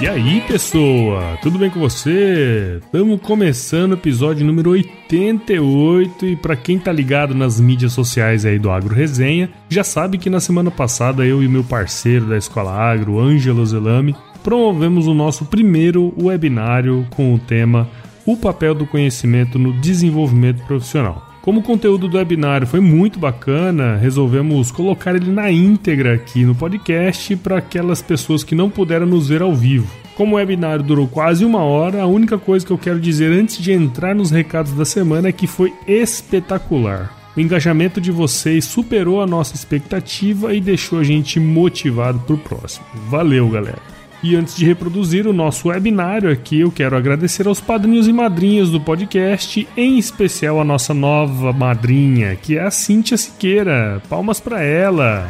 E 0.00 0.08
aí, 0.08 0.40
pessoa? 0.40 1.36
Tudo 1.42 1.58
bem 1.58 1.68
com 1.68 1.78
você? 1.78 2.80
Estamos 2.82 3.20
começando 3.20 3.90
o 3.90 3.96
episódio 3.96 4.46
número 4.46 4.70
88 4.70 6.24
e 6.24 6.36
para 6.36 6.56
quem 6.56 6.78
tá 6.78 6.90
ligado 6.90 7.34
nas 7.34 7.60
mídias 7.60 7.92
sociais 7.92 8.46
aí 8.46 8.58
do 8.58 8.70
Agro 8.70 8.94
Resenha, 8.94 9.50
já 9.68 9.84
sabe 9.84 10.16
que 10.16 10.30
na 10.30 10.40
semana 10.40 10.70
passada 10.70 11.26
eu 11.26 11.42
e 11.42 11.48
meu 11.48 11.62
parceiro 11.62 12.24
da 12.24 12.38
Escola 12.38 12.72
Agro, 12.72 13.20
Ângelo 13.20 13.66
Zelame, 13.66 14.16
promovemos 14.42 15.06
o 15.06 15.12
nosso 15.12 15.44
primeiro 15.44 16.14
webinário 16.18 17.06
com 17.10 17.34
o 17.34 17.38
tema 17.38 17.86
O 18.24 18.38
papel 18.38 18.74
do 18.74 18.86
conhecimento 18.86 19.58
no 19.58 19.78
desenvolvimento 19.82 20.64
profissional. 20.64 21.29
Como 21.42 21.60
o 21.60 21.62
conteúdo 21.62 22.06
do 22.06 22.18
webinário 22.18 22.66
foi 22.66 22.80
muito 22.80 23.18
bacana, 23.18 23.96
resolvemos 23.96 24.70
colocar 24.70 25.16
ele 25.16 25.30
na 25.30 25.50
íntegra 25.50 26.14
aqui 26.14 26.44
no 26.44 26.54
podcast 26.54 27.34
para 27.36 27.56
aquelas 27.56 28.02
pessoas 28.02 28.44
que 28.44 28.54
não 28.54 28.68
puderam 28.68 29.06
nos 29.06 29.28
ver 29.28 29.40
ao 29.40 29.54
vivo. 29.54 29.90
Como 30.16 30.34
o 30.34 30.36
webinário 30.36 30.84
durou 30.84 31.08
quase 31.08 31.42
uma 31.42 31.62
hora, 31.62 32.02
a 32.02 32.06
única 32.06 32.36
coisa 32.36 32.66
que 32.66 32.70
eu 32.70 32.76
quero 32.76 33.00
dizer 33.00 33.32
antes 33.32 33.56
de 33.56 33.72
entrar 33.72 34.14
nos 34.14 34.30
recados 34.30 34.72
da 34.72 34.84
semana 34.84 35.28
é 35.28 35.32
que 35.32 35.46
foi 35.46 35.72
espetacular. 35.88 37.16
O 37.34 37.40
engajamento 37.40 38.02
de 38.02 38.10
vocês 38.10 38.66
superou 38.66 39.22
a 39.22 39.26
nossa 39.26 39.54
expectativa 39.54 40.52
e 40.54 40.60
deixou 40.60 40.98
a 40.98 41.04
gente 41.04 41.40
motivado 41.40 42.18
para 42.18 42.34
o 42.34 42.38
próximo. 42.38 42.84
Valeu, 43.08 43.48
galera! 43.48 43.99
E 44.22 44.36
antes 44.36 44.54
de 44.54 44.66
reproduzir 44.66 45.26
o 45.26 45.32
nosso 45.32 45.68
webinário 45.68 46.30
aqui, 46.30 46.60
eu 46.60 46.70
quero 46.70 46.94
agradecer 46.94 47.48
aos 47.48 47.58
padrinhos 47.58 48.06
e 48.06 48.12
madrinhas 48.12 48.68
do 48.68 48.78
podcast, 48.78 49.66
em 49.74 49.98
especial 49.98 50.60
a 50.60 50.64
nossa 50.64 50.92
nova 50.92 51.54
madrinha, 51.54 52.36
que 52.36 52.58
é 52.58 52.62
a 52.62 52.70
Cíntia 52.70 53.16
Siqueira. 53.16 54.02
Palmas 54.10 54.38
para 54.38 54.62
ela! 54.62 55.26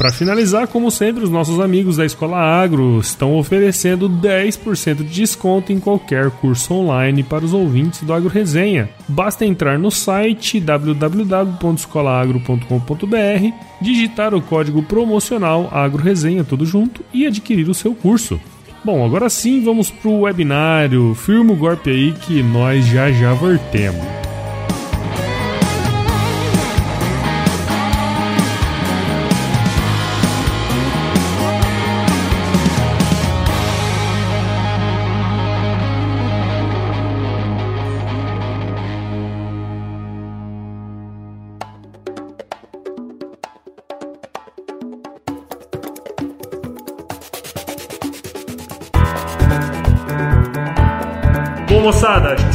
Para 0.00 0.12
finalizar, 0.12 0.66
como 0.66 0.90
sempre, 0.90 1.22
os 1.22 1.28
nossos 1.28 1.60
amigos 1.60 1.98
da 1.98 2.06
Escola 2.06 2.38
Agro 2.38 2.98
estão 3.00 3.36
oferecendo 3.36 4.08
10% 4.08 4.96
de 4.96 5.04
desconto 5.04 5.74
em 5.74 5.78
qualquer 5.78 6.30
curso 6.30 6.72
online 6.72 7.22
para 7.22 7.44
os 7.44 7.52
ouvintes 7.52 8.02
do 8.02 8.14
Agro 8.14 8.30
Resenha. 8.30 8.88
Basta 9.06 9.44
entrar 9.44 9.78
no 9.78 9.90
site 9.90 10.58
www.escolaagro.com.br, 10.58 13.54
digitar 13.82 14.34
o 14.34 14.40
código 14.40 14.82
promocional 14.82 15.68
Agro 15.70 16.02
Resenha 16.02 16.44
tudo 16.44 16.64
junto 16.64 17.04
e 17.12 17.26
adquirir 17.26 17.68
o 17.68 17.74
seu 17.74 17.94
curso. 17.94 18.40
Bom, 18.82 19.04
agora 19.04 19.28
sim 19.28 19.62
vamos 19.62 19.90
para 19.90 20.10
o 20.10 20.20
webinário. 20.20 21.14
Firma 21.14 21.52
o 21.52 21.56
golpe 21.56 21.90
aí 21.90 22.12
que 22.12 22.42
nós 22.42 22.86
já 22.86 23.12
já 23.12 23.34
voltemos. 23.34 24.29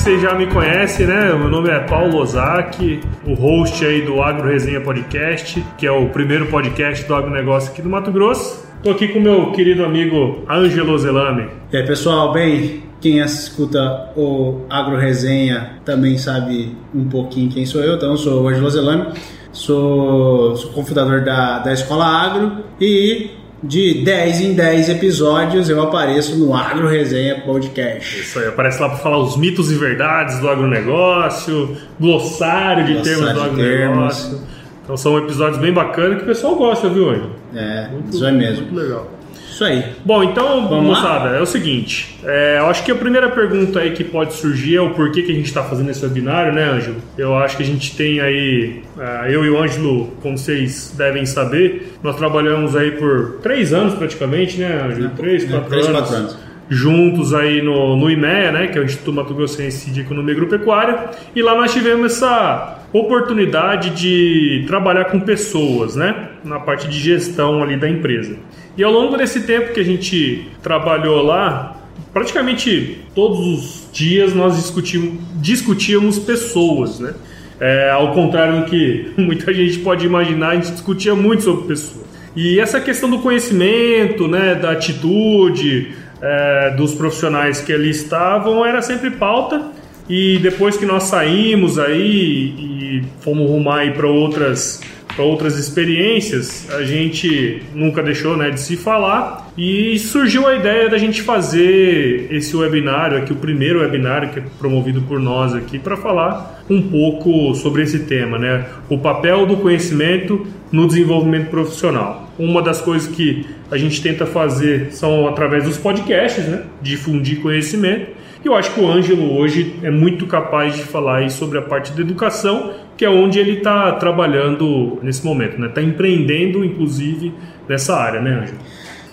Vocês 0.05 0.21
já 0.21 0.35
me 0.35 0.45
conhecem, 0.45 1.07
né? 1.07 1.33
Meu 1.33 1.49
nome 1.49 1.67
é 1.67 1.79
Paulo 1.79 2.19
Ozaki, 2.19 3.01
o 3.25 3.33
host 3.33 3.83
aí 3.83 4.03
do 4.03 4.21
Agro 4.21 4.47
Resenha 4.47 4.79
Podcast, 4.79 5.65
que 5.79 5.87
é 5.87 5.91
o 5.91 6.09
primeiro 6.09 6.45
podcast 6.45 7.03
do 7.07 7.15
agronegócio 7.15 7.71
aqui 7.71 7.81
do 7.81 7.89
Mato 7.89 8.11
Grosso. 8.11 8.67
Tô 8.83 8.91
aqui 8.91 9.07
com 9.07 9.19
meu 9.19 9.51
querido 9.51 9.83
amigo 9.83 10.43
Ângelo 10.47 10.95
Zelame. 10.99 11.49
E 11.73 11.77
aí, 11.77 11.87
pessoal, 11.87 12.31
bem? 12.31 12.83
Quem 13.01 13.17
escuta 13.17 14.11
o 14.15 14.61
Agro 14.69 14.95
Resenha 14.95 15.79
também 15.83 16.19
sabe 16.19 16.77
um 16.93 17.09
pouquinho 17.09 17.49
quem 17.49 17.65
sou 17.65 17.81
eu. 17.81 17.95
Então, 17.95 18.11
eu 18.11 18.17
sou 18.17 18.43
o 18.43 18.47
Ângelo 18.47 18.69
Zelame, 18.69 19.07
sou, 19.51 20.55
sou 20.55 20.71
cofundador 20.71 21.23
da, 21.23 21.57
da 21.57 21.73
Escola 21.73 22.05
Agro 22.05 22.63
e 22.79 23.31
de 23.67 24.03
10 24.03 24.41
em 24.41 24.53
10 24.53 24.89
episódios 24.89 25.69
eu 25.69 25.81
apareço 25.81 26.37
no 26.37 26.55
Agro 26.55 26.87
Resenha 26.87 27.41
Podcast. 27.41 28.19
Isso 28.19 28.39
aí, 28.39 28.47
aparece 28.47 28.81
lá 28.81 28.89
para 28.89 28.97
falar 28.99 29.17
os 29.17 29.35
mitos 29.35 29.71
e 29.71 29.75
verdades 29.75 30.39
do 30.39 30.49
agronegócio, 30.49 31.75
glossário 31.99 32.85
de 32.85 32.93
Glossário 32.93 33.17
termos 33.17 33.33
do 33.33 33.41
agronegócio. 33.41 34.29
termos. 34.29 34.55
Então 34.83 34.95
são 34.95 35.17
episódios 35.17 35.57
bem 35.59 35.73
bacanas 35.73 36.17
que 36.17 36.23
o 36.23 36.27
pessoal 36.27 36.55
gosta, 36.55 36.87
viu, 36.87 37.09
Ângelo? 37.09 37.31
É, 37.55 37.89
isso 38.11 38.25
é 38.25 38.31
mesmo. 38.31 38.67
Muito 38.67 38.75
legal. 38.75 39.11
Isso 39.55 39.63
aí. 39.63 39.85
Bom, 40.03 40.21
então, 40.21 40.67
Vamos 40.67 40.89
lá? 40.89 41.01
moçada, 41.01 41.29
é 41.37 41.41
o 41.41 41.45
seguinte. 41.45 42.19
é, 42.25 42.57
eu 42.59 42.65
acho 42.65 42.83
que 42.83 42.91
a 42.91 42.95
primeira 42.95 43.29
pergunta 43.29 43.79
aí 43.79 43.91
que 43.91 44.03
pode 44.03 44.33
surgir 44.33 44.75
é 44.75 44.81
o 44.81 44.89
porquê 44.89 45.21
que 45.21 45.31
a 45.31 45.35
gente 45.35 45.45
está 45.45 45.63
fazendo 45.63 45.89
esse 45.89 46.03
webinário, 46.03 46.51
né, 46.51 46.63
Ângelo? 46.71 46.97
Eu 47.17 47.37
acho 47.37 47.55
que 47.55 47.63
a 47.63 47.65
gente 47.65 47.95
tem 47.95 48.19
aí, 48.19 48.81
é, 48.99 49.33
eu 49.33 49.45
e 49.45 49.49
o 49.49 49.57
Ângelo, 49.57 50.07
como 50.21 50.37
vocês 50.37 50.93
devem 50.97 51.25
saber, 51.25 51.93
nós 52.03 52.17
trabalhamos 52.17 52.75
aí 52.75 52.91
por 52.91 53.39
três 53.41 53.71
anos 53.71 53.93
praticamente, 53.93 54.57
né, 54.59 54.81
Ângelo? 54.89 55.09
Três, 55.15 55.45
É, 55.45 55.47
quatro 55.47 55.69
três, 55.69 55.87
anos. 55.87 55.99
quatro 56.01 56.15
anos. 56.17 56.37
Juntos 56.67 57.33
aí 57.33 57.61
no, 57.61 57.95
no 57.95 58.09
IMEA, 58.11 58.51
né, 58.51 58.67
que 58.67 58.77
é 58.77 58.81
o 58.81 58.83
Instituto 58.83 59.13
Mato 59.13 59.33
Grossense 59.33 59.89
de 59.89 60.01
Economia 60.01 60.33
Agropecuária, 60.33 61.11
e 61.33 61.41
lá 61.41 61.55
nós 61.55 61.71
tivemos 61.71 62.11
essa 62.13 62.79
oportunidade 62.91 63.91
de 63.91 64.65
trabalhar 64.67 65.05
com 65.05 65.19
pessoas, 65.19 65.95
né? 65.95 66.29
Na 66.45 66.59
parte 66.59 66.87
de 66.87 66.99
gestão 66.99 67.61
ali 67.61 67.77
da 67.77 67.89
empresa. 67.89 68.37
E 68.77 68.83
ao 68.83 68.91
longo 68.91 69.17
desse 69.17 69.41
tempo 69.41 69.73
que 69.73 69.79
a 69.79 69.83
gente 69.83 70.47
trabalhou 70.61 71.21
lá, 71.23 71.77
praticamente 72.13 72.99
todos 73.13 73.39
os 73.39 73.89
dias 73.91 74.33
nós 74.33 74.55
discutimos, 74.55 75.19
discutíamos 75.35 76.19
pessoas, 76.19 76.99
né? 76.99 77.13
É, 77.59 77.89
ao 77.89 78.11
contrário 78.11 78.61
do 78.61 78.65
que 78.65 79.11
muita 79.17 79.53
gente 79.53 79.79
pode 79.79 80.05
imaginar, 80.05 80.49
a 80.49 80.55
gente 80.55 80.71
discutia 80.71 81.15
muito 81.15 81.43
sobre 81.43 81.67
pessoas. 81.67 82.05
E 82.35 82.59
essa 82.59 82.81
questão 82.81 83.09
do 83.09 83.19
conhecimento, 83.19 84.27
né, 84.27 84.55
da 84.55 84.71
atitude 84.71 85.93
é, 86.21 86.71
dos 86.71 86.93
profissionais 86.93 87.61
que 87.61 87.71
ali 87.71 87.89
estavam 87.89 88.65
era 88.65 88.81
sempre 88.81 89.11
pauta. 89.11 89.71
E 90.07 90.37
depois 90.39 90.77
que 90.77 90.85
nós 90.85 91.03
saímos 91.03 91.79
aí 91.79 92.53
e 92.59 93.03
fomos 93.21 93.49
rumar 93.49 93.91
para 93.93 94.07
outras 94.07 94.81
para 95.15 95.23
outras 95.23 95.57
experiências, 95.57 96.67
a 96.71 96.83
gente 96.83 97.63
nunca 97.73 98.03
deixou 98.03 98.35
né, 98.35 98.49
de 98.49 98.59
se 98.59 98.75
falar 98.75 99.51
e 99.57 99.97
surgiu 99.97 100.45
a 100.45 100.55
ideia 100.55 100.89
da 100.89 100.97
gente 100.97 101.21
fazer 101.21 102.27
esse 102.29 102.55
webinário 102.55 103.17
aqui, 103.17 103.31
o 103.31 103.37
primeiro 103.37 103.79
webinário 103.79 104.29
que 104.29 104.39
é 104.39 104.43
promovido 104.59 105.01
por 105.03 105.19
nós 105.19 105.55
aqui, 105.55 105.79
para 105.79 105.95
falar 105.95 106.63
um 106.69 106.81
pouco 106.81 107.55
sobre 107.55 107.83
esse 107.83 107.99
tema, 107.99 108.37
né? 108.37 108.65
O 108.89 108.97
papel 108.97 109.45
do 109.45 109.57
conhecimento 109.57 110.45
no 110.71 110.87
desenvolvimento 110.87 111.49
profissional. 111.49 112.29
Uma 112.37 112.61
das 112.61 112.81
coisas 112.81 113.07
que 113.07 113.45
a 113.71 113.77
gente 113.77 114.01
tenta 114.01 114.25
fazer 114.25 114.91
são 114.91 115.27
através 115.27 115.63
dos 115.63 115.77
podcasts, 115.77 116.45
né? 116.45 116.63
Difundir 116.81 117.39
conhecimento. 117.39 118.07
E 118.43 118.47
eu 118.47 118.53
acho 118.53 118.73
que 118.73 118.79
o 118.79 118.87
Ângelo 118.87 119.35
hoje 119.35 119.75
é 119.81 119.89
muito 119.89 120.27
capaz 120.27 120.75
de 120.75 120.83
falar 120.83 121.27
sobre 121.31 121.57
a 121.57 121.61
parte 121.61 121.93
da 121.93 122.01
educação 122.01 122.73
que 122.97 123.03
é 123.03 123.09
onde 123.09 123.39
ele 123.39 123.57
está 123.57 123.91
trabalhando 123.93 124.99
nesse 125.01 125.25
momento, 125.25 125.59
né? 125.59 125.67
Está 125.67 125.81
empreendendo, 125.81 126.63
inclusive, 126.63 127.33
nessa 127.67 127.95
área, 127.95 128.21
né, 128.21 128.41
Ângelo? 128.41 128.57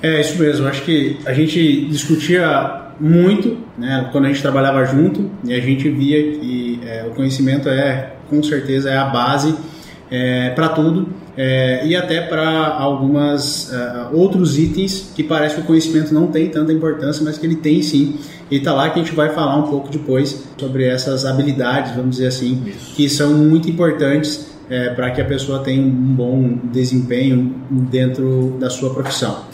É 0.02 0.20
isso 0.20 0.40
mesmo. 0.40 0.66
Acho 0.66 0.82
que 0.82 1.18
a 1.24 1.32
gente 1.32 1.86
discutia 1.86 2.80
muito, 3.00 3.58
né, 3.76 4.08
quando 4.12 4.26
a 4.26 4.28
gente 4.28 4.42
trabalhava 4.42 4.84
junto, 4.84 5.30
e 5.44 5.54
a 5.54 5.60
gente 5.60 5.88
via 5.88 6.38
que 6.38 6.80
é, 6.84 7.04
o 7.08 7.14
conhecimento 7.14 7.68
é, 7.68 8.12
com 8.28 8.42
certeza, 8.42 8.90
é 8.90 8.96
a 8.96 9.06
base 9.06 9.54
é, 10.10 10.50
para 10.50 10.68
tudo 10.68 11.08
é, 11.36 11.86
e 11.86 11.96
até 11.96 12.20
para 12.20 12.76
algumas 12.76 13.72
uh, 13.72 14.14
outros 14.14 14.58
itens 14.58 15.12
que 15.14 15.22
parece 15.22 15.54
que 15.54 15.60
o 15.62 15.64
conhecimento 15.64 16.12
não 16.12 16.26
tem 16.26 16.50
tanta 16.50 16.72
importância, 16.72 17.24
mas 17.24 17.38
que 17.38 17.46
ele 17.46 17.56
tem 17.56 17.82
sim. 17.82 18.16
E 18.50 18.60
tá 18.60 18.74
lá 18.74 18.90
que 18.90 19.00
a 19.00 19.02
gente 19.02 19.14
vai 19.14 19.30
falar 19.30 19.56
um 19.56 19.62
pouco 19.62 19.88
depois 19.88 20.44
sobre 20.58 20.84
essas 20.84 21.24
habilidades, 21.24 21.96
vamos 21.96 22.16
dizer 22.16 22.26
assim, 22.26 22.62
Isso. 22.66 22.94
que 22.94 23.08
são 23.08 23.32
muito 23.32 23.68
importantes 23.70 24.46
é, 24.68 24.90
para 24.90 25.10
que 25.10 25.22
a 25.22 25.24
pessoa 25.24 25.60
tenha 25.60 25.82
um 25.82 25.90
bom 25.90 26.58
desempenho 26.64 27.54
dentro 27.70 28.56
da 28.60 28.68
sua 28.68 28.92
profissão. 28.92 29.44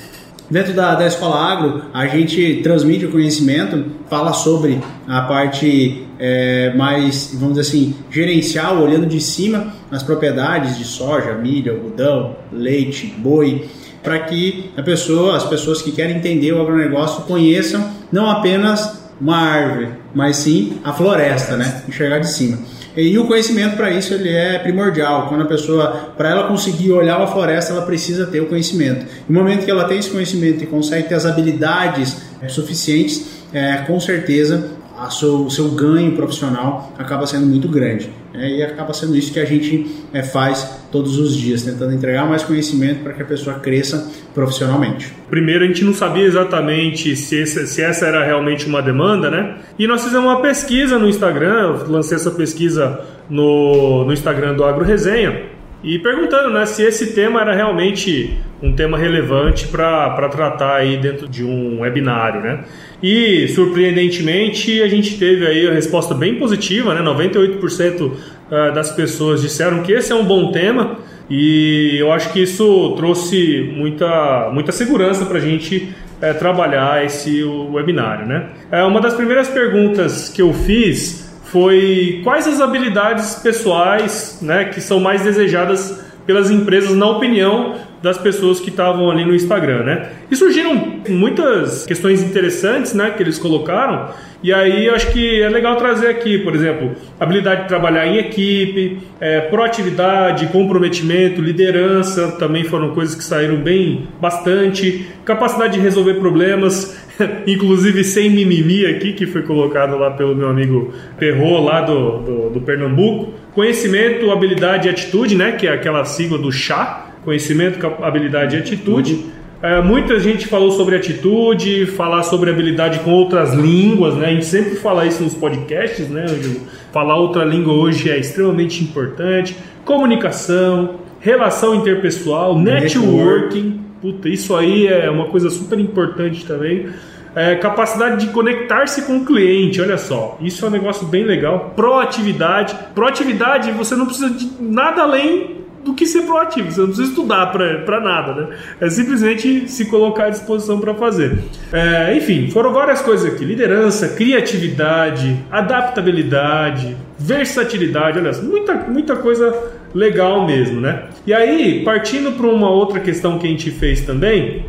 Dentro 0.50 0.72
da, 0.72 0.94
da 0.94 1.06
Escola 1.06 1.36
Agro, 1.36 1.82
a 1.92 2.06
gente 2.06 2.60
transmite 2.62 3.04
o 3.04 3.12
conhecimento, 3.12 3.84
fala 4.08 4.32
sobre 4.32 4.80
a 5.06 5.20
parte 5.22 6.07
é, 6.19 6.73
mais, 6.75 7.31
vamos 7.35 7.56
dizer 7.56 7.69
assim, 7.69 7.94
gerencial, 8.11 8.82
olhando 8.82 9.06
de 9.06 9.20
cima 9.20 9.73
as 9.91 10.03
propriedades 10.03 10.76
de 10.76 10.85
soja, 10.85 11.32
milho, 11.35 11.73
algodão, 11.73 12.37
leite, 12.53 13.15
boi, 13.19 13.69
para 14.03 14.19
que 14.20 14.70
a 14.76 14.82
pessoa, 14.82 15.37
as 15.37 15.44
pessoas 15.44 15.82
que 15.82 15.93
querem 15.93 16.17
entender 16.17 16.53
o 16.53 16.61
agronegócio 16.61 17.23
conheçam 17.25 17.91
não 18.11 18.29
apenas 18.29 18.99
uma 19.20 19.37
árvore, 19.37 19.88
mas 20.15 20.37
sim 20.37 20.79
a 20.85 20.93
floresta, 20.93 21.56
né? 21.56 21.82
Enxergar 21.88 22.19
de 22.19 22.31
cima. 22.31 22.59
E 22.97 23.17
o 23.19 23.26
conhecimento 23.26 23.76
para 23.76 23.91
isso 23.91 24.14
ele 24.14 24.29
é 24.29 24.59
primordial. 24.59 25.29
Quando 25.29 25.43
a 25.43 25.47
pessoa, 25.47 26.12
para 26.17 26.31
ela 26.31 26.49
conseguir 26.49 26.91
olhar 26.91 27.21
a 27.21 27.26
floresta, 27.26 27.73
ela 27.73 27.82
precisa 27.82 28.26
ter 28.26 28.41
o 28.41 28.47
conhecimento. 28.47 29.06
No 29.29 29.38
momento 29.41 29.64
que 29.64 29.71
ela 29.71 29.85
tem 29.85 29.99
esse 29.99 30.11
conhecimento 30.11 30.64
e 30.64 30.67
consegue 30.67 31.09
ter 31.09 31.14
as 31.14 31.26
habilidades 31.26 32.17
é, 32.41 32.49
suficientes, 32.49 33.25
é, 33.53 33.79
com 33.87 33.99
certeza 34.00 34.77
seu, 35.11 35.45
o 35.45 35.50
seu 35.50 35.69
ganho 35.71 36.12
profissional 36.12 36.93
acaba 36.99 37.27
sendo 37.27 37.47
muito 37.47 37.69
grande. 37.69 38.11
É, 38.35 38.59
e 38.59 38.62
acaba 38.62 38.93
sendo 38.93 39.17
isso 39.17 39.33
que 39.33 39.41
a 39.41 39.45
gente 39.45 39.87
é, 40.12 40.23
faz 40.23 40.79
todos 40.93 41.19
os 41.19 41.35
dias, 41.35 41.62
tentando 41.62 41.93
entregar 41.93 42.27
mais 42.29 42.43
conhecimento 42.43 43.03
para 43.03 43.12
que 43.12 43.23
a 43.23 43.25
pessoa 43.25 43.59
cresça 43.59 44.11
profissionalmente. 44.35 45.12
Primeiro, 45.31 45.65
a 45.65 45.67
gente 45.67 45.85
não 45.85 45.95
sabia 45.95 46.25
exatamente 46.25 47.17
se, 47.17 47.37
esse, 47.37 47.67
se 47.67 47.83
essa 47.83 48.06
era 48.06 48.25
realmente 48.25 48.67
uma 48.67 48.83
demanda, 48.83 49.31
né? 49.31 49.59
E 49.79 49.87
nós 49.87 50.03
fizemos 50.05 50.27
uma 50.27 50.41
pesquisa 50.41 50.99
no 50.99 51.09
Instagram, 51.09 51.79
eu 51.79 51.91
lancei 51.91 52.17
essa 52.17 52.31
pesquisa 52.31 53.00
no, 53.31 54.05
no 54.05 54.12
Instagram 54.12 54.55
do 54.55 54.65
Agro 54.65 54.85
Resenha, 54.85 55.43
e 55.83 55.99
perguntando 55.99 56.50
né, 56.50 56.67
se 56.67 56.83
esse 56.83 57.12
tema 57.12 57.41
era 57.41 57.55
realmente 57.55 58.37
um 58.62 58.72
tema 58.72 58.99
relevante 58.99 59.69
para 59.69 60.28
tratar 60.28 60.76
aí 60.76 60.96
dentro 60.96 61.28
de 61.28 61.44
um 61.44 61.81
webinário, 61.81 62.40
né? 62.40 62.64
E 63.02 63.46
surpreendentemente 63.49 64.82
a 64.82 64.88
gente 64.88 65.16
teve 65.16 65.46
aí 65.46 65.69
a 65.69 65.72
resposta 65.72 66.14
bem 66.14 66.34
positiva, 66.34 66.94
né? 66.94 67.00
98% 67.02 68.10
ah, 68.50 68.70
das 68.70 68.90
pessoas 68.90 69.43
disseram 69.43 69.82
que 69.82 69.93
esse 69.93 70.10
é 70.12 70.14
um 70.14 70.25
bom 70.25 70.50
tema 70.50 70.99
e 71.31 71.96
eu 71.99 72.10
acho 72.10 72.32
que 72.32 72.43
isso 72.43 72.94
trouxe 72.96 73.72
muita, 73.76 74.50
muita 74.52 74.72
segurança 74.72 75.26
para 75.26 75.38
a 75.38 75.40
gente 75.40 75.94
é, 76.20 76.32
trabalhar 76.32 77.04
esse 77.04 77.44
webinário, 77.44 78.26
né? 78.26 78.46
É, 78.72 78.82
uma 78.82 79.00
das 79.00 79.14
primeiras 79.14 79.49
perguntas 79.49 80.28
que 80.28 80.43
eu 80.43 80.52
fiz 80.52 81.28
foi 81.44 82.20
quais 82.25 82.46
as 82.46 82.61
habilidades 82.61 83.37
pessoais 83.37 84.38
né, 84.43 84.66
que 84.66 84.81
são 84.81 85.00
mais 85.00 85.22
desejadas 85.22 86.04
pelas 86.26 86.50
empresas, 86.50 86.94
na 86.94 87.08
opinião 87.08 87.75
das 88.03 88.19
pessoas 88.19 88.61
que 88.61 88.71
estavam 88.71 89.11
ali 89.11 89.25
no 89.25 89.35
Instagram, 89.35 89.83
né? 89.83 90.11
E 90.31 90.37
surgiram 90.37 91.00
muitas 91.09 91.85
questões 91.87 92.23
interessantes, 92.23 92.95
né, 92.95 93.11
que 93.11 93.23
eles 93.23 93.39
colocaram. 93.39 94.11
E 94.43 94.53
aí 94.53 94.89
acho 94.89 95.12
que 95.12 95.43
é 95.43 95.49
legal 95.49 95.75
trazer 95.77 96.09
aqui, 96.09 96.39
por 96.39 96.55
exemplo, 96.55 96.93
habilidade 97.19 97.62
de 97.62 97.69
trabalhar 97.69 98.06
em 98.06 98.19
equipe, 98.19 98.99
é, 99.21 99.41
proatividade, 99.41 100.47
comprometimento, 100.47 101.41
liderança, 101.41 102.37
também 102.39 102.62
foram 102.62 102.95
coisas 102.95 103.17
que 103.17 103.25
saíram 103.25 103.56
bem 103.56 104.06
bastante, 104.21 105.09
capacidade 105.25 105.73
de 105.75 105.81
resolver 105.81 106.15
problemas, 106.15 106.97
inclusive 107.49 108.05
sem 108.05 108.31
mimimi 108.31 108.87
aqui, 108.87 109.12
que 109.12 109.27
foi 109.27 109.43
colocado 109.43 109.99
lá 109.99 110.12
pelo 110.12 110.37
meu 110.37 110.49
amigo 110.49 110.95
Perro 111.19 111.65
lá 111.65 111.81
do, 111.81 112.19
do, 112.19 112.50
do 112.50 112.61
Pernambuco, 112.61 113.33
conhecimento, 113.52 114.31
habilidade 114.31 114.87
e 114.87 114.90
atitude, 114.90 115.35
né, 115.35 115.52
que 115.52 115.67
é 115.67 115.73
aquela 115.73 116.05
sigla 116.05 116.38
do 116.38 116.52
chá, 116.52 117.08
conhecimento, 117.25 117.84
habilidade 118.02 118.56
e 118.56 118.58
atitude. 118.58 119.26
É, 119.60 119.82
muita 119.82 120.20
gente 120.20 120.46
falou 120.46 120.70
sobre 120.70 120.94
atitude, 120.94 121.87
falar 121.87 122.22
sobre 122.22 122.48
habilidade 122.48 123.00
com 123.00 123.10
outras 123.10 123.54
línguas, 123.54 124.14
né? 124.14 124.26
A 124.26 124.30
gente 124.30 124.46
sempre 124.46 124.76
fala 124.76 125.04
isso 125.04 125.22
nos 125.22 125.34
podcasts, 125.34 126.08
né, 126.08 126.22
Angelo? 126.22 126.60
Falar 126.92 127.16
outra 127.16 127.44
língua 127.44 127.75
hoje 127.75 128.08
é 128.08 128.18
extremamente 128.18 128.84
importante. 128.84 129.56
Comunicação, 129.84 131.00
relação 131.18 131.75
interpessoal, 131.75 132.56
networking. 132.56 133.80
Puta, 134.00 134.28
isso 134.28 134.54
aí 134.54 134.87
é 134.87 135.10
uma 135.10 135.26
coisa 135.26 135.50
super 135.50 135.78
importante 135.80 136.46
também. 136.46 136.87
É, 137.34 137.56
capacidade 137.56 138.25
de 138.25 138.32
conectar-se 138.32 139.02
com 139.02 139.18
o 139.18 139.25
cliente, 139.25 139.80
olha 139.80 139.98
só, 139.98 140.38
isso 140.40 140.64
é 140.64 140.68
um 140.68 140.70
negócio 140.70 141.06
bem 141.06 141.25
legal. 141.25 141.72
Proatividade, 141.75 142.76
proatividade, 142.94 143.70
você 143.72 143.94
não 143.96 144.06
precisa 144.06 144.30
de 144.30 144.50
nada 144.60 145.02
além 145.02 145.58
do 145.88 145.95
que 145.95 146.07
ser 146.07 146.23
proativo. 146.23 146.71
Você 146.71 146.80
não 146.80 146.88
precisa 146.88 147.09
estudar 147.09 147.47
para 147.47 148.00
nada, 148.00 148.35
né? 148.35 148.57
É 148.80 148.90
simplesmente 148.90 149.68
se 149.68 149.87
colocar 149.87 150.26
à 150.26 150.30
disposição 150.30 150.78
para 150.78 150.95
fazer. 150.95 151.38
É, 151.73 152.14
enfim, 152.16 152.50
foram 152.50 152.73
várias 152.73 153.00
coisas 153.00 153.33
aqui: 153.33 153.45
liderança, 153.45 154.09
criatividade, 154.11 155.37
adaptabilidade, 155.50 156.97
versatilidade. 157.18 158.18
Olha, 158.18 158.33
muita, 158.42 158.75
muita 158.75 159.16
coisa 159.16 159.54
legal 159.95 160.47
mesmo, 160.47 160.80
né? 160.80 161.04
E 161.26 161.33
aí, 161.33 161.83
partindo 161.85 162.33
para 162.33 162.47
uma 162.47 162.71
outra 162.71 163.00
questão 163.00 163.38
que 163.38 163.47
a 163.47 163.50
gente 163.50 163.71
fez 163.71 164.02
também, 164.02 164.66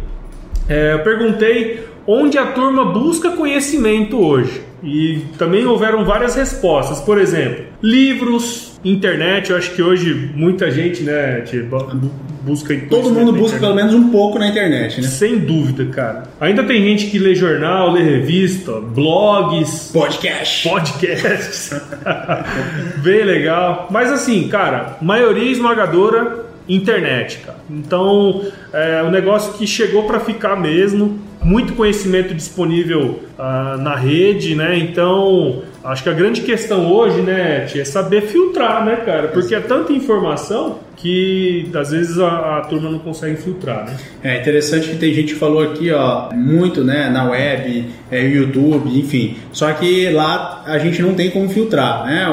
é, 0.67 0.93
eu 0.93 0.99
perguntei 0.99 1.85
onde 2.07 2.37
a 2.37 2.47
turma 2.47 2.85
busca 2.85 3.31
conhecimento 3.31 4.17
hoje. 4.17 4.61
E 4.81 5.23
também 5.37 5.65
houveram 5.65 6.05
várias 6.05 6.35
respostas. 6.35 7.01
Por 7.01 7.17
exemplo, 7.17 7.65
livros, 7.83 8.68
internet. 8.83 9.51
Eu 9.51 9.57
acho 9.57 9.71
que 9.71 9.81
hoje 9.81 10.31
muita 10.35 10.71
gente, 10.71 11.03
né, 11.03 11.43
busca. 12.41 12.75
Todo 12.89 13.11
mundo 13.11 13.33
busca 13.33 13.59
pelo 13.59 13.75
menos 13.75 13.93
um 13.93 14.09
pouco 14.09 14.39
na 14.39 14.47
internet, 14.47 15.01
né? 15.01 15.07
Sem 15.07 15.39
dúvida, 15.39 15.85
cara. 15.85 16.23
Ainda 16.39 16.63
tem 16.63 16.81
gente 16.81 17.07
que 17.07 17.19
lê 17.19 17.35
jornal, 17.35 17.91
lê 17.91 18.01
revista, 18.01 18.79
blogs, 18.79 19.91
podcast, 19.93 20.67
podcasts. 20.67 21.71
Bem 23.03 23.23
legal. 23.23 23.87
Mas 23.91 24.11
assim, 24.11 24.47
cara, 24.47 24.97
maioria 25.01 25.51
esmagadora 25.51 26.47
internet, 26.67 27.39
cara. 27.39 27.57
Então, 27.69 28.43
é 28.71 29.01
um 29.03 29.09
negócio 29.09 29.53
que 29.53 29.65
chegou 29.65 30.03
para 30.03 30.19
ficar 30.19 30.55
mesmo 30.55 31.19
muito 31.41 31.73
conhecimento 31.73 32.33
disponível 32.33 33.21
uh, 33.37 33.77
na 33.81 33.95
rede, 33.95 34.55
né? 34.55 34.77
Então, 34.77 35.63
acho 35.83 36.03
que 36.03 36.09
a 36.09 36.13
grande 36.13 36.41
questão 36.41 36.91
hoje, 36.91 37.21
né, 37.21 37.67
é 37.73 37.85
saber 37.85 38.21
filtrar, 38.23 38.85
né, 38.85 38.97
cara? 38.97 39.29
Porque 39.29 39.55
é 39.55 39.59
tanta 39.59 39.93
informação 39.93 40.79
que 40.95 41.69
às 41.73 41.91
vezes 41.91 42.19
a, 42.19 42.57
a, 42.57 42.61
turma 42.61 42.89
não 42.89 42.99
consegue 42.99 43.37
filtrar, 43.37 43.85
né? 43.85 43.95
É 44.21 44.41
interessante 44.41 44.89
que 44.89 44.97
tem 44.97 45.13
gente 45.13 45.33
que 45.33 45.39
falou 45.39 45.63
aqui, 45.63 45.91
ó, 45.91 46.29
muito, 46.33 46.83
né, 46.83 47.09
na 47.09 47.29
web, 47.29 47.85
é, 48.11 48.21
YouTube, 48.21 48.89
enfim. 48.99 49.37
Só 49.53 49.71
que 49.71 50.09
lá 50.09 50.63
a 50.65 50.77
gente 50.77 51.01
não 51.01 51.13
tem 51.13 51.29
como 51.29 51.49
filtrar, 51.49 52.05
né? 52.05 52.27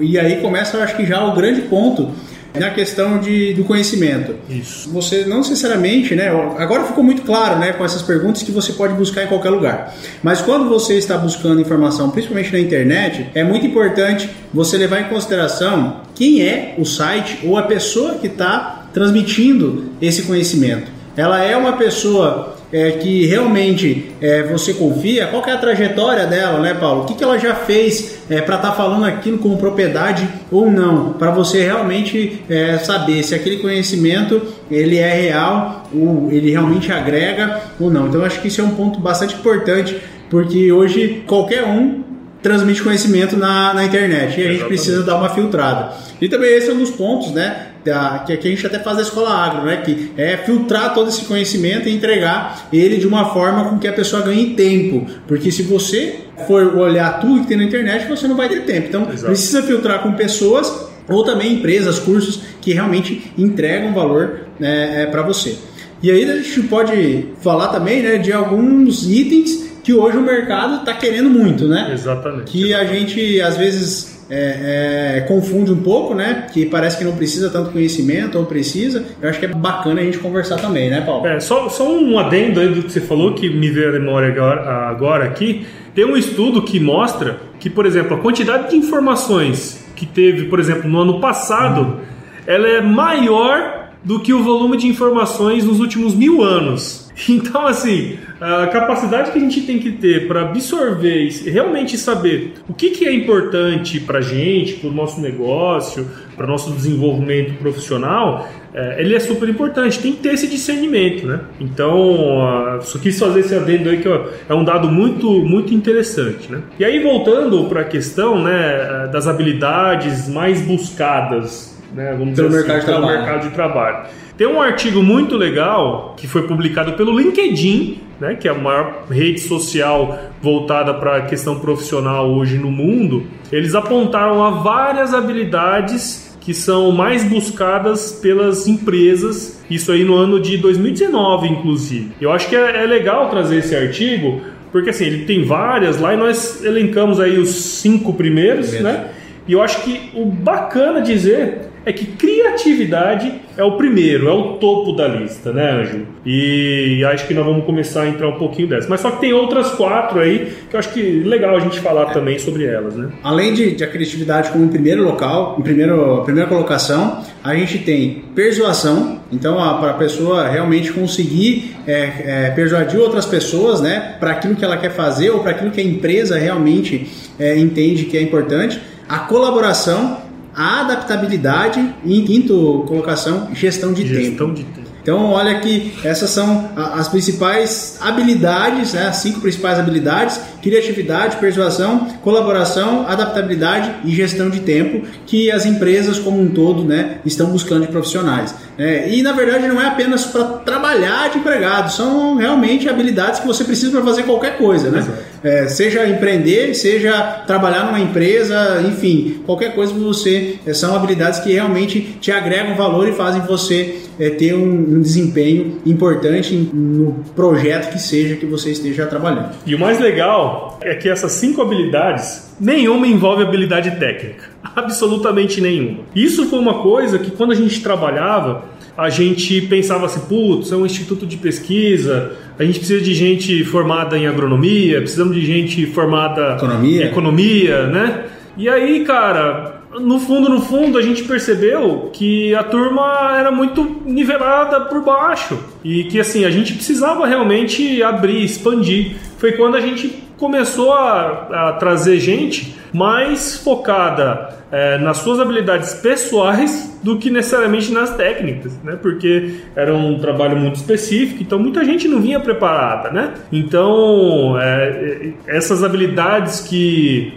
E 0.00 0.18
aí 0.18 0.40
começa, 0.40 0.76
eu 0.76 0.82
acho 0.82 0.96
que 0.96 1.06
já 1.06 1.24
o 1.24 1.34
grande 1.34 1.62
ponto 1.62 2.10
na 2.58 2.70
questão 2.70 3.18
de, 3.18 3.54
do 3.54 3.64
conhecimento. 3.64 4.34
Isso. 4.48 4.90
Você 4.90 5.24
não 5.24 5.38
necessariamente, 5.38 6.14
né? 6.14 6.28
Agora 6.58 6.84
ficou 6.84 7.04
muito 7.04 7.22
claro, 7.22 7.58
né, 7.58 7.72
com 7.72 7.84
essas 7.84 8.02
perguntas 8.02 8.42
que 8.42 8.52
você 8.52 8.72
pode 8.72 8.94
buscar 8.94 9.24
em 9.24 9.26
qualquer 9.26 9.50
lugar. 9.50 9.94
Mas 10.22 10.42
quando 10.42 10.68
você 10.68 10.94
está 10.94 11.16
buscando 11.16 11.60
informação, 11.60 12.10
principalmente 12.10 12.52
na 12.52 12.60
internet, 12.60 13.30
é 13.34 13.42
muito 13.42 13.66
importante 13.66 14.28
você 14.52 14.76
levar 14.76 15.00
em 15.00 15.04
consideração 15.04 16.02
quem 16.14 16.42
é 16.42 16.74
o 16.78 16.84
site 16.84 17.40
ou 17.44 17.56
a 17.56 17.62
pessoa 17.62 18.16
que 18.16 18.26
está 18.26 18.88
transmitindo 18.92 19.92
esse 20.00 20.22
conhecimento. 20.22 20.90
Ela 21.16 21.42
é 21.42 21.56
uma 21.56 21.72
pessoa 21.74 22.57
é, 22.72 22.92
que 22.92 23.26
realmente 23.26 24.12
é, 24.20 24.42
você 24.42 24.74
confia, 24.74 25.26
qual 25.26 25.44
é 25.46 25.52
a 25.52 25.56
trajetória 25.56 26.26
dela, 26.26 26.60
né, 26.60 26.74
Paulo? 26.74 27.02
O 27.02 27.04
que, 27.06 27.14
que 27.14 27.24
ela 27.24 27.38
já 27.38 27.54
fez 27.54 28.18
é, 28.28 28.40
para 28.40 28.56
estar 28.56 28.70
tá 28.70 28.74
falando 28.74 29.04
aquilo 29.04 29.38
com 29.38 29.56
propriedade 29.56 30.28
ou 30.50 30.70
não? 30.70 31.14
Para 31.14 31.30
você 31.30 31.64
realmente 31.64 32.42
é, 32.48 32.78
saber 32.78 33.22
se 33.22 33.34
aquele 33.34 33.58
conhecimento 33.58 34.42
ele 34.70 34.98
é 34.98 35.12
real, 35.12 35.88
ou 35.94 36.28
ele 36.30 36.50
realmente 36.50 36.92
agrega 36.92 37.60
ou 37.80 37.90
não. 37.90 38.08
Então, 38.08 38.24
acho 38.24 38.40
que 38.40 38.48
isso 38.48 38.60
é 38.60 38.64
um 38.64 38.74
ponto 38.74 39.00
bastante 39.00 39.34
importante, 39.34 39.96
porque 40.28 40.70
hoje 40.70 41.22
qualquer 41.26 41.64
um 41.64 42.04
transmite 42.42 42.82
conhecimento 42.82 43.36
na, 43.36 43.74
na 43.74 43.84
internet 43.84 44.40
e 44.40 44.46
a 44.46 44.52
gente 44.52 44.64
precisa 44.64 45.02
dar 45.02 45.16
uma 45.16 45.30
filtrada. 45.30 45.92
E 46.20 46.28
também 46.28 46.54
esse 46.54 46.70
é 46.70 46.72
um 46.72 46.78
dos 46.78 46.90
pontos, 46.90 47.32
né? 47.32 47.67
Da, 47.84 48.24
que 48.26 48.32
aqui 48.32 48.48
a 48.48 48.50
gente 48.50 48.66
até 48.66 48.78
faz 48.78 48.98
a 48.98 49.02
escola 49.02 49.30
agro, 49.30 49.62
né? 49.64 49.78
Que 49.78 50.12
é 50.16 50.36
filtrar 50.36 50.94
todo 50.94 51.08
esse 51.08 51.24
conhecimento 51.24 51.88
e 51.88 51.94
entregar 51.94 52.68
ele 52.72 52.96
de 52.96 53.06
uma 53.06 53.26
forma 53.32 53.64
com 53.64 53.78
que 53.78 53.88
a 53.88 53.92
pessoa 53.92 54.22
ganhe 54.22 54.54
tempo. 54.54 55.06
Porque 55.26 55.50
se 55.50 55.62
você 55.62 56.20
for 56.46 56.76
olhar 56.76 57.20
tudo 57.20 57.42
que 57.42 57.48
tem 57.48 57.56
na 57.56 57.64
internet, 57.64 58.06
você 58.08 58.26
não 58.26 58.36
vai 58.36 58.48
ter 58.48 58.64
tempo. 58.64 58.88
Então 58.88 59.02
Exato. 59.02 59.26
precisa 59.26 59.62
filtrar 59.62 60.02
com 60.02 60.12
pessoas 60.12 60.88
ou 61.08 61.24
também 61.24 61.54
empresas, 61.54 61.98
cursos 61.98 62.42
que 62.60 62.72
realmente 62.72 63.32
entregam 63.36 63.94
valor 63.94 64.40
né, 64.58 65.02
é, 65.02 65.06
para 65.06 65.22
você. 65.22 65.56
E 66.02 66.10
aí 66.10 66.30
a 66.30 66.36
gente 66.36 66.62
pode 66.62 67.28
falar 67.40 67.68
também 67.68 68.02
né, 68.02 68.18
de 68.18 68.32
alguns 68.32 69.08
itens 69.08 69.68
que 69.82 69.92
hoje 69.92 70.18
o 70.18 70.20
mercado 70.20 70.80
está 70.80 70.92
querendo 70.92 71.30
muito, 71.30 71.66
né? 71.66 71.90
Exatamente. 71.92 72.50
Que 72.50 72.74
a 72.74 72.84
gente 72.84 73.40
às 73.40 73.56
vezes 73.56 74.17
é, 74.30 75.16
é, 75.16 75.20
confunde 75.22 75.72
um 75.72 75.82
pouco, 75.82 76.14
né? 76.14 76.46
Que 76.52 76.66
parece 76.66 76.98
que 76.98 77.04
não 77.04 77.16
precisa 77.16 77.48
tanto 77.50 77.70
conhecimento 77.70 78.38
ou 78.38 78.44
precisa. 78.44 79.04
Eu 79.20 79.28
acho 79.28 79.38
que 79.38 79.46
é 79.46 79.48
bacana 79.48 80.00
a 80.00 80.04
gente 80.04 80.18
conversar 80.18 80.56
também, 80.56 80.90
né, 80.90 81.00
Paulo? 81.00 81.26
É, 81.26 81.40
só, 81.40 81.68
só 81.68 81.90
um 81.90 82.18
adendo 82.18 82.60
aí 82.60 82.68
do 82.68 82.82
que 82.82 82.92
você 82.92 83.00
falou 83.00 83.34
que 83.34 83.48
me 83.48 83.70
veio 83.70 83.88
a 83.88 83.92
memória 83.92 84.28
agora, 84.28 84.62
agora 84.88 85.24
aqui. 85.24 85.66
Tem 85.94 86.04
um 86.04 86.16
estudo 86.16 86.62
que 86.62 86.78
mostra 86.78 87.38
que, 87.58 87.70
por 87.70 87.86
exemplo, 87.86 88.16
a 88.16 88.20
quantidade 88.20 88.70
de 88.70 88.76
informações 88.76 89.84
que 89.96 90.06
teve, 90.06 90.44
por 90.44 90.60
exemplo, 90.60 90.88
no 90.88 91.00
ano 91.00 91.20
passado, 91.20 92.00
ela 92.46 92.68
é 92.68 92.80
maior 92.80 93.88
do 94.04 94.20
que 94.20 94.32
o 94.32 94.42
volume 94.42 94.76
de 94.76 94.86
informações 94.86 95.64
nos 95.64 95.80
últimos 95.80 96.14
mil 96.14 96.42
anos. 96.42 97.08
Então, 97.28 97.66
assim, 97.66 98.16
a 98.40 98.66
capacidade 98.68 99.32
que 99.32 99.38
a 99.38 99.40
gente 99.40 99.62
tem 99.62 99.78
que 99.78 99.92
ter 99.92 100.28
para 100.28 100.42
absorver 100.42 101.28
e 101.28 101.50
realmente 101.50 101.98
saber 101.98 102.54
o 102.68 102.74
que, 102.74 102.90
que 102.90 103.06
é 103.06 103.12
importante 103.12 103.98
para 104.00 104.18
a 104.18 104.22
gente, 104.22 104.74
para 104.74 104.90
o 104.90 104.92
nosso 104.92 105.20
negócio, 105.20 106.08
para 106.36 106.46
o 106.46 106.48
nosso 106.48 106.70
desenvolvimento 106.70 107.54
profissional, 107.54 108.48
é, 108.72 109.00
ele 109.00 109.14
é 109.16 109.20
super 109.20 109.48
importante. 109.48 109.98
Tem 109.98 110.12
que 110.12 110.18
ter 110.18 110.34
esse 110.34 110.46
discernimento, 110.46 111.26
né? 111.26 111.40
Então, 111.58 112.80
só 112.82 112.98
quis 112.98 113.18
fazer 113.18 113.40
esse 113.40 113.54
adendo 113.54 113.88
aí 113.88 113.98
que 113.98 114.08
é 114.08 114.54
um 114.54 114.62
dado 114.62 114.88
muito, 114.88 115.30
muito 115.44 115.74
interessante, 115.74 116.50
né? 116.50 116.62
E 116.78 116.84
aí, 116.84 117.02
voltando 117.02 117.64
para 117.64 117.80
a 117.80 117.84
questão 117.84 118.42
né, 118.42 119.08
das 119.12 119.26
habilidades 119.26 120.28
mais 120.28 120.60
buscadas, 120.62 121.77
né, 121.94 122.14
vamos 122.18 122.34
pelo, 122.34 122.48
dizer 122.48 122.60
mercado, 122.60 122.76
assim, 122.78 122.86
pelo 122.86 123.06
mercado 123.06 123.48
de 123.48 123.54
trabalho. 123.54 124.06
Tem 124.36 124.46
um 124.46 124.60
artigo 124.60 125.02
muito 125.02 125.36
legal 125.36 126.14
que 126.16 126.28
foi 126.28 126.46
publicado 126.46 126.92
pelo 126.92 127.18
LinkedIn, 127.18 128.00
né, 128.20 128.34
que 128.34 128.46
é 128.46 128.50
a 128.50 128.54
maior 128.54 129.04
rede 129.10 129.40
social 129.40 130.18
voltada 130.40 130.94
para 130.94 131.16
a 131.16 131.22
questão 131.22 131.58
profissional 131.58 132.30
hoje 132.30 132.56
no 132.58 132.70
mundo. 132.70 133.26
Eles 133.50 133.74
apontaram 133.74 134.44
a 134.44 134.50
várias 134.50 135.14
habilidades 135.14 136.36
que 136.40 136.54
são 136.54 136.90
mais 136.92 137.24
buscadas 137.24 138.12
pelas 138.12 138.66
empresas, 138.66 139.62
isso 139.68 139.92
aí 139.92 140.02
no 140.02 140.14
ano 140.14 140.40
de 140.40 140.56
2019, 140.56 141.46
inclusive. 141.48 142.12
Eu 142.20 142.32
acho 142.32 142.48
que 142.48 142.56
é, 142.56 142.84
é 142.84 142.86
legal 142.86 143.28
trazer 143.28 143.58
esse 143.58 143.76
artigo, 143.76 144.40
porque 144.72 144.90
assim, 144.90 145.04
ele 145.04 145.24
tem 145.24 145.44
várias 145.44 146.00
lá 146.00 146.14
e 146.14 146.16
nós 146.16 146.64
elencamos 146.64 147.20
aí 147.20 147.38
os 147.38 147.50
cinco 147.50 148.14
primeiros, 148.14 148.72
né? 148.80 149.10
E 149.46 149.52
eu 149.52 149.62
acho 149.62 149.82
que 149.82 150.10
o 150.14 150.26
bacana 150.26 151.02
dizer 151.02 151.67
é 151.84 151.92
que 151.92 152.06
criatividade 152.06 153.32
é 153.56 153.64
o 153.64 153.76
primeiro, 153.76 154.28
é 154.28 154.32
o 154.32 154.54
topo 154.54 154.92
da 154.92 155.08
lista, 155.08 155.52
né, 155.52 155.70
Anjo? 155.72 156.06
E 156.24 157.04
acho 157.04 157.26
que 157.26 157.34
nós 157.34 157.44
vamos 157.44 157.64
começar 157.64 158.02
a 158.02 158.08
entrar 158.08 158.28
um 158.28 158.38
pouquinho 158.38 158.68
dessa. 158.68 158.88
Mas 158.88 159.00
só 159.00 159.10
que 159.10 159.20
tem 159.20 159.32
outras 159.32 159.70
quatro 159.72 160.20
aí 160.20 160.52
que 160.68 160.76
eu 160.76 160.78
acho 160.78 160.92
que 160.92 161.00
legal 161.00 161.56
a 161.56 161.60
gente 161.60 161.80
falar 161.80 162.10
é. 162.10 162.12
também 162.12 162.38
sobre 162.38 162.64
elas, 162.66 162.94
né? 162.94 163.10
Além 163.22 163.52
de, 163.54 163.74
de 163.74 163.82
a 163.82 163.86
criatividade 163.86 164.50
como 164.50 164.68
primeiro 164.68 165.02
local, 165.02 165.56
em 165.58 165.62
primeiro, 165.62 166.22
primeira 166.24 166.48
colocação, 166.48 167.22
a 167.42 167.54
gente 167.54 167.78
tem 167.78 168.22
persuasão. 168.34 169.18
Então, 169.32 169.56
para 169.80 169.90
a 169.90 169.94
pessoa 169.94 170.48
realmente 170.48 170.92
conseguir 170.92 171.74
é, 171.86 171.92
é, 172.24 172.50
persuadir 172.54 173.00
outras 173.00 173.26
pessoas, 173.26 173.80
né, 173.80 174.16
para 174.20 174.30
aquilo 174.30 174.54
que 174.54 174.64
ela 174.64 174.76
quer 174.76 174.90
fazer 174.90 175.30
ou 175.30 175.40
para 175.40 175.50
aquilo 175.50 175.70
que 175.70 175.80
a 175.80 175.84
empresa 175.84 176.38
realmente 176.38 177.10
é, 177.38 177.58
entende 177.58 178.04
que 178.04 178.16
é 178.16 178.22
importante. 178.22 178.80
A 179.08 179.20
colaboração 179.20 180.27
a 180.58 180.80
adaptabilidade 180.80 181.94
e 182.04 182.18
em 182.18 182.24
quinto 182.24 182.84
colocação, 182.88 183.48
gestão 183.54 183.92
de 183.92 184.04
gestão 184.04 184.48
tempo. 184.48 184.54
De 184.54 184.64
tempo. 184.64 184.88
Então, 185.00 185.30
olha 185.30 185.60
que 185.60 185.94
essas 186.04 186.28
são 186.30 186.70
as 186.76 187.08
principais 187.08 187.96
habilidades, 188.00 188.92
né? 188.92 189.06
as 189.06 189.16
cinco 189.18 189.40
principais 189.40 189.78
habilidades: 189.78 190.38
criatividade, 190.60 191.36
persuasão, 191.36 192.08
colaboração, 192.22 193.06
adaptabilidade 193.06 193.94
e 194.04 194.10
gestão 194.10 194.50
de 194.50 194.60
tempo, 194.60 195.06
que 195.24 195.50
as 195.50 195.64
empresas 195.64 196.18
como 196.18 196.40
um 196.40 196.48
todo 196.48 196.84
né, 196.84 197.20
estão 197.24 197.50
buscando 197.50 197.86
de 197.86 197.92
profissionais. 197.92 198.54
É, 198.78 199.08
e 199.08 199.22
na 199.22 199.32
verdade 199.32 199.66
não 199.66 199.82
é 199.82 199.86
apenas 199.86 200.24
para 200.26 200.44
trabalhar 200.44 201.30
de 201.30 201.38
empregado, 201.38 201.90
são 201.90 202.36
realmente 202.36 202.88
habilidades 202.88 203.40
que 203.40 203.46
você 203.46 203.64
precisa 203.64 203.90
para 203.90 204.02
fazer 204.02 204.22
qualquer 204.22 204.56
coisa, 204.56 204.88
né? 204.88 205.04
É, 205.42 205.66
seja 205.66 206.06
empreender, 206.06 206.74
seja 206.74 207.42
trabalhar 207.46 207.86
numa 207.86 207.98
empresa, 207.98 208.82
enfim, 208.86 209.42
qualquer 209.44 209.74
coisa 209.74 209.92
que 209.92 209.98
você 209.98 210.58
é, 210.64 210.72
são 210.72 210.94
habilidades 210.94 211.40
que 211.40 211.52
realmente 211.52 212.18
te 212.20 212.30
agregam 212.30 212.76
valor 212.76 213.08
e 213.08 213.12
fazem 213.12 213.40
você 213.42 213.96
é, 214.18 214.30
ter 214.30 214.54
um, 214.54 214.96
um, 214.96 215.00
desempenho 215.00 215.78
importante 215.84 216.54
no 216.54 217.24
projeto 217.34 217.92
que 217.92 218.00
seja 218.00 218.36
que 218.36 218.46
você 218.46 218.70
esteja 218.70 219.06
trabalhando. 219.06 219.50
E 219.66 219.74
o 219.74 219.78
mais 219.78 219.98
legal 219.98 220.78
é 220.82 220.94
que 220.94 221.08
essas 221.08 221.32
cinco 221.32 221.62
habilidades, 221.62 222.47
nenhuma 222.60 223.06
envolve 223.06 223.42
habilidade 223.42 223.90
técnica. 223.92 224.44
Absolutamente 224.62 225.60
nenhuma. 225.60 226.00
Isso 226.14 226.46
foi 226.46 226.58
uma 226.58 226.82
coisa 226.82 227.18
que 227.18 227.30
quando 227.30 227.52
a 227.52 227.54
gente 227.54 227.82
trabalhava, 227.82 228.64
a 228.96 229.08
gente 229.08 229.60
pensava 229.62 230.06
assim, 230.06 230.20
putz, 230.20 230.72
é 230.72 230.76
um 230.76 230.84
instituto 230.84 231.24
de 231.24 231.36
pesquisa, 231.36 232.32
a 232.58 232.64
gente 232.64 232.80
precisa 232.80 233.00
de 233.00 233.14
gente 233.14 233.64
formada 233.64 234.18
em 234.18 234.26
agronomia, 234.26 234.98
precisamos 234.98 235.34
de 235.36 235.46
gente 235.46 235.86
formada 235.86 236.56
economia. 236.56 237.04
em 237.04 237.06
economia, 237.06 237.86
né? 237.86 238.24
E 238.56 238.68
aí, 238.68 239.04
cara, 239.04 239.82
no 240.00 240.18
fundo, 240.18 240.48
no 240.48 240.60
fundo, 240.60 240.98
a 240.98 241.02
gente 241.02 241.22
percebeu 241.24 242.10
que 242.12 242.54
a 242.54 242.62
turma 242.64 243.36
era 243.38 243.50
muito 243.50 244.02
nivelada 244.04 244.80
por 244.82 245.02
baixo 245.02 245.58
e 245.84 246.04
que 246.04 246.18
assim 246.18 246.44
a 246.44 246.50
gente 246.50 246.74
precisava 246.74 247.26
realmente 247.26 248.02
abrir, 248.02 248.44
expandir. 248.44 249.16
Foi 249.38 249.52
quando 249.52 249.76
a 249.76 249.80
gente 249.80 250.27
começou 250.38 250.92
a, 250.92 251.68
a 251.68 251.72
trazer 251.74 252.18
gente 252.18 252.78
mais 252.92 253.58
focada 253.58 254.56
é, 254.70 254.98
nas 254.98 255.18
suas 255.18 255.40
habilidades 255.40 255.94
pessoais 255.94 256.98
do 257.02 257.18
que 257.18 257.30
necessariamente 257.30 257.92
nas 257.92 258.14
técnicas, 258.16 258.78
né? 258.82 258.98
Porque 259.00 259.56
era 259.76 259.94
um 259.94 260.18
trabalho 260.18 260.56
muito 260.56 260.76
específico, 260.76 261.42
então 261.42 261.58
muita 261.58 261.84
gente 261.84 262.08
não 262.08 262.20
vinha 262.20 262.40
preparada, 262.40 263.10
né? 263.10 263.34
Então 263.52 264.58
é, 264.60 265.32
é 265.46 265.56
essas 265.56 265.84
habilidades 265.84 266.60
que 266.60 267.34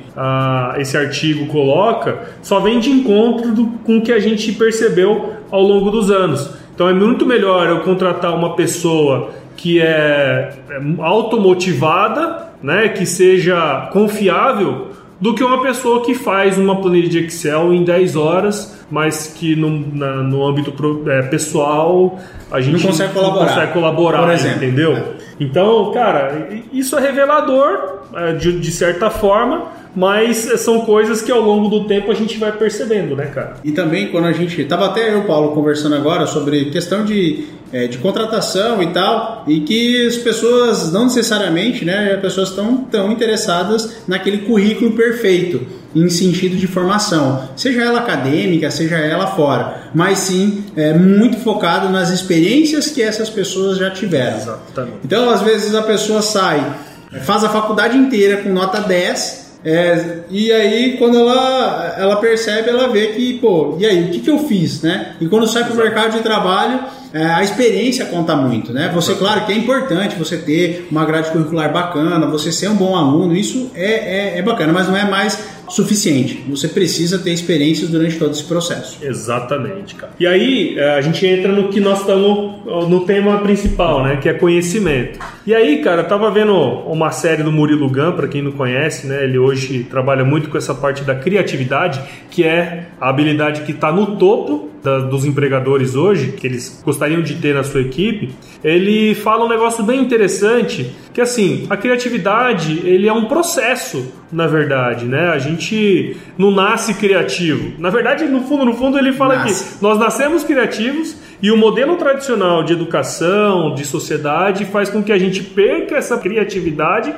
esse 0.77 0.98
artigo 0.98 1.46
coloca 1.48 2.20
só 2.41 2.60
vem 2.60 2.79
de 2.79 2.89
encontro 2.89 3.53
do, 3.53 3.65
com 3.84 3.98
o 3.98 4.01
que 4.01 4.12
a 4.12 4.20
gente 4.20 4.51
percebeu 4.53 5.34
ao 5.50 5.62
longo 5.62 5.89
dos 5.89 6.12
anos. 6.12 6.53
Então 6.74 6.89
é 6.89 6.93
muito 6.93 7.25
melhor 7.25 7.67
eu 7.67 7.79
contratar 7.81 8.36
uma 8.36 8.55
pessoa 8.55 9.29
que 9.55 9.79
é, 9.79 10.53
é 10.70 10.81
automotivada, 11.00 12.50
né? 12.62 12.89
Que 12.89 13.06
seja 13.06 13.89
confiável 13.91 14.89
do 15.20 15.36
que 15.36 15.44
uma 15.44 15.62
pessoa 15.62 16.03
que 16.03 16.15
faz 16.15 16.58
uma 16.58 16.82
planilha 16.82 17.08
de 17.08 17.20
Excel 17.20 17.74
em 17.74 17.84
10 17.84 18.15
horas, 18.15 18.80
mas 18.91 19.27
que 19.27 19.55
no, 19.55 19.69
na, 19.95 20.17
no 20.17 20.45
âmbito 20.45 20.71
pro, 20.71 21.10
é, 21.10 21.24
pessoal 21.24 22.19
a 22.51 22.60
gente 22.60 22.74
não 22.74 22.89
consegue 22.89 23.13
colaborar, 23.13 23.39
não 23.39 23.48
consegue 23.48 23.74
colaborar 23.74 24.33
exemplo. 24.33 24.57
entendeu? 24.57 24.93
É. 24.93 25.03
Então, 25.39 25.91
cara, 25.91 26.50
isso 26.71 26.98
é 26.98 27.01
revelador 27.01 28.01
é, 28.13 28.33
de, 28.33 28.60
de 28.60 28.71
certa 28.71 29.10
forma 29.10 29.81
mas 29.95 30.38
são 30.62 30.81
coisas 30.81 31.21
que 31.21 31.31
ao 31.31 31.41
longo 31.41 31.67
do 31.67 31.86
tempo 31.86 32.12
a 32.12 32.13
gente 32.13 32.38
vai 32.38 32.51
percebendo, 32.51 33.15
né, 33.15 33.25
cara? 33.25 33.55
E 33.63 33.71
também 33.71 34.07
quando 34.07 34.25
a 34.25 34.31
gente. 34.31 34.63
Tava 34.65 34.86
até 34.88 35.13
eu, 35.13 35.24
Paulo, 35.24 35.53
conversando 35.53 35.95
agora 35.95 36.25
sobre 36.25 36.65
questão 36.65 37.03
de, 37.03 37.45
é, 37.74 37.88
de 37.88 37.98
contratação 37.98 38.81
e 38.81 38.88
tal, 38.88 39.43
e 39.48 39.62
que 39.62 40.07
as 40.07 40.15
pessoas 40.15 40.91
não 40.93 41.05
necessariamente, 41.05 41.83
né, 41.83 42.13
as 42.13 42.21
pessoas 42.21 42.50
estão 42.50 42.77
tão 42.89 43.12
interessadas 43.12 44.03
naquele 44.07 44.39
currículo 44.39 44.91
perfeito, 44.91 45.62
em 45.95 46.10
sentido 46.10 46.55
de 46.55 46.67
formação, 46.67 47.50
seja 47.55 47.81
ela 47.81 48.00
acadêmica, 48.00 48.71
seja 48.71 48.98
ela 48.98 49.27
fora, 49.27 49.89
mas 49.93 50.19
sim 50.19 50.63
é, 50.75 50.93
muito 50.93 51.38
focado 51.38 51.89
nas 51.89 52.10
experiências 52.10 52.88
que 52.88 53.01
essas 53.01 53.29
pessoas 53.29 53.77
já 53.77 53.89
tiveram. 53.91 54.38
Exatamente. 54.38 54.98
Então, 55.03 55.29
às 55.29 55.41
vezes 55.41 55.75
a 55.75 55.81
pessoa 55.81 56.21
sai, 56.21 56.75
faz 57.24 57.43
a 57.43 57.50
faculdade 57.50 57.98
inteira 57.98 58.38
com 58.38 58.50
nota 58.50 58.79
10 58.79 59.41
é, 59.63 60.24
e 60.29 60.51
aí, 60.51 60.98
quando 60.98 61.19
ela, 61.19 61.95
ela 61.98 62.15
percebe, 62.15 62.69
ela 62.69 62.88
vê 62.88 63.07
que, 63.07 63.38
pô, 63.38 63.77
e 63.79 63.86
aí, 63.86 64.05
o 64.05 64.10
que, 64.10 64.19
que 64.19 64.29
eu 64.29 64.39
fiz, 64.39 64.81
né? 64.81 65.13
E 65.21 65.27
quando 65.27 65.48
sai 65.48 65.63
para 65.63 65.74
o 65.74 65.77
mercado 65.77 66.13
de 66.13 66.24
trabalho, 66.24 66.79
é, 67.13 67.25
a 67.25 67.43
experiência 67.43 68.05
conta 68.05 68.36
muito, 68.36 68.74
né? 68.74 68.89
Você, 68.93 69.13
claro 69.13 69.45
que 69.45 69.51
é 69.51 69.55
importante 69.55 70.15
você 70.15 70.38
ter 70.38 70.88
uma 70.89 71.05
grade 71.05 71.29
curricular 71.29 71.71
bacana, 71.71 72.25
você 72.25 72.51
ser 72.51 72.69
um 72.69 72.75
bom 72.75 72.95
aluno, 72.95 73.36
isso 73.36 73.69
é, 73.75 74.33
é, 74.33 74.39
é 74.39 74.41
bacana, 74.41 74.74
mas 74.74 74.88
não 74.88 74.98
é 74.98 75.05
mais 75.07 75.38
suficiente. 75.72 76.44
Você 76.50 76.68
precisa 76.68 77.18
ter 77.18 77.32
experiências 77.32 77.90
durante 77.90 78.18
todo 78.18 78.32
esse 78.32 78.44
processo. 78.44 78.98
Exatamente, 79.01 79.96
cara. 79.96 80.13
E 80.20 80.28
aí 80.28 80.78
é, 80.78 80.96
a 80.96 81.01
gente 81.01 81.25
entra 81.25 81.51
no 81.51 81.70
que 81.70 81.80
nós 81.80 82.01
estamos 82.01 82.62
no 82.90 83.01
tema 83.06 83.40
principal, 83.40 84.04
né? 84.04 84.18
Que 84.18 84.30
é 84.30 84.34
conhecimento. 84.34 85.20
E 85.46 85.56
aí, 85.56 85.82
cara, 85.82 86.01
eu 86.01 86.08
tava 86.08 86.30
vendo 86.30 86.54
uma 86.54 87.12
série 87.12 87.44
do 87.44 87.51
Murilo 87.51 87.90
Gun, 87.90 88.12
para 88.12 88.28
quem 88.28 88.42
não 88.42 88.51
conhece, 88.51 89.08
né? 89.08 89.24
Ele 89.24 89.38
hoje 89.38 89.86
trabalha 89.90 90.24
muito 90.24 90.50
com 90.50 90.58
essa 90.58 90.75
parte 90.75 91.04
da 91.04 91.16
criatividade, 91.16 92.01
que 92.30 92.44
é 92.44 92.88
a 93.00 93.10
habilidade 93.10 93.62
que 93.62 93.72
está 93.72 93.92
no 93.92 94.18
topo 94.18 94.72
da, 94.84 95.00
dos 95.00 95.25
empregadores 95.25 95.96
hoje, 95.96 96.32
que 96.34 96.46
eles 96.48 96.82
gostariam 96.84 97.22
de 97.22 97.36
ter 97.36 97.54
na 97.54 97.63
sua 97.63 97.82
equipe, 97.82 98.34
ele 98.63 99.16
fala 99.16 99.46
um 99.46 99.50
negócio 99.50 99.84
bem 99.84 100.01
interessante, 100.01 100.92
que 101.13 101.20
assim, 101.20 101.68
a 101.70 101.75
criatividade, 101.75 102.82
ele 102.86 103.08
é 103.08 103.13
um 103.13 103.25
processo, 103.25 104.13
na 104.32 104.48
verdade, 104.48 105.06
né? 105.06 105.30
A 105.30 105.39
gente 105.39 106.15
não 106.38 106.51
nasce 106.51 106.94
criativo. 106.94 107.74
Na 107.80 107.89
verdade, 107.89 108.25
no 108.25 108.41
fundo, 108.44 108.63
no 108.63 108.74
fundo, 108.74 108.98
ele 108.98 109.12
fala 109.12 109.36
Nasce. 109.36 109.77
que 109.77 109.84
nós 109.84 110.00
nascemos 110.00 110.44
criativos 110.44 111.18
e 111.41 111.51
o 111.51 111.58
modelo 111.58 111.98
tradicional 111.98 112.63
de 112.63 112.74
educação, 112.74 113.75
de 113.75 113.84
sociedade, 113.84 114.63
faz 114.65 114.89
com 114.89 115.03
que 115.03 115.12
a 115.12 115.18
gente 115.18 115.44
perca 115.44 115.98
essa 115.98 116.18
criatividade 116.18 117.13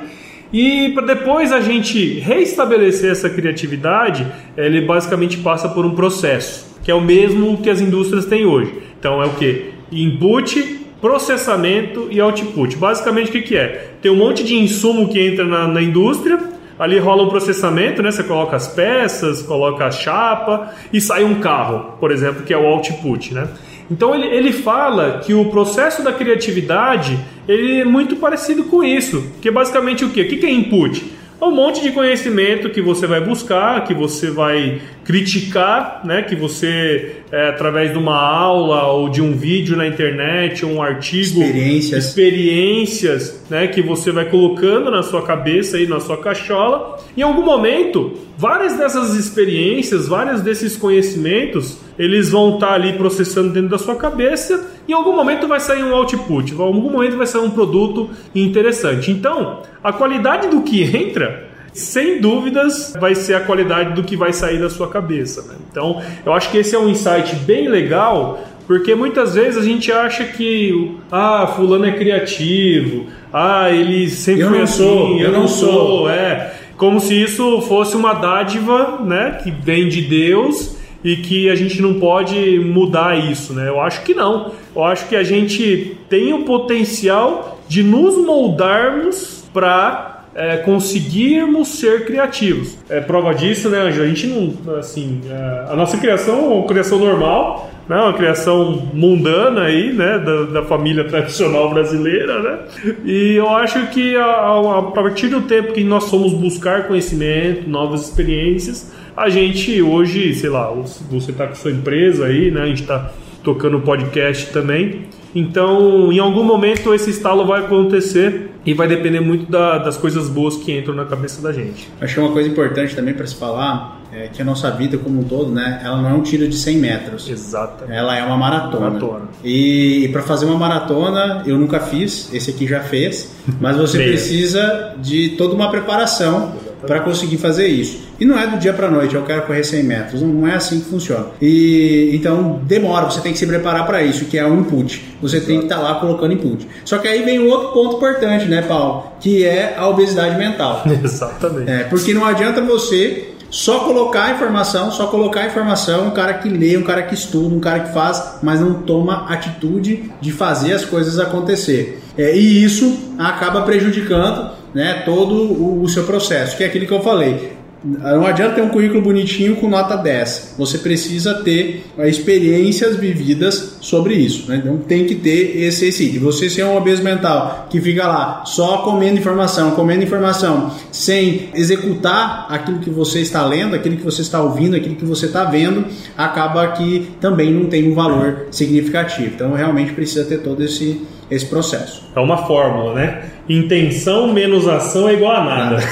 e 0.52 0.90
para 0.90 1.04
depois 1.04 1.52
a 1.52 1.60
gente 1.60 2.20
reestabelecer 2.20 3.10
essa 3.10 3.28
criatividade, 3.28 4.24
ele 4.56 4.82
basicamente 4.82 5.38
passa 5.38 5.68
por 5.68 5.84
um 5.84 5.94
processo, 5.94 6.78
que 6.84 6.90
é 6.90 6.94
o 6.94 7.00
mesmo 7.00 7.58
que 7.58 7.68
as 7.68 7.80
indústrias 7.80 8.26
têm 8.26 8.46
hoje. 8.46 8.72
Então 8.98 9.20
é 9.20 9.26
o 9.26 9.30
que? 9.30 9.72
Input, 9.90 10.83
processamento 11.04 12.08
e 12.10 12.18
output. 12.18 12.78
Basicamente 12.78 13.28
o 13.28 13.32
que, 13.32 13.42
que 13.42 13.56
é? 13.58 13.90
Tem 14.00 14.10
um 14.10 14.16
monte 14.16 14.42
de 14.42 14.56
insumo 14.56 15.06
que 15.06 15.20
entra 15.20 15.44
na, 15.44 15.68
na 15.68 15.82
indústria, 15.82 16.38
ali 16.78 16.98
rola 16.98 17.24
um 17.24 17.28
processamento, 17.28 18.02
né? 18.02 18.10
Você 18.10 18.22
coloca 18.22 18.56
as 18.56 18.68
peças, 18.68 19.42
coloca 19.42 19.84
a 19.84 19.90
chapa 19.90 20.72
e 20.90 21.02
sai 21.02 21.22
um 21.22 21.40
carro, 21.40 21.98
por 22.00 22.10
exemplo, 22.10 22.42
que 22.42 22.54
é 22.54 22.56
o 22.56 22.64
output, 22.66 23.34
né? 23.34 23.46
Então 23.90 24.14
ele, 24.14 24.28
ele 24.28 24.50
fala 24.50 25.20
que 25.22 25.34
o 25.34 25.44
processo 25.50 26.02
da 26.02 26.10
criatividade 26.10 27.18
ele 27.46 27.82
é 27.82 27.84
muito 27.84 28.16
parecido 28.16 28.64
com 28.64 28.82
isso, 28.82 29.30
que 29.42 29.48
é 29.48 29.52
basicamente 29.52 30.06
o 30.06 30.08
quê? 30.08 30.22
O 30.22 30.26
que 30.26 30.46
é 30.46 30.50
input? 30.50 31.04
É 31.38 31.44
um 31.44 31.50
monte 31.50 31.82
de 31.82 31.92
conhecimento 31.92 32.70
que 32.70 32.80
você 32.80 33.06
vai 33.06 33.20
buscar, 33.20 33.84
que 33.84 33.92
você 33.92 34.30
vai 34.30 34.80
criticar, 35.04 36.00
né? 36.04 36.22
Que 36.22 36.34
você, 36.34 37.16
é, 37.30 37.48
através 37.50 37.92
de 37.92 37.98
uma 37.98 38.16
aula 38.16 38.86
ou 38.88 39.08
de 39.08 39.20
um 39.20 39.32
vídeo 39.32 39.76
na 39.76 39.86
internet, 39.86 40.64
ou 40.64 40.72
um 40.72 40.82
artigo, 40.82 41.42
Experiências. 41.42 42.04
experiências, 42.06 43.44
né? 43.50 43.66
Que 43.66 43.82
você 43.82 44.10
vai 44.10 44.24
colocando 44.28 44.90
na 44.90 45.02
sua 45.02 45.22
cabeça 45.22 45.78
e 45.78 45.86
na 45.86 46.00
sua 46.00 46.16
cachola. 46.16 46.98
Em 47.16 47.22
algum 47.22 47.42
momento, 47.42 48.14
várias 48.36 48.76
dessas 48.76 49.14
experiências, 49.14 50.08
vários 50.08 50.40
desses 50.40 50.76
conhecimentos, 50.76 51.78
eles 51.98 52.30
vão 52.30 52.54
estar 52.54 52.72
ali 52.72 52.94
processando 52.94 53.50
dentro 53.50 53.68
da 53.68 53.78
sua 53.78 53.96
cabeça. 53.96 54.70
Em 54.88 54.92
algum 54.92 55.14
momento 55.14 55.46
vai 55.46 55.60
sair 55.60 55.82
um 55.84 55.94
output, 55.94 56.52
em 56.54 56.60
algum 56.60 56.90
momento 56.90 57.16
vai 57.16 57.26
sair 57.26 57.42
um 57.42 57.50
produto 57.50 58.10
interessante. 58.34 59.10
Então, 59.10 59.62
a 59.82 59.92
qualidade 59.92 60.48
do 60.48 60.62
que 60.62 60.82
entra 60.82 61.53
sem 61.74 62.20
dúvidas 62.20 62.94
vai 62.98 63.14
ser 63.14 63.34
a 63.34 63.40
qualidade 63.40 63.94
do 63.94 64.02
que 64.02 64.16
vai 64.16 64.32
sair 64.32 64.58
da 64.58 64.70
sua 64.70 64.88
cabeça. 64.88 65.42
né? 65.42 65.56
Então, 65.70 66.00
eu 66.24 66.32
acho 66.32 66.50
que 66.50 66.58
esse 66.58 66.74
é 66.74 66.78
um 66.78 66.88
insight 66.88 67.34
bem 67.36 67.68
legal, 67.68 68.42
porque 68.66 68.94
muitas 68.94 69.34
vezes 69.34 69.58
a 69.58 69.64
gente 69.64 69.92
acha 69.92 70.24
que 70.24 70.96
ah, 71.10 71.52
fulano 71.56 71.84
é 71.84 71.92
criativo, 71.92 73.06
ah, 73.32 73.70
ele 73.70 74.08
sempre 74.08 74.42
Eu 74.42 74.48
foi 74.48 74.58
não 74.58 74.64
assim, 74.64 74.76
sou, 74.76 75.10
eu, 75.10 75.18
eu 75.18 75.32
não 75.32 75.40
não 75.40 75.48
sou, 75.48 75.72
sou. 75.98 76.10
é, 76.10 76.54
como 76.76 77.00
se 77.00 77.20
isso 77.20 77.60
fosse 77.62 77.96
uma 77.96 78.14
dádiva, 78.14 79.00
né, 79.04 79.40
que 79.42 79.50
vem 79.50 79.88
de 79.88 80.02
Deus 80.02 80.76
e 81.02 81.16
que 81.16 81.50
a 81.50 81.54
gente 81.54 81.82
não 81.82 81.94
pode 82.00 82.58
mudar 82.60 83.18
isso, 83.30 83.52
né? 83.52 83.68
Eu 83.68 83.78
acho 83.78 84.02
que 84.02 84.14
não. 84.14 84.52
Eu 84.74 84.84
acho 84.84 85.06
que 85.06 85.14
a 85.14 85.22
gente 85.22 85.98
tem 86.08 86.32
o 86.32 86.44
potencial 86.44 87.60
de 87.68 87.82
nos 87.82 88.16
moldarmos 88.24 89.44
para 89.52 90.13
é, 90.34 90.56
conseguirmos 90.58 91.68
ser 91.68 92.04
criativos. 92.04 92.76
É 92.88 93.00
prova 93.00 93.34
disso, 93.34 93.68
né? 93.68 93.82
A 93.82 93.90
gente 93.90 94.26
não, 94.26 94.76
assim, 94.76 95.20
é, 95.30 95.72
a 95.72 95.76
nossa 95.76 95.96
criação 95.96 96.34
é 96.36 96.54
uma 96.54 96.66
criação 96.66 96.98
normal, 96.98 97.70
né, 97.88 97.96
uma 97.96 98.14
criação 98.14 98.88
mundana 98.94 99.64
aí, 99.64 99.92
né, 99.92 100.18
da, 100.18 100.44
da 100.44 100.62
família 100.62 101.04
tradicional 101.04 101.70
brasileira, 101.70 102.42
né? 102.42 102.58
E 103.04 103.34
eu 103.34 103.48
acho 103.48 103.88
que 103.88 104.16
a, 104.16 104.24
a, 104.24 104.78
a 104.78 104.82
partir 104.82 105.28
do 105.28 105.42
tempo 105.42 105.72
que 105.72 105.84
nós 105.84 106.08
fomos 106.08 106.32
buscar 106.32 106.86
conhecimento, 106.86 107.68
novas 107.68 108.08
experiências, 108.08 108.92
a 109.16 109.28
gente 109.28 109.80
hoje, 109.80 110.34
sei 110.34 110.50
lá, 110.50 110.72
você 111.10 111.30
está 111.30 111.46
com 111.46 111.54
sua 111.54 111.70
empresa 111.70 112.26
aí, 112.26 112.50
né? 112.50 112.62
A 112.62 112.66
gente 112.66 112.82
está 112.82 113.12
tocando 113.44 113.78
podcast 113.80 114.50
também. 114.50 115.02
Então, 115.34 116.12
em 116.12 116.18
algum 116.18 116.42
momento 116.42 116.94
esse 116.94 117.10
estalo 117.10 117.44
vai 117.44 117.60
acontecer 117.60 118.43
e 118.64 118.72
vai 118.74 118.88
depender 118.88 119.20
muito 119.20 119.50
da- 119.50 119.78
das 119.78 119.96
coisas 119.96 120.28
boas 120.28 120.56
que 120.56 120.76
entram 120.76 120.94
na 120.94 121.04
cabeça 121.04 121.42
da 121.42 121.52
gente. 121.52 121.88
Acho 122.00 122.14
que 122.14 122.20
uma 122.20 122.32
coisa 122.32 122.48
importante 122.48 122.94
também 122.94 123.12
para 123.14 123.26
se 123.26 123.34
falar 123.34 124.00
é 124.12 124.28
que 124.32 124.40
a 124.40 124.44
nossa 124.44 124.70
vida 124.70 124.96
como 124.96 125.20
um 125.20 125.24
todo, 125.24 125.50
né, 125.50 125.80
ela 125.84 126.00
não 126.00 126.08
é 126.10 126.12
um 126.12 126.22
tiro 126.22 126.46
de 126.46 126.54
100 126.56 126.78
metros. 126.78 127.28
Exatamente. 127.28 127.96
Ela 127.96 128.16
é 128.16 128.22
uma 128.24 128.36
maratona. 128.36 128.90
Maratona. 128.90 129.22
E, 129.42 130.08
para 130.12 130.22
fazer 130.22 130.46
uma 130.46 130.56
maratona, 130.56 131.42
eu 131.46 131.58
nunca 131.58 131.80
fiz, 131.80 132.32
esse 132.32 132.50
aqui 132.50 132.66
já 132.66 132.80
fez, 132.80 133.34
mas 133.60 133.76
você 133.76 133.98
precisa 134.04 134.94
de 134.98 135.30
toda 135.30 135.54
uma 135.54 135.68
preparação 135.70 136.52
para 136.86 137.00
conseguir 137.00 137.38
fazer 137.38 137.66
isso. 137.66 138.00
E 138.18 138.24
não 138.24 138.38
é 138.38 138.46
do 138.46 138.58
dia 138.58 138.72
para 138.72 138.90
noite, 138.90 139.14
eu 139.14 139.22
quero 139.22 139.42
correr 139.42 139.64
100 139.64 139.82
metros, 139.82 140.22
não 140.22 140.46
é 140.46 140.54
assim 140.54 140.80
que 140.80 140.86
funciona. 140.86 141.26
E 141.40 142.10
então 142.14 142.60
demora, 142.64 143.06
você 143.06 143.20
tem 143.20 143.32
que 143.32 143.38
se 143.38 143.46
preparar 143.46 143.86
para 143.86 144.02
isso, 144.02 144.26
que 144.26 144.38
é 144.38 144.46
o 144.46 144.54
input. 144.54 145.16
Você 145.20 145.40
tem 145.40 145.58
que 145.58 145.64
estar 145.64 145.80
lá 145.80 145.96
colocando 145.96 146.32
input. 146.32 146.66
Só 146.84 146.98
que 146.98 147.08
aí 147.08 147.22
vem 147.22 147.40
um 147.40 147.48
outro 147.48 147.68
ponto 147.68 147.96
importante, 147.96 148.46
né, 148.46 148.62
Paulo? 148.62 149.12
Que 149.20 149.44
é 149.44 149.74
a 149.76 149.88
obesidade 149.88 150.38
mental. 150.38 150.84
Exatamente. 151.02 151.70
É, 151.70 151.84
porque 151.84 152.14
não 152.14 152.24
adianta 152.24 152.60
você 152.60 153.34
só 153.54 153.84
colocar 153.84 154.32
informação, 154.32 154.90
só 154.90 155.06
colocar 155.06 155.46
informação, 155.46 156.08
um 156.08 156.10
cara 156.10 156.34
que 156.34 156.48
lê, 156.48 156.76
um 156.76 156.82
cara 156.82 157.02
que 157.02 157.14
estuda, 157.14 157.54
um 157.54 157.60
cara 157.60 157.80
que 157.80 157.92
faz, 157.92 158.38
mas 158.42 158.60
não 158.60 158.74
toma 158.74 159.26
atitude 159.28 160.10
de 160.20 160.32
fazer 160.32 160.72
as 160.72 160.84
coisas 160.84 161.20
acontecer. 161.20 162.02
É, 162.18 162.36
e 162.36 162.64
isso 162.64 163.14
acaba 163.16 163.62
prejudicando 163.62 164.50
né, 164.74 165.02
todo 165.04 165.34
o, 165.34 165.82
o 165.82 165.88
seu 165.88 166.04
processo, 166.04 166.56
que 166.56 166.64
é 166.64 166.66
aquilo 166.66 166.86
que 166.86 166.92
eu 166.92 167.02
falei. 167.02 167.54
Não 167.84 168.24
adianta 168.24 168.54
ter 168.54 168.62
um 168.62 168.70
currículo 168.70 169.02
bonitinho 169.02 169.56
com 169.56 169.68
nota 169.68 169.94
10. 169.94 170.54
Você 170.56 170.78
precisa 170.78 171.34
ter 171.34 171.84
eh, 171.98 172.08
experiências 172.08 172.96
vividas 172.96 173.76
sobre 173.82 174.14
isso. 174.14 174.48
Né? 174.48 174.56
Então 174.56 174.78
tem 174.78 175.04
que 175.04 175.14
ter 175.14 175.62
esse 175.62 175.86
esse. 175.86 176.04
E 176.04 176.18
você 176.18 176.48
ser 176.48 176.64
um 176.64 176.74
obeso 176.78 177.02
mental 177.02 177.66
que 177.68 177.78
fica 177.82 178.06
lá 178.06 178.42
só 178.46 178.78
comendo 178.78 179.18
informação, 179.18 179.72
comendo 179.72 180.02
informação, 180.02 180.72
sem 180.90 181.50
executar 181.54 182.46
aquilo 182.48 182.78
que 182.78 182.88
você 182.88 183.20
está 183.20 183.44
lendo, 183.44 183.76
aquilo 183.76 183.96
que 183.96 184.04
você 184.04 184.22
está 184.22 184.40
ouvindo, 184.40 184.74
aquilo 184.74 184.96
que 184.96 185.04
você 185.04 185.26
está 185.26 185.44
vendo, 185.44 185.84
acaba 186.16 186.68
que 186.68 187.10
também 187.20 187.52
não 187.52 187.66
tem 187.66 187.86
um 187.86 187.94
valor 187.94 188.46
significativo. 188.50 189.32
Então 189.34 189.52
realmente 189.52 189.92
precisa 189.92 190.24
ter 190.24 190.38
todo 190.38 190.62
esse, 190.64 191.02
esse 191.30 191.46
processo. 191.46 192.02
É 192.14 192.20
uma 192.20 192.46
fórmula, 192.46 192.94
né? 192.94 193.22
Intenção 193.48 194.32
menos 194.32 194.68
ação 194.68 195.08
é 195.08 195.14
igual 195.14 195.32
a 195.32 195.44
nada. 195.44 195.78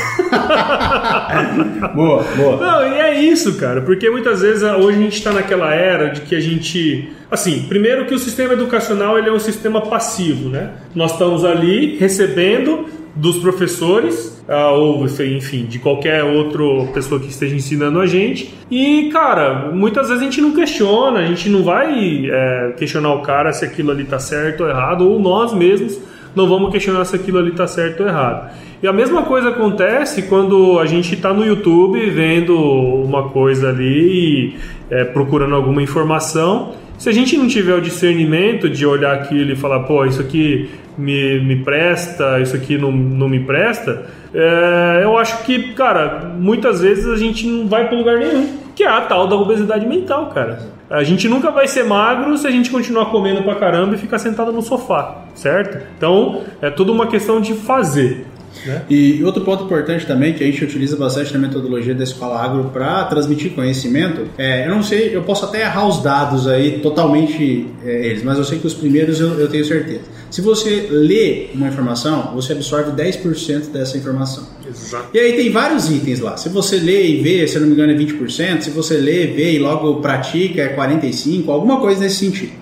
boa, 1.95 2.23
boa. 2.37 2.57
Não, 2.57 2.87
e 2.87 3.01
é 3.01 3.21
isso, 3.21 3.59
cara, 3.59 3.83
porque 3.83 4.09
muitas 4.09 4.43
vezes 4.43 4.63
hoje 4.63 4.99
a 4.99 5.03
gente 5.03 5.17
está 5.17 5.33
naquela 5.33 5.75
era 5.75 6.11
de 6.11 6.21
que 6.23 6.35
a 6.35 6.41
gente. 6.41 7.13
Assim, 7.31 7.65
primeiro 7.69 8.07
que 8.07 8.15
o 8.15 8.19
sistema 8.19 8.53
educacional 8.53 9.19
ele 9.19 9.29
é 9.29 9.33
um 9.33 9.39
sistema 9.39 9.81
passivo, 9.81 10.49
né? 10.49 10.71
Nós 10.95 11.13
estamos 11.13 11.45
ali 11.45 11.97
recebendo 11.99 12.87
dos 13.15 13.39
professores, 13.39 14.43
ah, 14.49 14.71
ou 14.71 15.05
enfim, 15.05 15.65
de 15.65 15.79
qualquer 15.79 16.25
outra 16.25 16.93
pessoa 16.93 17.21
que 17.21 17.29
esteja 17.29 17.55
ensinando 17.55 18.01
a 18.01 18.07
gente. 18.07 18.55
E, 18.71 19.11
cara, 19.13 19.71
muitas 19.73 20.09
vezes 20.09 20.23
a 20.23 20.25
gente 20.25 20.41
não 20.41 20.53
questiona, 20.53 21.21
a 21.21 21.27
gente 21.27 21.49
não 21.49 21.63
vai 21.63 22.27
é, 22.31 22.75
questionar 22.77 23.13
o 23.15 23.23
cara 23.23 23.53
se 23.53 23.65
aquilo 23.65 23.91
ali 23.91 24.05
tá 24.05 24.19
certo 24.19 24.63
ou 24.63 24.69
errado, 24.69 25.09
ou 25.09 25.19
nós 25.21 25.53
mesmos 25.53 25.99
não 26.35 26.49
vamos 26.49 26.73
questionar 26.73 27.05
se 27.05 27.15
aquilo 27.15 27.39
ali 27.39 27.51
está 27.51 27.67
certo 27.67 28.03
ou 28.03 28.09
errado. 28.09 28.51
E 28.83 28.87
a 28.87 28.93
mesma 28.93 29.23
coisa 29.23 29.51
acontece 29.51 30.23
quando 30.23 30.79
a 30.81 30.87
gente 30.87 31.15
está 31.15 31.33
no 31.33 31.45
YouTube 31.45 31.99
vendo 32.11 32.57
uma 32.57 33.29
coisa 33.29 33.69
ali, 33.69 34.57
é, 34.91 35.05
procurando 35.05 35.55
alguma 35.55 35.83
informação. 35.83 36.73
Se 36.99 37.09
a 37.09 37.13
gente 37.13 37.37
não 37.37 37.47
tiver 37.47 37.75
o 37.75 37.81
discernimento 37.81 38.69
de 38.69 38.87
olhar 38.87 39.15
aquilo 39.15 39.53
e 39.53 39.57
falar, 39.57 39.81
pô, 39.81 40.05
isso 40.05 40.21
aqui 40.21 40.71
me, 40.97 41.41
me 41.41 41.65
presta, 41.65 42.41
isso 42.41 42.57
aqui 42.57 42.79
não, 42.79 42.93
não 42.93 43.29
me 43.29 43.41
presta, 43.41 44.07
é, 44.35 45.01
eu 45.03 45.17
acho 45.19 45.45
que, 45.45 45.73
cara, 45.75 46.33
muitas 46.39 46.81
vezes 46.81 47.07
a 47.07 47.17
gente 47.17 47.47
não 47.47 47.69
vai 47.69 47.87
para 47.89 47.97
lugar 47.97 48.19
nenhum. 48.19 48.63
Que 48.75 48.85
é 48.85 48.89
a 48.89 49.03
tal 49.03 49.29
da 49.29 49.37
obesidade 49.37 49.87
mental, 49.87 50.31
cara. 50.31 50.61
A 50.89 51.03
gente 51.03 51.29
nunca 51.29 51.51
vai 51.51 51.69
ser 51.69 51.85
magro 51.85 52.37
se 52.39 52.47
a 52.47 52.51
gente 52.51 52.71
continuar 52.71 53.07
comendo 53.07 53.43
pra 53.43 53.55
caramba 53.55 53.95
e 53.95 53.99
ficar 53.99 54.19
sentado 54.19 54.51
no 54.51 54.63
sofá, 54.63 55.25
certo? 55.35 55.87
Então, 55.97 56.43
é 56.61 56.71
tudo 56.71 56.91
uma 56.93 57.07
questão 57.07 57.41
de 57.41 57.53
fazer. 57.53 58.27
Né? 58.67 58.83
E 58.89 59.25
outro 59.25 59.43
ponto 59.43 59.65
importante 59.65 60.07
também 60.07 60.35
que 60.35 60.45
a 60.45 60.47
gente 60.47 60.63
utiliza 60.65 60.97
bastante 60.97 61.33
na 61.33 61.39
metodologia 61.39 61.95
da 61.95 62.05
Escola 62.05 62.39
Agro 62.39 62.65
para 62.73 63.05
transmitir 63.05 63.53
conhecimento, 63.53 64.27
é, 64.37 64.67
eu 64.67 64.71
não 64.71 64.83
sei, 64.83 65.15
eu 65.15 65.23
posso 65.23 65.47
até 65.47 65.63
errar 65.63 65.87
os 65.87 66.03
dados 66.03 66.47
aí 66.47 66.79
totalmente 66.81 67.67
é, 67.85 68.07
eles, 68.07 68.23
mas 68.23 68.39
eu 68.39 68.45
sei 68.45 68.59
que 68.59 68.67
os 68.67 68.75
primeiros 68.75 69.21
eu, 69.21 69.39
eu 69.41 69.49
tenho 69.49 69.65
certeza. 69.65 70.03
Se 70.33 70.41
você 70.41 70.89
lê 70.91 71.51
uma 71.55 71.69
informação, 71.69 72.33
você 72.35 72.55
absorve 72.55 72.91
10% 72.93 73.71
dessa 73.71 73.99
informação. 73.99 74.49
Exato. 74.67 75.11
E 75.13 75.19
aí 75.19 75.35
tem 75.35 75.51
vários 75.53 75.91
itens 75.91 76.21
lá. 76.21 76.39
Se 76.39 76.49
você 76.49 76.79
lê 76.79 77.07
e 77.07 77.23
vê, 77.23 77.47
se 77.47 77.57
eu 77.57 77.61
não 77.61 77.69
me 77.69 77.75
engano 77.75 77.93
é 77.93 77.97
20%, 77.97 78.63
se 78.63 78.71
você 78.71 78.97
lê, 78.97 79.27
vê 79.27 79.53
e 79.53 79.59
logo 79.59 80.01
pratica 80.01 80.63
é 80.63 80.75
45%, 80.75 81.49
alguma 81.51 81.79
coisa 81.81 82.01
nesse 82.01 82.17
sentido. 82.17 82.53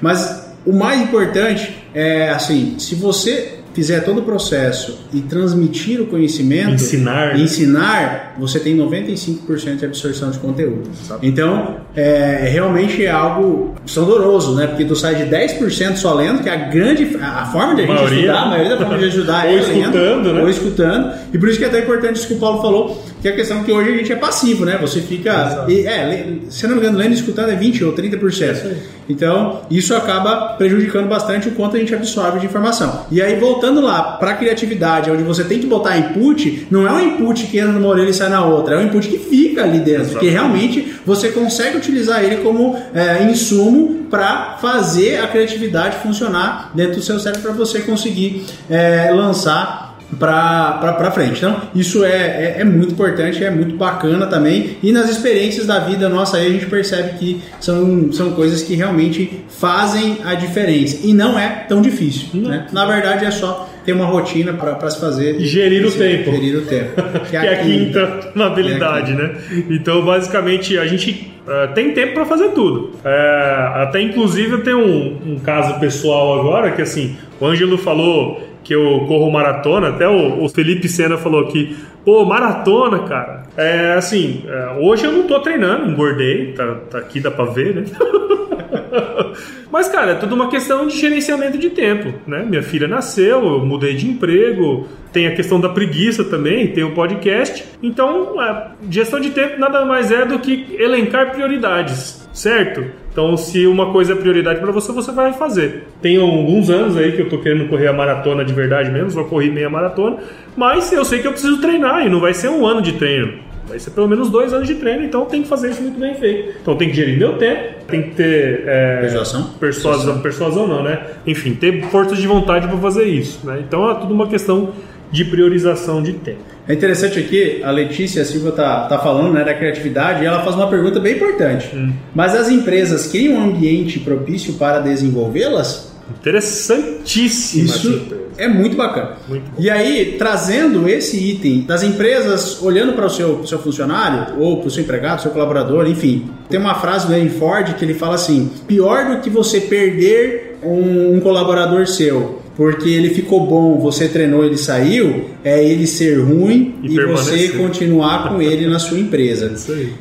Mas 0.00 0.42
o 0.64 0.72
mais 0.72 1.02
importante 1.02 1.76
é 1.92 2.30
assim, 2.30 2.76
se 2.78 2.94
você 2.94 3.58
fizer 3.74 4.00
todo 4.00 4.20
o 4.20 4.22
processo 4.22 4.98
e 5.12 5.20
transmitir 5.20 6.00
o 6.00 6.06
conhecimento, 6.06 6.82
ensinar, 6.82 7.38
ensinar 7.38 8.36
você 8.38 8.58
tem 8.58 8.76
95% 8.76 9.76
de 9.76 9.84
absorção 9.84 10.30
de 10.30 10.38
conteúdo. 10.38 10.90
Então, 11.22 11.76
é, 11.98 12.48
realmente 12.48 13.04
é 13.04 13.10
algo 13.10 13.74
sonoroso, 13.84 14.54
né? 14.54 14.68
Porque 14.68 14.84
tu 14.84 14.94
sai 14.94 15.16
de 15.16 15.24
10% 15.24 15.96
só 15.96 16.14
lendo, 16.14 16.44
que 16.44 16.48
é 16.48 16.52
a 16.52 16.68
grande 16.68 17.16
a 17.20 17.44
forma 17.46 17.74
de 17.74 17.82
a 17.82 17.86
gente 17.86 17.94
maioria, 17.96 18.20
estudar, 18.20 18.42
a 18.42 18.46
maioria 18.46 18.70
da 18.70 18.78
forma 18.78 18.98
de 18.98 19.04
ajudar 19.06 19.46
ou 19.46 19.50
é 19.50 19.56
escutando, 19.56 19.96
lendo, 19.96 20.32
né? 20.32 20.42
ou 20.42 20.48
escutando. 20.48 21.12
E 21.34 21.38
por 21.38 21.48
isso 21.48 21.58
que 21.58 21.64
é 21.64 21.68
até 21.68 21.80
importante 21.80 22.16
isso 22.16 22.28
que 22.28 22.34
o 22.34 22.38
Paulo 22.38 22.62
falou, 22.62 23.04
que 23.20 23.26
é 23.26 23.32
a 23.32 23.34
questão 23.34 23.64
que 23.64 23.72
hoje 23.72 23.90
a 23.90 23.96
gente 23.96 24.12
é 24.12 24.16
passivo, 24.16 24.64
né? 24.64 24.78
Você 24.80 25.00
fica, 25.00 25.64
e, 25.66 25.80
é, 25.88 26.36
se 26.48 26.68
não 26.68 26.76
me 26.76 26.82
engano, 26.82 26.98
lendo 26.98 27.10
e 27.10 27.14
escutando 27.14 27.50
é 27.50 27.56
20 27.56 27.84
ou 27.84 27.92
30%. 27.92 28.44
É 28.44 28.76
então, 29.08 29.62
isso 29.70 29.94
acaba 29.94 30.54
prejudicando 30.54 31.08
bastante 31.08 31.48
o 31.48 31.52
quanto 31.52 31.76
a 31.76 31.80
gente 31.80 31.94
absorve 31.94 32.40
de 32.40 32.46
informação. 32.46 33.06
E 33.10 33.22
aí, 33.22 33.40
voltando 33.40 33.80
lá 33.80 34.02
para 34.02 34.32
a 34.32 34.34
criatividade, 34.34 35.10
onde 35.10 35.22
você 35.22 35.42
tem 35.42 35.58
que 35.58 35.66
botar 35.66 35.96
input, 35.96 36.68
não 36.70 36.86
é 36.86 36.92
um 36.92 37.00
input 37.00 37.46
que 37.46 37.58
entra 37.58 37.72
numa 37.72 37.88
orelha 37.88 38.10
e 38.10 38.14
sai 38.14 38.28
na 38.28 38.44
outra, 38.44 38.74
é 38.74 38.78
um 38.78 38.86
input 38.86 39.08
que 39.08 39.18
fica 39.18 39.62
ali 39.62 39.78
dentro, 39.78 40.02
Exatamente. 40.02 40.18
que 40.18 40.28
realmente 40.28 40.94
você 41.06 41.30
consegue 41.30 41.78
utilizar 41.78 41.87
ele 42.22 42.38
como 42.38 42.76
é, 42.94 43.22
insumo 43.24 44.06
para 44.10 44.56
fazer 44.60 45.18
a 45.20 45.26
criatividade 45.26 45.96
funcionar 45.98 46.70
dentro 46.74 46.96
do 46.96 47.02
seu 47.02 47.18
cérebro 47.18 47.42
para 47.42 47.52
você 47.52 47.80
conseguir 47.80 48.46
é, 48.70 49.10
lançar 49.10 49.88
para 50.18 51.10
frente. 51.10 51.38
Então, 51.38 51.60
isso 51.74 52.04
é, 52.04 52.10
é, 52.10 52.56
é, 52.60 52.64
muito 52.64 52.92
importante, 52.92 53.44
é 53.44 53.50
muito 53.50 53.76
bacana 53.76 54.26
também. 54.26 54.78
E 54.82 54.90
nas 54.90 55.10
experiências 55.10 55.66
da 55.66 55.78
vida 55.80 56.08
nossa 56.08 56.38
aí 56.38 56.46
a 56.46 56.50
gente 56.50 56.66
percebe 56.66 57.18
que 57.18 57.42
são, 57.60 58.10
são 58.12 58.32
coisas 58.32 58.62
que 58.62 58.74
realmente 58.74 59.44
fazem 59.48 60.18
a 60.24 60.34
diferença. 60.34 60.98
E 61.04 61.12
não 61.12 61.38
é 61.38 61.66
tão 61.68 61.82
difícil. 61.82 62.28
Né? 62.34 62.66
Na 62.72 62.86
verdade, 62.86 63.24
é 63.24 63.30
só 63.30 63.67
ter 63.88 63.94
uma 63.94 64.04
rotina 64.04 64.52
para 64.52 64.90
se 64.90 65.00
fazer. 65.00 65.40
Gerir 65.40 65.86
o 65.86 65.90
tempo. 65.90 66.30
Gerir 66.30 66.58
o 66.58 66.66
tempo. 66.66 67.02
Que, 67.30 67.36
é 67.36 67.54
a 67.54 67.62
quinta 67.62 68.32
na 68.34 68.46
habilidade, 68.46 69.12
é 69.12 69.14
né? 69.14 69.34
Então, 69.70 70.04
basicamente, 70.04 70.76
a 70.78 70.86
gente 70.86 71.30
uh, 71.46 71.72
tem 71.74 71.92
tempo 71.92 72.12
para 72.12 72.26
fazer 72.26 72.48
tudo. 72.50 72.92
Uh, 72.96 73.76
até, 73.76 74.02
inclusive, 74.02 74.52
eu 74.52 74.62
tenho 74.62 74.78
um, 74.78 75.32
um 75.32 75.38
caso 75.38 75.80
pessoal 75.80 76.38
agora 76.38 76.70
que, 76.72 76.82
assim, 76.82 77.16
o 77.40 77.46
Ângelo 77.46 77.78
falou 77.78 78.46
que 78.62 78.74
eu 78.74 79.06
corro 79.08 79.30
maratona, 79.30 79.88
até 79.88 80.06
o, 80.06 80.44
o 80.44 80.48
Felipe 80.50 80.86
Senna 80.86 81.16
falou 81.16 81.40
aqui, 81.40 81.74
pô, 82.04 82.26
maratona, 82.26 83.00
cara. 83.00 83.44
É 83.56 83.94
assim, 83.94 84.44
é, 84.46 84.76
hoje 84.80 85.06
eu 85.06 85.12
não 85.12 85.26
tô 85.26 85.40
treinando, 85.40 85.90
engordei, 85.90 86.52
tá, 86.52 86.74
tá 86.90 86.98
aqui, 86.98 87.20
dá 87.20 87.30
pra 87.30 87.46
ver, 87.46 87.74
né? 87.74 87.84
Mas, 89.70 89.88
cara, 89.88 90.12
é 90.12 90.14
tudo 90.14 90.34
uma 90.34 90.48
questão 90.48 90.86
de 90.86 90.98
gerenciamento 90.98 91.58
de 91.58 91.70
tempo, 91.70 92.12
né? 92.26 92.44
Minha 92.48 92.62
filha 92.62 92.88
nasceu, 92.88 93.44
eu 93.44 93.64
mudei 93.64 93.94
de 93.94 94.08
emprego, 94.08 94.86
tem 95.12 95.26
a 95.26 95.34
questão 95.34 95.60
da 95.60 95.68
preguiça 95.68 96.24
também, 96.24 96.68
tem 96.68 96.84
o 96.84 96.94
podcast. 96.94 97.64
Então, 97.82 98.38
a 98.40 98.72
gestão 98.90 99.20
de 99.20 99.30
tempo 99.30 99.58
nada 99.58 99.84
mais 99.84 100.10
é 100.10 100.24
do 100.24 100.38
que 100.38 100.76
elencar 100.78 101.32
prioridades, 101.32 102.28
certo? 102.32 102.84
Então, 103.12 103.36
se 103.36 103.66
uma 103.66 103.90
coisa 103.90 104.12
é 104.12 104.16
prioridade 104.16 104.60
para 104.60 104.70
você, 104.70 104.92
você 104.92 105.10
vai 105.10 105.32
fazer. 105.32 105.88
Tem 106.00 106.16
alguns 106.18 106.70
anos 106.70 106.96
aí 106.96 107.12
que 107.12 107.22
eu 107.22 107.28
tô 107.28 107.38
querendo 107.38 107.68
correr 107.68 107.88
a 107.88 107.92
maratona 107.92 108.44
de 108.44 108.52
verdade 108.52 108.90
mesmo, 108.90 109.10
só 109.10 109.24
corri 109.24 109.50
meia 109.50 109.68
maratona, 109.68 110.18
mas 110.56 110.92
eu 110.92 111.04
sei 111.04 111.20
que 111.20 111.26
eu 111.26 111.32
preciso 111.32 111.60
treinar 111.60 112.06
e 112.06 112.08
não 112.08 112.20
vai 112.20 112.32
ser 112.32 112.48
um 112.48 112.64
ano 112.64 112.80
de 112.80 112.92
treino. 112.92 113.47
Vai 113.68 113.78
ser 113.78 113.90
pelo 113.90 114.08
menos 114.08 114.30
dois 114.30 114.52
anos 114.52 114.66
de 114.66 114.76
treino, 114.76 115.04
então 115.04 115.24
tem 115.26 115.42
que 115.42 115.48
fazer 115.48 115.70
isso 115.70 115.82
muito 115.82 115.98
bem 115.98 116.14
feito. 116.14 116.56
Então 116.62 116.76
tem 116.76 116.88
que 116.88 116.94
gerir 116.94 117.18
meu 117.18 117.36
tempo, 117.36 117.84
tem 117.86 118.02
que 118.02 118.10
ter. 118.10 118.64
É, 118.66 119.00
persuasão? 119.00 119.50
Persuasão, 119.60 120.20
persuasão 120.20 120.66
não, 120.66 120.82
né? 120.82 121.00
Enfim, 121.26 121.54
ter 121.54 121.84
força 121.90 122.16
de 122.16 122.26
vontade 122.26 122.66
para 122.66 122.78
fazer 122.78 123.04
isso. 123.04 123.46
Né? 123.46 123.62
Então 123.66 123.90
é 123.90 123.94
tudo 123.94 124.14
uma 124.14 124.26
questão 124.26 124.72
de 125.10 125.24
priorização 125.24 126.02
de 126.02 126.14
tempo. 126.14 126.40
É 126.66 126.74
interessante 126.74 127.18
aqui, 127.18 127.62
a 127.64 127.70
Letícia 127.70 128.24
Silva 128.24 128.52
tá, 128.52 128.86
tá 128.86 128.98
falando 128.98 129.32
né, 129.32 129.42
da 129.42 129.54
criatividade 129.54 130.22
e 130.22 130.26
ela 130.26 130.42
faz 130.42 130.54
uma 130.54 130.68
pergunta 130.68 131.00
bem 131.00 131.14
importante. 131.14 131.74
Hum. 131.74 131.92
Mas 132.14 132.34
as 132.34 132.50
empresas 132.50 133.06
criam 133.06 133.40
um 133.40 133.44
ambiente 133.44 133.98
propício 134.00 134.54
para 134.54 134.80
desenvolvê-las? 134.80 135.87
Interessantíssimo. 136.10 137.64
Isso 137.64 138.18
é 138.38 138.46
muito 138.46 138.76
bacana. 138.76 139.16
Muito 139.28 139.44
e 139.58 139.68
aí, 139.68 140.14
trazendo 140.16 140.88
esse 140.88 141.18
item 141.18 141.62
das 141.62 141.82
empresas, 141.82 142.62
olhando 142.62 142.92
para 142.92 143.06
o 143.06 143.10
seu, 143.10 143.46
seu 143.46 143.58
funcionário, 143.58 144.40
ou 144.40 144.58
para 144.58 144.68
o 144.68 144.70
seu 144.70 144.82
empregado, 144.82 145.22
seu 145.22 145.30
colaborador, 145.32 145.88
enfim, 145.88 146.30
tem 146.48 146.58
uma 146.58 146.76
frase 146.76 147.06
do 147.06 147.14
Henry 147.14 147.30
Ford 147.30 147.74
que 147.74 147.84
ele 147.84 147.94
fala 147.94 148.14
assim: 148.14 148.50
pior 148.66 149.06
do 149.06 149.20
que 149.20 149.28
você 149.28 149.60
perder 149.60 150.58
um, 150.62 151.16
um 151.16 151.20
colaborador 151.20 151.86
seu 151.86 152.40
porque 152.58 152.88
ele 152.88 153.10
ficou 153.10 153.46
bom, 153.46 153.78
você 153.78 154.08
treinou, 154.08 154.44
ele 154.44 154.58
saiu, 154.58 155.30
é 155.44 155.64
ele 155.64 155.86
ser 155.86 156.18
ruim 156.18 156.74
e, 156.82 156.92
e 156.92 157.06
você 157.06 157.50
continuar 157.50 158.28
com 158.28 158.42
ele 158.42 158.66
na 158.66 158.80
sua 158.80 158.98
empresa. 158.98 159.54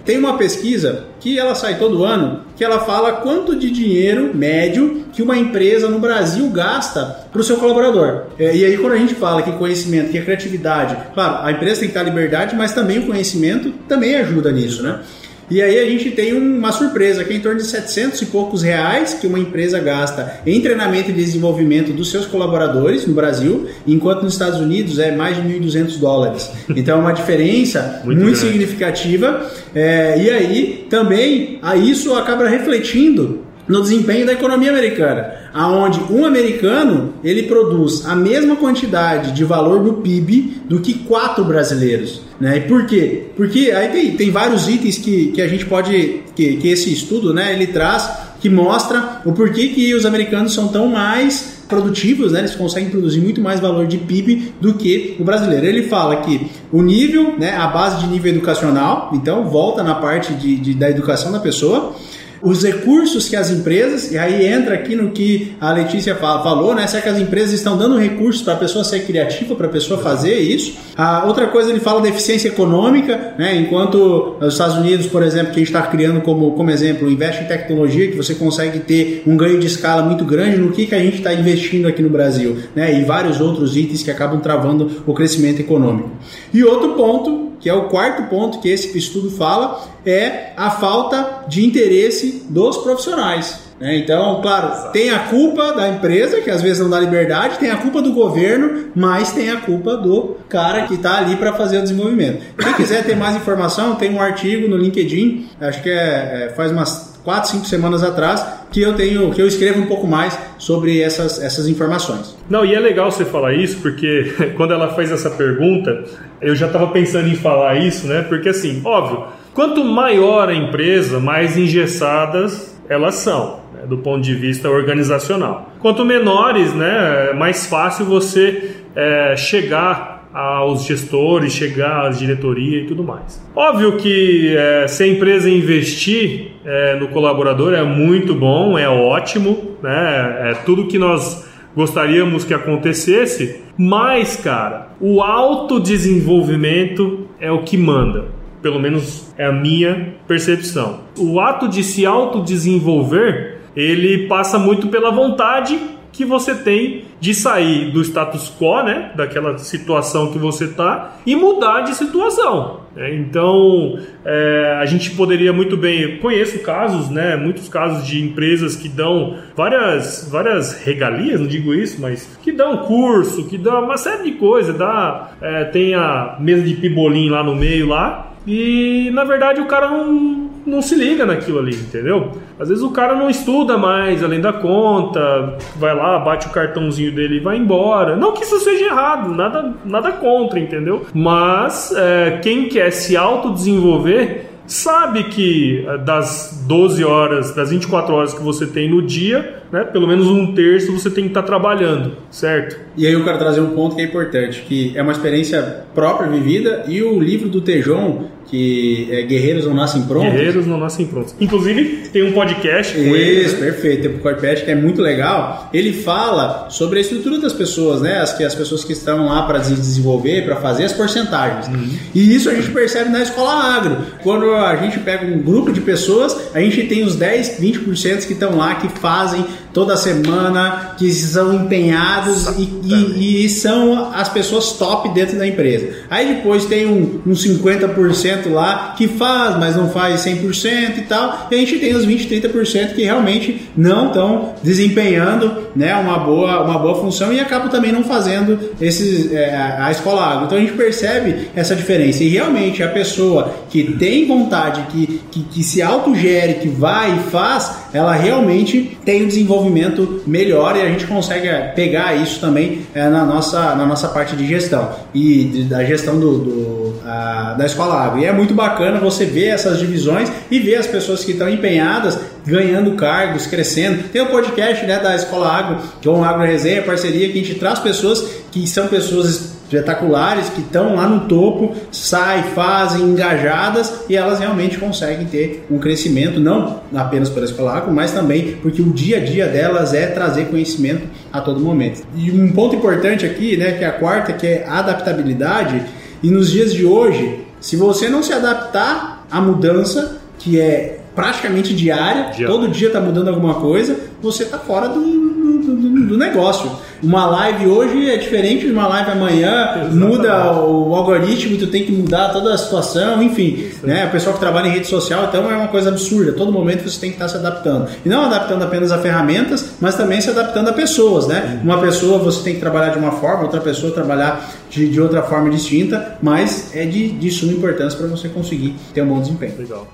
Tem 0.03 0.17
uma 0.17 0.39
pesquisa 0.39 1.05
que 1.19 1.37
ela 1.37 1.53
sai 1.53 1.77
todo 1.77 2.03
ano, 2.03 2.41
que 2.55 2.63
ela 2.63 2.79
fala 2.79 3.17
quanto 3.17 3.55
de 3.55 3.69
dinheiro 3.69 4.35
médio 4.35 5.03
que 5.13 5.21
uma 5.21 5.37
empresa 5.37 5.87
no 5.87 5.99
Brasil 5.99 6.49
gasta 6.49 7.27
para 7.31 7.39
o 7.39 7.43
seu 7.43 7.57
colaborador. 7.57 8.23
É, 8.39 8.55
e 8.55 8.65
aí 8.65 8.75
quando 8.75 8.93
a 8.93 8.97
gente 8.97 9.13
fala 9.13 9.43
que 9.43 9.51
conhecimento, 9.51 10.09
que 10.09 10.17
a 10.17 10.23
criatividade, 10.23 10.97
claro, 11.13 11.45
a 11.45 11.51
empresa 11.51 11.81
tem 11.81 11.89
que 11.89 11.93
ter 11.93 12.03
liberdade, 12.03 12.55
mas 12.55 12.73
também 12.73 12.97
o 12.97 13.05
conhecimento 13.05 13.71
também 13.87 14.15
ajuda 14.15 14.51
nisso, 14.51 14.81
né? 14.81 15.01
E 15.49 15.61
aí 15.61 15.79
a 15.79 15.85
gente 15.89 16.11
tem 16.11 16.33
uma 16.33 16.71
surpresa, 16.71 17.23
que 17.23 17.33
é 17.33 17.37
em 17.37 17.39
torno 17.39 17.59
de 17.59 17.65
700 17.65 18.21
e 18.21 18.25
poucos 18.25 18.61
reais 18.61 19.13
que 19.13 19.25
uma 19.25 19.39
empresa 19.39 19.79
gasta 19.79 20.41
em 20.45 20.59
treinamento 20.61 21.09
e 21.09 21.13
desenvolvimento 21.13 21.93
dos 21.93 22.11
seus 22.11 22.25
colaboradores 22.25 23.07
no 23.07 23.13
Brasil, 23.13 23.67
enquanto 23.87 24.23
nos 24.23 24.33
Estados 24.33 24.59
Unidos 24.59 24.99
é 24.99 25.15
mais 25.15 25.37
de 25.37 25.43
1.200 25.43 25.97
dólares. 25.99 26.51
Então 26.77 26.99
é 26.99 27.01
uma 27.01 27.11
diferença 27.11 28.01
muito, 28.05 28.21
muito 28.21 28.37
significativa. 28.37 29.49
É, 29.73 30.21
e 30.21 30.29
aí 30.29 30.87
também 30.89 31.57
a 31.61 31.75
isso 31.75 32.13
acaba 32.13 32.47
refletindo 32.47 33.46
no 33.67 33.81
desempenho 33.81 34.25
da 34.25 34.33
economia 34.33 34.69
americana, 34.69 35.33
aonde 35.53 35.99
um 36.09 36.25
americano 36.25 37.13
ele 37.23 37.43
produz 37.43 38.05
a 38.05 38.15
mesma 38.15 38.55
quantidade 38.55 39.31
de 39.31 39.43
valor 39.43 39.83
do 39.83 39.93
PIB 39.95 40.61
do 40.69 40.79
que 40.79 40.93
quatro 40.93 41.43
brasileiros. 41.43 42.21
Né? 42.39 42.57
E 42.57 42.61
por 42.61 42.85
quê? 42.85 43.25
Porque 43.35 43.71
aí 43.71 43.89
tem, 43.89 44.11
tem 44.15 44.31
vários 44.31 44.67
itens 44.67 44.97
que, 44.97 45.31
que 45.31 45.41
a 45.41 45.47
gente 45.47 45.65
pode, 45.65 46.21
que, 46.35 46.57
que 46.57 46.67
esse 46.67 46.91
estudo 46.93 47.33
né, 47.33 47.53
ele 47.53 47.67
traz 47.67 48.27
que 48.39 48.49
mostra 48.49 49.21
o 49.25 49.33
porquê 49.33 49.69
que 49.69 49.93
os 49.95 50.05
americanos 50.05 50.53
são 50.53 50.67
tão 50.67 50.87
mais 50.87 51.57
produtivos, 51.67 52.31
né? 52.31 52.39
eles 52.39 52.55
conseguem 52.55 52.89
produzir 52.89 53.19
muito 53.19 53.41
mais 53.41 53.59
valor 53.59 53.87
de 53.87 53.97
PIB 53.97 54.53
do 54.61 54.75
que 54.75 55.17
o 55.19 55.23
brasileiro. 55.23 55.65
Ele 55.65 55.83
fala 55.83 56.17
que 56.17 56.49
o 56.71 56.81
nível, 56.81 57.35
né, 57.37 57.55
a 57.57 57.67
base 57.67 57.99
de 58.01 58.07
nível 58.07 58.31
educacional, 58.31 59.09
então 59.13 59.49
volta 59.49 59.83
na 59.83 59.95
parte 59.95 60.33
de, 60.33 60.55
de 60.55 60.73
da 60.73 60.89
educação 60.89 61.31
da 61.31 61.39
pessoa, 61.39 61.95
os 62.41 62.63
recursos 62.63 63.27
que 63.27 63.35
as 63.35 63.49
empresas, 63.49 64.11
e 64.11 64.17
aí 64.17 64.45
entra 64.45 64.75
aqui 64.75 64.95
no 64.95 65.11
que 65.11 65.55
a 65.59 65.71
Letícia 65.71 66.15
falou, 66.15 66.75
né? 66.75 66.85
Se 66.87 66.97
é 66.97 67.01
que 67.01 67.09
as 67.09 67.17
empresas 67.17 67.53
estão 67.53 67.77
dando 67.77 67.97
recursos 67.97 68.41
para 68.41 68.53
a 68.53 68.57
pessoa 68.57 68.83
ser 68.83 69.05
criativa, 69.05 69.55
para 69.55 69.67
a 69.67 69.69
pessoa 69.69 69.99
fazer 69.99 70.35
isso. 70.39 70.77
A 70.95 71.25
outra 71.25 71.47
coisa, 71.47 71.69
ele 71.69 71.79
fala 71.79 72.01
da 72.01 72.09
eficiência 72.09 72.47
econômica, 72.47 73.35
né? 73.37 73.55
Enquanto 73.55 74.35
os 74.39 74.53
Estados 74.53 74.77
Unidos, 74.77 75.07
por 75.07 75.23
exemplo, 75.23 75.47
que 75.47 75.59
a 75.59 75.59
gente 75.59 75.67
está 75.67 75.81
criando 75.83 76.21
como, 76.21 76.51
como 76.51 76.69
exemplo, 76.69 77.09
investe 77.09 77.43
em 77.43 77.47
tecnologia, 77.47 78.09
que 78.09 78.17
você 78.17 78.35
consegue 78.35 78.79
ter 78.79 79.23
um 79.25 79.35
ganho 79.35 79.59
de 79.59 79.67
escala 79.67 80.03
muito 80.03 80.25
grande 80.25 80.57
no 80.57 80.71
que, 80.71 80.85
que 80.85 80.95
a 80.95 80.99
gente 80.99 81.17
está 81.17 81.33
investindo 81.33 81.87
aqui 81.87 82.01
no 82.01 82.09
Brasil, 82.09 82.57
né? 82.75 82.99
E 82.99 83.03
vários 83.03 83.41
outros 83.41 83.75
itens 83.75 84.03
que 84.03 84.11
acabam 84.11 84.39
travando 84.39 85.03
o 85.05 85.13
crescimento 85.13 85.59
econômico. 85.59 86.11
E 86.53 86.63
outro 86.63 86.93
ponto 86.93 87.46
que 87.59 87.69
é 87.69 87.73
o 87.73 87.89
quarto 87.89 88.23
ponto 88.29 88.59
que 88.59 88.69
esse 88.69 88.97
estudo 88.97 89.31
fala, 89.31 89.83
é 90.05 90.53
a 90.55 90.71
falta 90.71 91.45
de 91.47 91.65
interesse 91.65 92.45
dos 92.49 92.77
profissionais. 92.77 93.67
Né? 93.79 93.97
Então, 93.97 94.41
claro, 94.41 94.91
tem 94.91 95.09
a 95.11 95.19
culpa 95.19 95.73
da 95.73 95.87
empresa, 95.89 96.41
que 96.41 96.49
às 96.49 96.61
vezes 96.61 96.79
não 96.79 96.89
dá 96.89 96.99
liberdade, 96.99 97.59
tem 97.59 97.69
a 97.69 97.77
culpa 97.77 98.01
do 98.01 98.11
governo, 98.11 98.91
mas 98.95 99.31
tem 99.31 99.51
a 99.51 99.57
culpa 99.57 99.95
do 99.95 100.37
cara 100.49 100.87
que 100.87 100.95
está 100.95 101.17
ali 101.17 101.35
para 101.35 101.53
fazer 101.53 101.79
o 101.79 101.81
desenvolvimento. 101.81 102.41
Quem 102.57 102.73
quiser 102.73 103.03
ter 103.03 103.15
mais 103.15 103.35
informação, 103.35 103.95
tem 103.95 104.13
um 104.13 104.21
artigo 104.21 104.67
no 104.67 104.77
LinkedIn, 104.77 105.47
acho 105.61 105.81
que 105.81 105.89
é, 105.89 106.47
é 106.47 106.53
faz 106.55 106.71
umas 106.71 107.16
4, 107.27 107.49
5 107.49 107.65
semanas 107.65 108.03
atrás, 108.03 108.41
que 108.71 108.81
eu 108.81 108.93
tenho, 108.95 109.33
que 109.33 109.41
eu 109.41 109.47
escrevo 109.47 109.81
um 109.81 109.85
pouco 109.85 110.07
mais 110.07 110.39
sobre 110.57 111.01
essas, 111.01 111.43
essas 111.43 111.67
informações. 111.67 112.37
Não, 112.49 112.63
e 112.63 112.73
é 112.73 112.79
legal 112.79 113.11
você 113.11 113.25
falar 113.25 113.53
isso, 113.53 113.81
porque 113.81 114.33
quando 114.55 114.71
ela 114.71 114.93
fez 114.95 115.11
essa 115.11 115.29
pergunta, 115.29 116.05
eu 116.39 116.55
já 116.55 116.67
estava 116.67 116.87
pensando 116.87 117.27
em 117.27 117.35
falar 117.35 117.75
isso, 117.79 118.07
né? 118.07 118.21
Porque 118.21 118.47
assim, 118.47 118.81
óbvio, 118.85 119.25
quanto 119.53 119.83
maior 119.83 120.47
a 120.47 120.53
empresa, 120.53 121.19
mais 121.19 121.57
engessadas 121.57 122.73
elas 122.87 123.15
são, 123.15 123.59
né? 123.73 123.85
do 123.85 123.97
ponto 123.97 124.21
de 124.21 124.33
vista 124.33 124.69
organizacional. 124.69 125.73
Quanto 125.81 126.05
menores, 126.05 126.73
né, 126.73 127.31
é 127.31 127.33
mais 127.33 127.65
fácil 127.65 128.05
você 128.05 128.71
é, 128.95 129.35
chegar 129.35 130.16
aos 130.37 130.85
gestores, 130.85 131.53
chegar 131.53 132.05
às 132.05 132.19
diretorias 132.19 132.83
e 132.83 132.87
tudo 132.87 133.03
mais. 133.03 133.43
Óbvio 133.55 133.97
que 133.97 134.55
é, 134.55 134.87
se 134.87 135.03
a 135.03 135.07
empresa 135.07 135.49
investir 135.49 136.51
é, 136.63 136.99
no 136.99 137.07
colaborador 137.07 137.73
é 137.73 137.81
muito 137.81 138.35
bom, 138.35 138.77
é 138.77 138.87
ótimo, 138.87 139.75
né? 139.81 140.51
É 140.51 140.53
tudo 140.63 140.87
que 140.87 140.99
nós 140.99 141.49
gostaríamos 141.75 142.45
que 142.45 142.53
acontecesse, 142.53 143.63
mas, 143.75 144.35
cara, 144.35 144.89
o 145.01 145.23
autodesenvolvimento 145.23 147.25
é 147.39 147.51
o 147.51 147.63
que 147.63 147.75
manda. 147.75 148.25
Pelo 148.61 148.79
menos 148.79 149.33
é 149.39 149.45
a 149.45 149.51
minha 149.51 150.13
percepção. 150.27 150.99
O 151.17 151.39
ato 151.39 151.67
de 151.67 151.83
se 151.83 152.05
autodesenvolver, 152.05 153.57
ele 153.75 154.27
passa 154.27 154.59
muito 154.59 154.87
pela 154.87 155.09
vontade 155.09 155.79
que 156.17 156.25
você 156.25 156.55
tem 156.55 157.05
de 157.19 157.31
sair 157.35 157.91
do 157.91 158.01
status 158.01 158.51
quo, 158.59 158.81
né, 158.81 159.11
daquela 159.15 159.55
situação 159.59 160.31
que 160.31 160.39
você 160.39 160.65
está 160.65 161.17
e 161.23 161.35
mudar 161.35 161.81
de 161.81 161.93
situação. 161.93 162.81
Né? 162.95 163.13
Então, 163.13 163.99
é, 164.25 164.79
a 164.81 164.85
gente 164.87 165.11
poderia 165.11 165.53
muito 165.53 165.77
bem, 165.77 166.01
eu 166.01 166.17
conheço 166.17 166.57
casos, 166.63 167.07
né, 167.07 167.35
muitos 167.35 167.69
casos 167.69 168.05
de 168.05 168.19
empresas 168.19 168.75
que 168.75 168.89
dão 168.89 169.37
várias, 169.55 170.27
várias 170.31 170.83
regalias, 170.83 171.39
não 171.39 171.47
digo 171.47 171.71
isso, 171.71 172.01
mas 172.01 172.37
que 172.41 172.51
dão 172.51 172.77
curso, 172.77 173.47
que 173.47 173.57
dão 173.57 173.83
uma 173.83 173.97
série 173.97 174.23
de 174.23 174.31
coisas, 174.33 174.75
dá, 174.75 175.33
é, 175.39 175.65
tem 175.65 175.93
a 175.93 176.35
mesa 176.39 176.63
de 176.63 176.73
pibolim 176.73 177.29
lá 177.29 177.43
no 177.43 177.55
meio 177.55 177.87
lá 177.87 178.33
e 178.47 179.11
na 179.13 179.25
verdade 179.25 179.59
o 179.59 179.65
cara 179.65 179.89
não 179.89 180.46
não 180.67 180.81
se 180.81 180.95
liga 180.95 181.25
naquilo 181.25 181.59
ali, 181.59 181.75
entendeu? 181.75 182.31
Às 182.59 182.69
vezes 182.69 182.83
o 182.83 182.91
cara 182.91 183.15
não 183.15 183.29
estuda 183.29 183.77
mais 183.77 184.23
além 184.23 184.41
da 184.41 184.51
conta, 184.51 185.57
vai 185.77 185.95
lá, 185.95 186.19
bate 186.19 186.47
o 186.47 186.51
cartãozinho 186.51 187.11
dele 187.13 187.37
e 187.37 187.39
vai 187.39 187.57
embora. 187.57 188.15
Não 188.15 188.33
que 188.33 188.43
isso 188.43 188.59
seja 188.59 188.85
errado, 188.85 189.33
nada, 189.33 189.73
nada 189.85 190.11
contra, 190.11 190.59
entendeu? 190.59 191.05
Mas 191.13 191.93
é, 191.95 192.39
quem 192.41 192.67
quer 192.67 192.91
se 192.91 193.15
autodesenvolver 193.15 194.47
sabe 194.67 195.23
que 195.25 195.85
eh, 195.87 195.97
das 195.99 196.63
12 196.67 197.03
horas, 197.03 197.55
das 197.55 197.69
24 197.69 198.13
horas 198.13 198.33
que 198.33 198.43
você 198.43 198.67
tem 198.67 198.89
no 198.89 199.01
dia, 199.01 199.61
né, 199.71 199.85
pelo 199.85 200.05
menos 200.05 200.27
um 200.27 200.53
terço 200.53 200.91
você 200.91 201.09
tem 201.09 201.23
que 201.23 201.29
estar 201.29 201.41
tá 201.41 201.47
trabalhando, 201.47 202.17
certo? 202.29 202.77
E 202.95 203.07
aí 203.07 203.13
eu 203.13 203.23
quero 203.23 203.37
trazer 203.37 203.61
um 203.61 203.69
ponto 203.69 203.95
que 203.95 204.01
é 204.01 204.05
importante, 204.05 204.63
que 204.67 204.91
é 204.95 205.01
uma 205.01 205.13
experiência 205.13 205.85
própria 205.95 206.29
vivida 206.29 206.83
e 206.87 207.01
o 207.01 207.17
livro 207.19 207.47
do 207.47 207.61
Tejon, 207.61 208.25
que 208.49 209.07
é 209.11 209.21
Guerreiros 209.23 209.65
Não 209.65 209.73
Nascem 209.73 210.03
Prontos. 210.03 210.31
Guerreiros 210.31 210.65
Não 210.65 210.77
Nascem 210.77 211.05
Prontos. 211.05 211.35
Inclusive, 211.39 212.09
tem 212.11 212.23
um 212.23 212.31
podcast 212.31 212.93
com 212.93 213.01
Isso, 213.01 213.15
ele. 213.15 213.47
Né? 213.47 213.59
perfeito. 213.59 214.01
Tem 214.03 214.11
um 214.11 214.19
podcast 214.19 214.65
que 214.65 214.71
é 214.71 214.75
muito 214.75 215.01
legal. 215.01 215.69
Ele 215.73 215.93
fala 215.93 216.67
sobre 216.69 216.99
a 216.99 217.01
estrutura 217.01 217.39
das 217.39 217.53
pessoas, 217.53 218.01
né? 218.01 218.19
As, 218.19 218.33
que, 218.33 218.43
as 218.43 218.55
pessoas 218.55 218.83
que 218.83 218.93
estão 218.93 219.27
lá 219.27 219.43
para 219.43 219.59
desenvolver, 219.59 220.45
para 220.45 220.55
fazer 220.55 220.85
as 220.85 220.93
porcentagens. 220.93 221.67
Uhum. 221.67 221.89
E 222.15 222.35
isso 222.35 222.49
a 222.49 222.53
gente 222.53 222.71
percebe 222.71 223.09
na 223.09 223.21
escola 223.21 223.51
agro. 223.51 223.97
Quando 224.23 224.51
a 224.53 224.75
gente 224.77 224.99
pega 224.99 225.25
um 225.25 225.39
grupo 225.39 225.71
de 225.71 225.81
pessoas, 225.81 226.35
a 226.53 226.59
gente 226.59 226.83
tem 226.83 227.03
os 227.03 227.15
10, 227.15 227.59
20% 227.59 228.25
que 228.25 228.33
estão 228.33 228.55
lá, 228.57 228.75
que 228.75 228.87
fazem 228.87 229.45
toda 229.73 229.95
semana, 229.95 230.95
que 230.97 231.11
são 231.11 231.53
empenhados 231.53 232.47
e, 232.57 232.63
e, 232.83 233.45
e, 233.45 233.49
são 233.49 234.11
as 234.11 234.27
pessoas 234.27 234.71
top 234.71 235.09
dentro 235.09 235.37
da 235.37 235.45
empresa. 235.45 235.89
Aí 236.09 236.33
depois 236.33 236.65
tem 236.65 236.87
um, 236.87 237.21
um 237.25 237.33
50% 237.33 238.36
lá 238.45 238.93
que 238.97 239.07
faz, 239.07 239.57
mas 239.57 239.75
não 239.75 239.89
faz 239.89 240.21
100% 240.21 240.97
e 240.97 241.01
tal. 241.01 241.47
E 241.49 241.55
a 241.55 241.57
gente 241.57 241.79
tem 241.79 241.95
os 241.95 242.05
20, 242.05 242.27
30% 242.27 242.93
que 242.93 243.03
realmente 243.03 243.69
não 243.75 244.07
estão 244.07 244.53
desempenhando 244.63 245.67
né, 245.75 245.95
uma, 245.95 246.19
boa, 246.19 246.63
uma 246.63 246.79
boa 246.79 246.95
função 246.95 247.31
e 247.31 247.39
acabam 247.39 247.69
também 247.69 247.91
não 247.91 248.03
fazendo 248.03 248.59
esses, 248.79 249.31
é, 249.31 249.55
a 249.79 249.91
escola 249.91 250.23
água. 250.23 250.45
Então 250.45 250.57
a 250.57 250.61
gente 250.61 250.73
percebe 250.73 251.49
essa 251.55 251.75
diferença. 251.75 252.23
E 252.23 252.29
realmente 252.29 252.83
a 252.83 252.89
pessoa 252.89 253.53
que 253.69 253.83
tem 253.93 254.27
vontade, 254.27 254.81
que, 254.91 255.21
que, 255.31 255.43
que 255.43 255.63
se 255.63 255.81
autogere, 255.81 256.55
que 256.55 256.67
vai 256.67 257.15
e 257.15 257.19
faz, 257.29 257.87
ela 257.93 258.13
realmente 258.13 258.97
tem 259.05 259.23
um 259.23 259.27
desenvolvimento 259.27 260.21
melhor 260.25 260.75
e 260.75 260.81
a 260.81 260.89
gente 260.89 261.05
consegue 261.05 261.47
é, 261.47 261.59
pegar 261.75 262.15
isso 262.15 262.39
também 262.39 262.81
é, 262.93 263.07
na, 263.09 263.25
nossa, 263.25 263.75
na 263.75 263.85
nossa 263.85 264.07
parte 264.07 264.35
de 264.35 264.47
gestão 264.47 264.89
e 265.13 265.65
da 265.69 265.83
gestão 265.83 266.19
do, 266.19 266.37
do 266.37 266.86
a, 267.07 267.53
da 267.53 267.65
escola 267.65 267.95
água. 267.95 268.19
E 268.19 268.25
é 268.25 268.33
muito 268.33 268.53
bacana 268.53 268.99
você 268.99 269.25
ver 269.25 269.47
essas 269.47 269.79
divisões 269.79 270.29
e 270.51 270.59
ver 270.59 270.75
as 270.75 270.87
pessoas 270.87 271.23
que 271.23 271.31
estão 271.31 271.49
empenhadas 271.49 272.19
ganhando 272.45 272.95
cargos, 272.95 273.47
crescendo. 273.47 274.09
Tem 274.09 274.21
o 274.21 274.25
um 274.25 274.27
podcast 274.27 274.85
né, 274.85 274.99
da 274.99 275.15
Escola 275.15 275.47
Agro, 275.47 275.77
que 276.01 276.07
é 276.07 276.11
um 276.11 276.23
Agro 276.23 276.45
Resenha, 276.45 276.81
parceria, 276.81 277.31
que 277.31 277.39
a 277.39 277.43
gente 277.43 277.55
traz 277.55 277.79
pessoas 277.79 278.25
que 278.51 278.67
são 278.67 278.87
pessoas 278.87 279.57
espetaculares 279.67 280.47
que 280.49 280.61
estão 280.61 280.95
lá 280.95 281.07
no 281.07 281.27
topo, 281.27 281.75
saem, 281.91 282.43
fazem, 282.55 283.01
engajadas 283.01 284.05
e 284.07 284.15
elas 284.15 284.39
realmente 284.39 284.77
conseguem 284.77 285.25
ter 285.25 285.65
um 285.69 285.77
crescimento, 285.77 286.39
não 286.39 286.81
apenas 286.95 287.29
pela 287.29 287.45
escola 287.45 287.73
agro, 287.73 287.91
mas 287.91 288.13
também 288.13 288.55
porque 288.61 288.81
o 288.81 288.93
dia 288.93 289.17
a 289.17 289.19
dia 289.19 289.45
delas 289.45 289.93
é 289.93 290.07
trazer 290.07 290.45
conhecimento 290.45 291.05
a 291.33 291.41
todo 291.41 291.59
momento. 291.59 292.01
E 292.15 292.31
um 292.31 292.53
ponto 292.53 292.77
importante 292.77 293.25
aqui, 293.25 293.57
né, 293.57 293.73
que 293.73 293.83
é 293.83 293.87
a 293.87 293.91
quarta, 293.91 294.31
que 294.31 294.47
é 294.47 294.65
adaptabilidade, 294.65 295.83
e 296.21 296.29
nos 296.29 296.51
dias 296.51 296.73
de 296.73 296.85
hoje, 296.85 297.45
se 297.59 297.75
você 297.75 298.09
não 298.09 298.23
se 298.23 298.33
adaptar 298.33 299.25
à 299.29 299.41
mudança, 299.41 300.21
que 300.37 300.59
é 300.59 300.99
praticamente 301.15 301.73
diária, 301.73 302.31
todo 302.45 302.67
dia 302.67 302.87
está 302.87 303.01
mudando 303.01 303.29
alguma 303.29 303.55
coisa, 303.55 303.99
você 304.21 304.43
está 304.43 304.59
fora 304.59 304.87
do, 304.87 305.01
do, 305.01 305.57
do, 305.59 306.07
do, 306.07 306.17
negócio. 306.17 306.71
Uma 307.01 307.25
live 307.27 307.67
hoje 307.67 308.09
é 308.09 308.17
diferente 308.17 308.65
de 308.65 308.71
uma 308.71 308.87
live 308.87 309.11
amanhã, 309.11 309.71
Exatamente. 309.75 309.95
muda 309.95 310.53
o 310.53 310.95
algoritmo, 310.95 311.57
tu 311.57 311.67
tem 311.67 311.85
que 311.85 311.91
mudar 311.91 312.29
toda 312.29 312.53
a 312.53 312.57
situação, 312.57 313.21
enfim. 313.21 313.69
Né? 313.83 314.05
O 314.05 314.11
pessoal 314.11 314.33
que 314.33 314.39
trabalha 314.39 314.67
em 314.67 314.71
rede 314.71 314.87
social, 314.87 315.25
então 315.25 315.49
é 315.49 315.55
uma 315.55 315.67
coisa 315.67 315.89
absurda. 315.89 316.33
Todo 316.33 316.51
momento 316.51 316.87
você 316.87 316.99
tem 316.99 317.09
que 317.09 317.15
estar 317.15 317.27
se 317.27 317.37
adaptando. 317.37 317.87
E 318.05 318.09
não 318.09 318.25
adaptando 318.25 318.63
apenas 318.63 318.91
a 318.91 318.97
ferramentas, 318.97 319.73
mas 319.79 319.95
também 319.95 320.19
se 320.21 320.29
adaptando 320.29 320.69
a 320.69 320.73
pessoas. 320.73 321.27
Né? 321.27 321.59
Uma 321.63 321.79
pessoa 321.79 322.17
você 322.17 322.43
tem 322.43 322.55
que 322.55 322.59
trabalhar 322.59 322.89
de 322.89 322.99
uma 322.99 323.11
forma, 323.11 323.43
outra 323.43 323.61
pessoa 323.61 323.91
trabalhar 323.91 324.49
de, 324.69 324.89
de 324.89 324.99
outra 324.99 325.21
forma 325.23 325.49
distinta, 325.49 326.17
mas 326.21 326.75
é 326.75 326.85
de, 326.85 327.09
de 327.09 327.31
suma 327.31 327.53
importância 327.53 327.97
para 327.97 328.07
você 328.07 328.27
conseguir 328.29 328.75
ter 328.93 329.01
um 329.01 329.07
bom 329.07 329.21
desempenho. 329.21 329.53
Legal. 329.57 329.87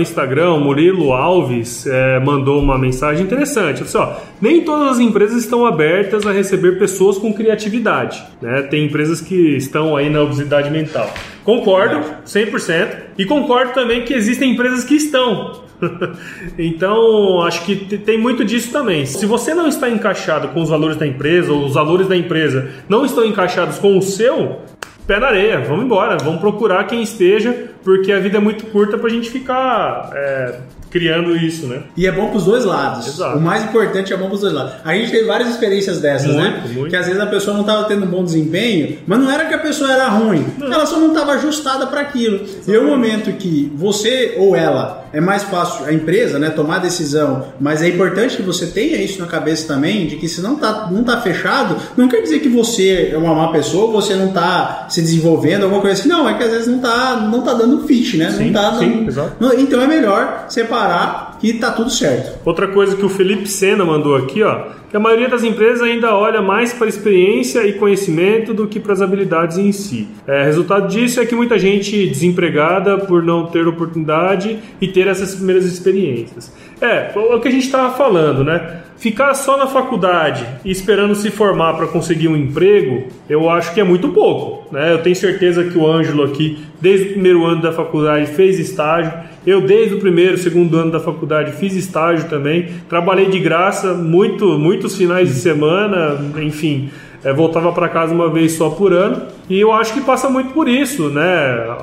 No 0.00 0.02
Instagram, 0.02 0.54
o 0.54 0.60
Murilo 0.60 1.12
Alves 1.12 1.86
é, 1.86 2.18
mandou 2.20 2.58
uma 2.58 2.78
mensagem 2.78 3.22
interessante. 3.22 3.82
Assim, 3.82 3.98
ó, 3.98 4.14
nem 4.40 4.62
todas 4.62 4.92
as 4.92 4.98
empresas 4.98 5.44
estão 5.44 5.66
abertas 5.66 6.26
a 6.26 6.32
receber 6.32 6.78
pessoas 6.78 7.18
com 7.18 7.32
criatividade. 7.32 8.22
Né? 8.40 8.62
Tem 8.62 8.86
empresas 8.86 9.20
que 9.20 9.56
estão 9.56 9.94
aí 9.94 10.08
na 10.08 10.22
obesidade 10.22 10.70
mental. 10.70 11.12
Concordo, 11.44 12.00
100%. 12.26 12.88
E 13.18 13.26
concordo 13.26 13.74
também 13.74 14.02
que 14.02 14.14
existem 14.14 14.52
empresas 14.52 14.84
que 14.84 14.94
estão. 14.94 15.64
então, 16.58 17.42
acho 17.42 17.64
que 17.64 17.76
tem 17.98 18.18
muito 18.18 18.42
disso 18.42 18.72
também. 18.72 19.04
Se 19.04 19.26
você 19.26 19.52
não 19.52 19.68
está 19.68 19.90
encaixado 19.90 20.48
com 20.48 20.62
os 20.62 20.70
valores 20.70 20.96
da 20.96 21.06
empresa, 21.06 21.52
ou 21.52 21.66
os 21.66 21.74
valores 21.74 22.08
da 22.08 22.16
empresa 22.16 22.70
não 22.88 23.04
estão 23.04 23.24
encaixados 23.24 23.78
com 23.78 23.98
o 23.98 24.02
seu, 24.02 24.60
pé 25.06 25.18
na 25.18 25.26
areia, 25.26 25.60
vamos 25.60 25.84
embora, 25.84 26.16
vamos 26.18 26.40
procurar 26.40 26.84
quem 26.84 27.02
esteja, 27.02 27.69
porque 27.82 28.12
a 28.12 28.18
vida 28.18 28.38
é 28.38 28.40
muito 28.40 28.66
curta 28.66 28.98
para 28.98 29.08
a 29.08 29.10
gente 29.10 29.30
ficar 29.30 30.10
é, 30.14 30.58
criando 30.90 31.36
isso, 31.36 31.66
né? 31.66 31.84
E 31.96 32.06
é 32.06 32.12
bom 32.12 32.28
para 32.28 32.36
os 32.36 32.44
dois 32.44 32.64
lados. 32.64 33.06
Exato. 33.06 33.38
O 33.38 33.40
mais 33.40 33.64
importante 33.64 34.12
é 34.12 34.16
bom 34.16 34.26
para 34.26 34.34
os 34.34 34.40
dois 34.40 34.52
lados. 34.52 34.72
A 34.84 34.94
gente 34.94 35.10
teve 35.10 35.24
várias 35.24 35.48
experiências 35.50 36.00
dessas, 36.00 36.34
né? 36.34 36.42
muito, 36.42 36.68
né? 36.68 36.74
Muito. 36.74 36.90
Que 36.90 36.96
às 36.96 37.06
vezes 37.06 37.20
a 37.20 37.26
pessoa 37.26 37.54
não 37.54 37.62
estava 37.62 37.84
tendo 37.84 38.04
um 38.04 38.08
bom 38.08 38.24
desempenho, 38.24 38.98
mas 39.06 39.18
não 39.18 39.30
era 39.30 39.46
que 39.46 39.54
a 39.54 39.58
pessoa 39.58 39.90
era 39.90 40.08
ruim, 40.08 40.44
não. 40.58 40.72
ela 40.72 40.84
só 40.84 40.98
não 40.98 41.08
estava 41.08 41.32
ajustada 41.32 41.86
para 41.86 42.00
aquilo. 42.00 42.44
E 42.66 42.76
o 42.76 42.84
momento 42.84 43.32
que 43.32 43.72
você 43.74 44.34
ou 44.36 44.56
ela 44.56 45.08
é 45.12 45.20
mais 45.20 45.42
fácil 45.42 45.86
a 45.86 45.92
empresa, 45.92 46.38
né, 46.38 46.50
tomar 46.50 46.78
decisão, 46.78 47.46
mas 47.60 47.82
é 47.82 47.88
importante 47.88 48.36
que 48.36 48.42
você 48.42 48.66
tenha 48.66 48.96
isso 48.96 49.20
na 49.20 49.26
cabeça 49.26 49.66
também, 49.66 50.06
de 50.06 50.16
que 50.16 50.28
se 50.28 50.40
não 50.40 50.56
tá, 50.56 50.88
não 50.90 51.02
tá 51.02 51.20
fechado, 51.20 51.76
não 51.96 52.08
quer 52.08 52.20
dizer 52.22 52.40
que 52.40 52.48
você 52.48 53.10
é 53.12 53.18
uma 53.18 53.34
má 53.34 53.48
pessoa, 53.48 53.90
você 53.90 54.14
não 54.14 54.32
tá 54.32 54.86
se 54.88 55.00
desenvolvendo, 55.00 55.64
alguma 55.64 55.80
coisa 55.80 55.98
assim. 55.98 56.08
Não, 56.08 56.28
é 56.28 56.34
que 56.34 56.44
às 56.44 56.50
vezes 56.50 56.68
não 56.68 56.78
tá, 56.78 57.16
não 57.16 57.42
tá 57.42 57.54
dando 57.54 57.69
fit, 57.86 58.16
né? 58.16 58.30
Sim, 58.30 58.50
não 58.50 58.52
tá 58.52 58.78
sim, 58.78 59.06
não, 59.38 59.52
então 59.54 59.80
é 59.80 59.86
melhor 59.86 60.46
separar 60.48 61.29
que 61.40 61.54
tá 61.54 61.72
tudo 61.72 61.90
certo. 61.90 62.38
Outra 62.44 62.68
coisa 62.68 62.94
que 62.94 63.04
o 63.04 63.08
Felipe 63.08 63.48
Sena 63.48 63.84
mandou 63.84 64.14
aqui, 64.14 64.42
ó, 64.42 64.66
que 64.90 64.96
a 64.96 65.00
maioria 65.00 65.28
das 65.28 65.44
empresas 65.44 65.82
ainda 65.82 66.14
olha 66.14 66.42
mais 66.42 66.72
para 66.72 66.88
experiência 66.88 67.64
e 67.66 67.74
conhecimento 67.74 68.52
do 68.52 68.66
que 68.66 68.80
para 68.80 68.92
as 68.92 69.00
habilidades 69.00 69.56
em 69.56 69.70
si. 69.72 70.08
É, 70.26 70.44
resultado 70.44 70.88
disso 70.88 71.20
é 71.20 71.26
que 71.26 71.34
muita 71.34 71.58
gente 71.58 72.06
desempregada 72.08 72.98
por 72.98 73.22
não 73.22 73.46
ter 73.46 73.66
oportunidade 73.66 74.58
e 74.80 74.88
ter 74.88 75.06
essas 75.06 75.34
primeiras 75.34 75.64
experiências. 75.64 76.52
É, 76.80 77.12
o 77.14 77.38
que 77.38 77.48
a 77.48 77.50
gente 77.50 77.66
estava 77.66 77.96
falando, 77.96 78.42
né? 78.42 78.80
Ficar 78.96 79.32
só 79.32 79.56
na 79.56 79.66
faculdade 79.66 80.46
e 80.62 80.70
esperando 80.70 81.14
se 81.14 81.30
formar 81.30 81.74
para 81.74 81.86
conseguir 81.86 82.28
um 82.28 82.36
emprego, 82.36 83.04
eu 83.30 83.48
acho 83.48 83.72
que 83.72 83.80
é 83.80 83.84
muito 83.84 84.08
pouco. 84.10 84.74
Né? 84.74 84.92
Eu 84.92 85.02
tenho 85.02 85.16
certeza 85.16 85.64
que 85.64 85.78
o 85.78 85.86
Ângelo 85.86 86.22
aqui, 86.22 86.62
desde 86.80 87.06
o 87.06 87.12
primeiro 87.12 87.46
ano 87.46 87.62
da 87.62 87.72
faculdade, 87.72 88.26
fez 88.26 88.58
estágio. 88.58 89.10
Eu, 89.46 89.60
desde 89.62 89.94
o 89.94 89.98
primeiro, 89.98 90.36
segundo 90.36 90.76
ano 90.76 90.90
da 90.90 91.00
faculdade, 91.00 91.52
fiz 91.52 91.74
estágio 91.74 92.28
também. 92.28 92.68
Trabalhei 92.88 93.26
de 93.26 93.38
graça 93.38 93.94
muito, 93.94 94.58
muitos 94.58 94.96
finais 94.96 95.28
de 95.28 95.34
semana, 95.34 96.18
enfim. 96.42 96.90
É, 97.24 97.32
voltava 97.32 97.72
para 97.72 97.88
casa 97.88 98.14
uma 98.14 98.30
vez 98.30 98.52
só 98.52 98.70
por 98.70 98.92
ano. 98.92 99.22
E 99.48 99.58
eu 99.58 99.72
acho 99.72 99.94
que 99.94 100.00
passa 100.02 100.28
muito 100.28 100.52
por 100.52 100.68
isso, 100.68 101.08
né? 101.08 101.76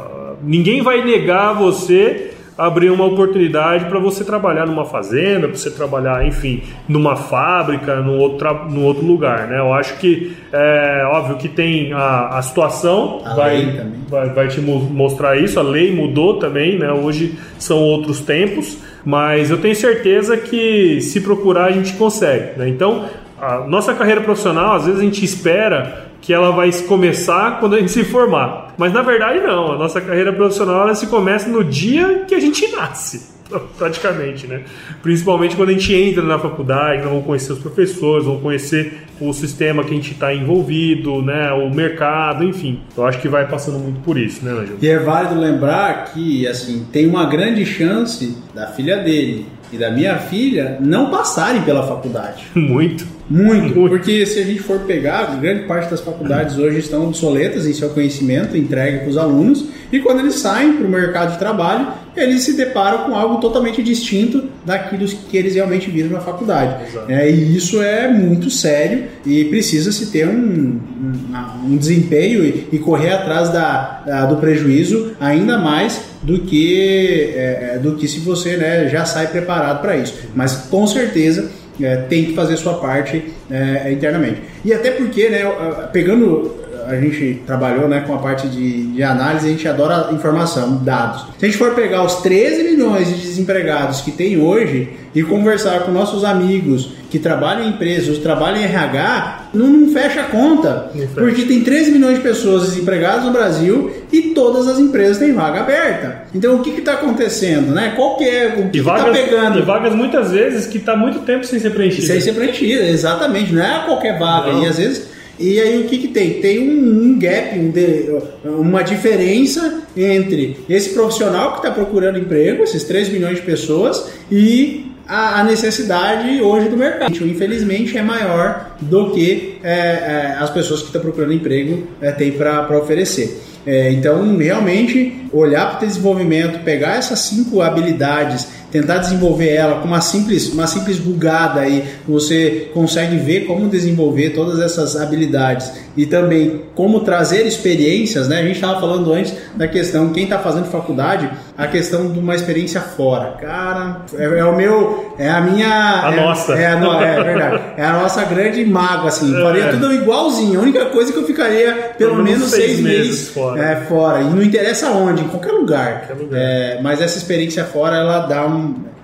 Ninguém 0.43 0.81
vai 0.81 1.03
negar 1.03 1.53
você 1.53 2.31
abrir 2.57 2.89
uma 2.89 3.05
oportunidade 3.05 3.85
para 3.85 3.99
você 3.99 4.23
trabalhar 4.23 4.65
numa 4.65 4.83
fazenda, 4.83 5.47
para 5.47 5.55
você 5.55 5.69
trabalhar, 5.69 6.25
enfim, 6.25 6.63
numa 6.89 7.15
fábrica, 7.15 7.97
num 7.97 8.17
outro, 8.17 8.65
num 8.69 8.83
outro 8.83 9.05
lugar, 9.05 9.47
né? 9.47 9.59
Eu 9.59 9.71
acho 9.73 9.97
que 9.97 10.35
é 10.51 11.05
óbvio 11.05 11.37
que 11.37 11.47
tem 11.47 11.93
a, 11.93 12.29
a 12.37 12.41
situação 12.41 13.21
a 13.23 13.35
vai, 13.35 13.85
vai, 14.09 14.29
vai 14.29 14.47
te 14.47 14.59
mostrar 14.59 15.37
isso, 15.37 15.59
a 15.59 15.63
lei 15.63 15.93
mudou 15.93 16.39
também, 16.39 16.79
né? 16.79 16.91
Hoje 16.91 17.37
são 17.59 17.77
outros 17.77 18.21
tempos, 18.21 18.79
mas 19.05 19.51
eu 19.51 19.59
tenho 19.59 19.75
certeza 19.75 20.35
que 20.35 20.99
se 21.01 21.21
procurar 21.21 21.65
a 21.65 21.71
gente 21.71 21.93
consegue, 21.93 22.57
né? 22.57 22.67
Então, 22.67 23.05
a 23.39 23.59
nossa 23.67 23.93
carreira 23.93 24.21
profissional, 24.21 24.73
às 24.73 24.85
vezes 24.85 24.99
a 24.99 25.03
gente 25.03 25.23
espera 25.23 26.07
que 26.21 26.33
ela 26.33 26.51
vai 26.51 26.71
começar 26.87 27.59
quando 27.59 27.75
a 27.75 27.79
gente 27.79 27.91
se 27.91 28.03
formar. 28.03 28.66
Mas 28.77 28.93
na 28.93 29.01
verdade 29.01 29.39
não, 29.39 29.73
a 29.73 29.77
nossa 29.77 29.99
carreira 29.99 30.31
profissional 30.31 30.83
ela 30.83 30.95
se 30.95 31.07
começa 31.07 31.49
no 31.49 31.63
dia 31.63 32.25
que 32.27 32.35
a 32.35 32.39
gente 32.39 32.67
nasce, 32.71 33.29
praticamente, 33.77 34.45
né? 34.45 34.61
Principalmente 35.01 35.55
quando 35.55 35.69
a 35.69 35.73
gente 35.73 35.93
entra 35.93 36.21
na 36.21 36.37
faculdade, 36.37 37.01
vamos 37.03 37.25
conhecer 37.25 37.53
os 37.53 37.59
professores, 37.59 38.25
vamos 38.25 38.41
conhecer 38.41 39.07
o 39.19 39.33
sistema 39.33 39.83
que 39.83 39.91
a 39.91 39.95
gente 39.95 40.11
está 40.11 40.33
envolvido, 40.33 41.21
né? 41.21 41.51
O 41.51 41.73
mercado, 41.73 42.43
enfim. 42.43 42.81
Eu 42.95 43.05
acho 43.05 43.19
que 43.19 43.27
vai 43.27 43.47
passando 43.47 43.79
muito 43.79 43.99
por 44.01 44.17
isso, 44.17 44.45
né, 44.45 44.51
Angel? 44.51 44.75
E 44.79 44.87
é 44.87 44.99
válido 44.99 45.39
lembrar 45.39 46.05
que, 46.05 46.47
assim, 46.47 46.85
tem 46.91 47.07
uma 47.07 47.25
grande 47.25 47.65
chance 47.65 48.37
da 48.53 48.67
filha 48.67 48.97
dele 48.97 49.47
e 49.71 49.77
da 49.77 49.91
minha 49.91 50.17
filha 50.17 50.77
não 50.79 51.09
passarem 51.09 51.61
pela 51.63 51.85
faculdade. 51.85 52.45
Muito. 52.55 53.16
Muito, 53.29 53.73
porque 53.73 54.25
se 54.25 54.39
a 54.39 54.43
gente 54.43 54.61
for 54.61 54.79
pegar, 54.81 55.37
grande 55.39 55.63
parte 55.63 55.89
das 55.89 55.99
faculdades 55.99 56.57
hoje 56.57 56.79
estão 56.79 57.07
obsoletas 57.07 57.65
em 57.65 57.73
seu 57.73 57.89
conhecimento 57.89 58.55
entregue 58.55 58.99
para 58.99 59.09
os 59.09 59.17
alunos, 59.17 59.65
e 59.91 59.99
quando 59.99 60.19
eles 60.19 60.35
saem 60.35 60.73
para 60.73 60.85
o 60.85 60.89
mercado 60.89 61.33
de 61.33 61.39
trabalho, 61.39 61.87
eles 62.15 62.43
se 62.43 62.53
deparam 62.53 63.05
com 63.05 63.15
algo 63.15 63.39
totalmente 63.39 63.83
distinto 63.83 64.45
daquilo 64.65 65.05
que 65.07 65.37
eles 65.37 65.55
realmente 65.55 65.89
viram 65.89 66.09
na 66.09 66.19
faculdade. 66.19 66.75
É, 67.07 67.29
e 67.29 67.55
isso 67.55 67.81
é 67.81 68.07
muito 68.07 68.49
sério 68.49 69.05
e 69.25 69.45
precisa 69.45 69.91
se 69.91 70.07
ter 70.07 70.27
um, 70.27 70.31
um, 70.33 71.73
um 71.73 71.77
desempenho 71.77 72.43
e, 72.43 72.67
e, 72.71 72.79
correr 72.79 73.11
atrás 73.11 73.49
da, 73.49 74.03
da, 74.05 74.25
do 74.25 74.37
prejuízo 74.37 75.11
ainda 75.19 75.57
mais 75.57 76.01
do 76.23 76.39
que, 76.39 77.33
é, 77.35 77.73
é 77.75 77.79
do 77.79 77.95
que 77.95 78.07
se 78.07 78.19
você 78.19 78.57
né, 78.57 78.89
já 78.89 79.05
sai 79.05 79.27
preparado 79.27 79.81
para 79.81 79.95
isso. 79.95 80.15
Mas 80.35 80.55
com 80.69 80.87
certeza 80.87 81.49
é, 81.81 81.97
tem 81.97 82.25
que 82.25 82.33
fazer 82.33 82.57
sua 82.57 82.75
parte 82.75 83.33
é, 83.49 83.91
internamente. 83.91 84.41
E 84.63 84.73
até 84.73 84.91
porque, 84.91 85.29
né, 85.29 85.43
pegando 85.91 86.67
a 86.87 86.95
gente 86.95 87.41
trabalhou 87.45 87.87
né, 87.89 88.01
com 88.07 88.15
a 88.15 88.17
parte 88.17 88.47
de, 88.47 88.87
de, 88.93 89.03
análise, 89.03 89.45
a 89.45 89.51
gente 89.51 89.67
adora 89.67 90.13
informação, 90.13 90.77
dados. 90.77 91.25
Se 91.37 91.45
a 91.45 91.49
gente 91.49 91.57
for 91.57 91.75
pegar 91.75 92.03
os 92.03 92.15
13 92.21 92.63
milhões 92.63 93.09
de 93.09 93.15
desempregados 93.15 93.99
que 94.01 94.11
tem 94.11 94.41
hoje 94.41 94.91
e 95.13 95.21
conversar 95.21 95.81
com 95.81 95.91
nossos 95.91 96.23
amigos 96.23 96.93
que 97.09 97.19
trabalham 97.19 97.65
em 97.65 97.69
empresas, 97.69 98.17
trabalham 98.17 98.59
em 98.59 98.63
RH, 98.63 99.49
não, 99.53 99.67
não 99.67 99.93
fecha 99.93 100.21
a 100.21 100.23
conta. 100.25 100.91
Porque 101.13 101.43
tem 101.43 101.61
13 101.61 101.91
milhões 101.91 102.17
de 102.17 102.23
pessoas 102.23 102.63
desempregadas 102.69 103.25
no 103.25 103.31
Brasil 103.31 103.91
e 104.11 104.33
todas 104.33 104.67
as 104.67 104.79
empresas 104.79 105.17
têm 105.17 105.33
vaga 105.33 105.61
aberta. 105.61 106.23
Então 106.33 106.55
o 106.55 106.59
que 106.61 106.71
está 106.71 106.93
acontecendo? 106.93 107.73
Né? 107.73 107.93
Qual 107.95 108.17
que 108.17 108.25
é 108.25 108.55
o 108.57 108.69
que 108.69 108.79
está 108.79 109.05
pegando? 109.11 109.59
E 109.59 109.61
vagas 109.61 109.95
muitas 109.95 110.31
vezes 110.31 110.65
que 110.65 110.77
está 110.77 110.95
muito 110.95 111.19
tempo 111.19 111.45
sem 111.45 111.59
ser 111.59 111.71
preenchida. 111.71 112.07
Sem 112.07 112.21
ser 112.21 112.33
preenchida, 112.33 112.83
exatamente. 112.83 113.53
Não 113.53 113.63
é 113.63 113.85
qualquer 113.85 114.19
vaga. 114.19 114.51
Não. 114.51 114.63
E 114.63 114.67
às 114.67 114.77
vezes 114.77 115.17
e 115.39 115.59
aí 115.59 115.79
o 115.79 115.87
que, 115.87 115.99
que 115.99 116.07
tem? 116.07 116.41
Tem 116.41 116.67
um, 116.67 117.03
um 117.03 117.19
gap, 117.19 117.59
um 117.59 117.69
de, 117.69 118.09
uma 118.43 118.81
diferença 118.81 119.83
entre 119.95 120.57
esse 120.67 120.89
profissional 120.89 121.51
que 121.51 121.57
está 121.57 121.71
procurando 121.71 122.17
emprego, 122.17 122.63
esses 122.63 122.83
3 122.83 123.09
milhões 123.09 123.35
de 123.37 123.43
pessoas, 123.43 124.09
e 124.31 124.91
a, 125.07 125.39
a 125.39 125.43
necessidade 125.43 126.41
hoje 126.41 126.69
do 126.69 126.77
mercado. 126.77 127.13
Infelizmente 127.25 127.97
é 127.97 128.01
maior 128.01 128.75
do 128.81 129.11
que 129.11 129.59
é, 129.63 129.71
é, 129.71 130.37
as 130.39 130.49
pessoas 130.49 130.81
que 130.81 130.87
estão 130.87 131.01
procurando 131.01 131.33
emprego 131.33 131.87
é, 132.01 132.11
têm 132.11 132.31
para 132.31 132.77
oferecer. 132.77 133.41
É, 133.65 133.91
então, 133.91 134.37
realmente, 134.37 135.25
olhar 135.31 135.71
para 135.71 135.85
o 135.85 135.87
desenvolvimento, 135.87 136.63
pegar 136.63 136.95
essas 136.95 137.19
cinco 137.19 137.61
habilidades 137.61 138.47
tentar 138.71 138.97
desenvolver 138.97 139.49
ela 139.49 139.80
com 139.80 139.88
uma 139.88 140.01
simples, 140.01 140.51
uma 140.51 140.67
simples 140.67 140.99
bugada 140.99 141.62
aí, 141.62 141.86
você 142.08 142.69
consegue 142.73 143.17
ver 143.17 143.45
como 143.45 143.69
desenvolver 143.69 144.32
todas 144.32 144.60
essas 144.60 144.95
habilidades 144.95 145.71
e 145.95 146.06
também 146.06 146.62
como 146.75 146.99
trazer 146.99 147.45
experiências, 147.45 148.27
né? 148.27 148.39
A 148.39 148.43
gente 148.43 148.56
estava 148.56 148.80
falando 148.80 149.12
antes 149.12 149.34
da 149.56 149.67
questão, 149.67 150.10
quem 150.10 150.25
está 150.25 150.38
fazendo 150.38 150.65
faculdade, 150.65 151.30
a 151.58 151.65
questão 151.65 152.12
de 152.12 152.19
uma 152.19 152.36
experiência 152.36 152.80
fora. 152.80 153.32
Cara, 153.41 154.01
é, 154.13 154.25
é 154.25 154.45
o 154.45 154.56
meu, 154.56 155.15
é 155.17 155.27
a 155.27 155.41
minha... 155.41 156.06
A 156.06 156.13
é, 156.13 156.21
nossa. 156.21 156.53
É, 156.53 156.63
é, 156.63 157.19
é, 157.19 157.23
verdade. 157.23 157.63
É 157.77 157.84
a 157.84 157.93
nossa 157.93 158.23
grande 158.25 158.63
mágoa, 158.63 159.08
assim. 159.08 159.36
É. 159.36 159.41
Faria 159.41 159.69
tudo 159.71 159.91
igualzinho. 159.91 160.60
A 160.60 160.63
única 160.63 160.86
coisa 160.86 161.12
que 161.12 161.17
eu 161.17 161.25
ficaria 161.25 161.93
pelo, 161.97 162.12
pelo 162.12 162.23
menos 162.23 162.49
seis, 162.49 162.65
seis 162.65 162.80
meses, 162.80 163.08
meses 163.08 163.30
fora. 163.30 163.63
É, 163.63 163.75
fora. 163.88 164.21
E 164.21 164.25
não 164.25 164.43
interessa 164.43 164.91
onde, 164.91 165.23
em 165.23 165.27
qualquer 165.27 165.51
lugar. 165.51 166.06
Qualquer 166.06 166.23
lugar. 166.23 166.39
É, 166.39 166.80
mas 166.84 167.01
essa 167.01 167.17
experiência 167.17 167.63
fora, 167.65 167.95
ela 167.97 168.19
dá 168.27 168.45
um 168.45 168.56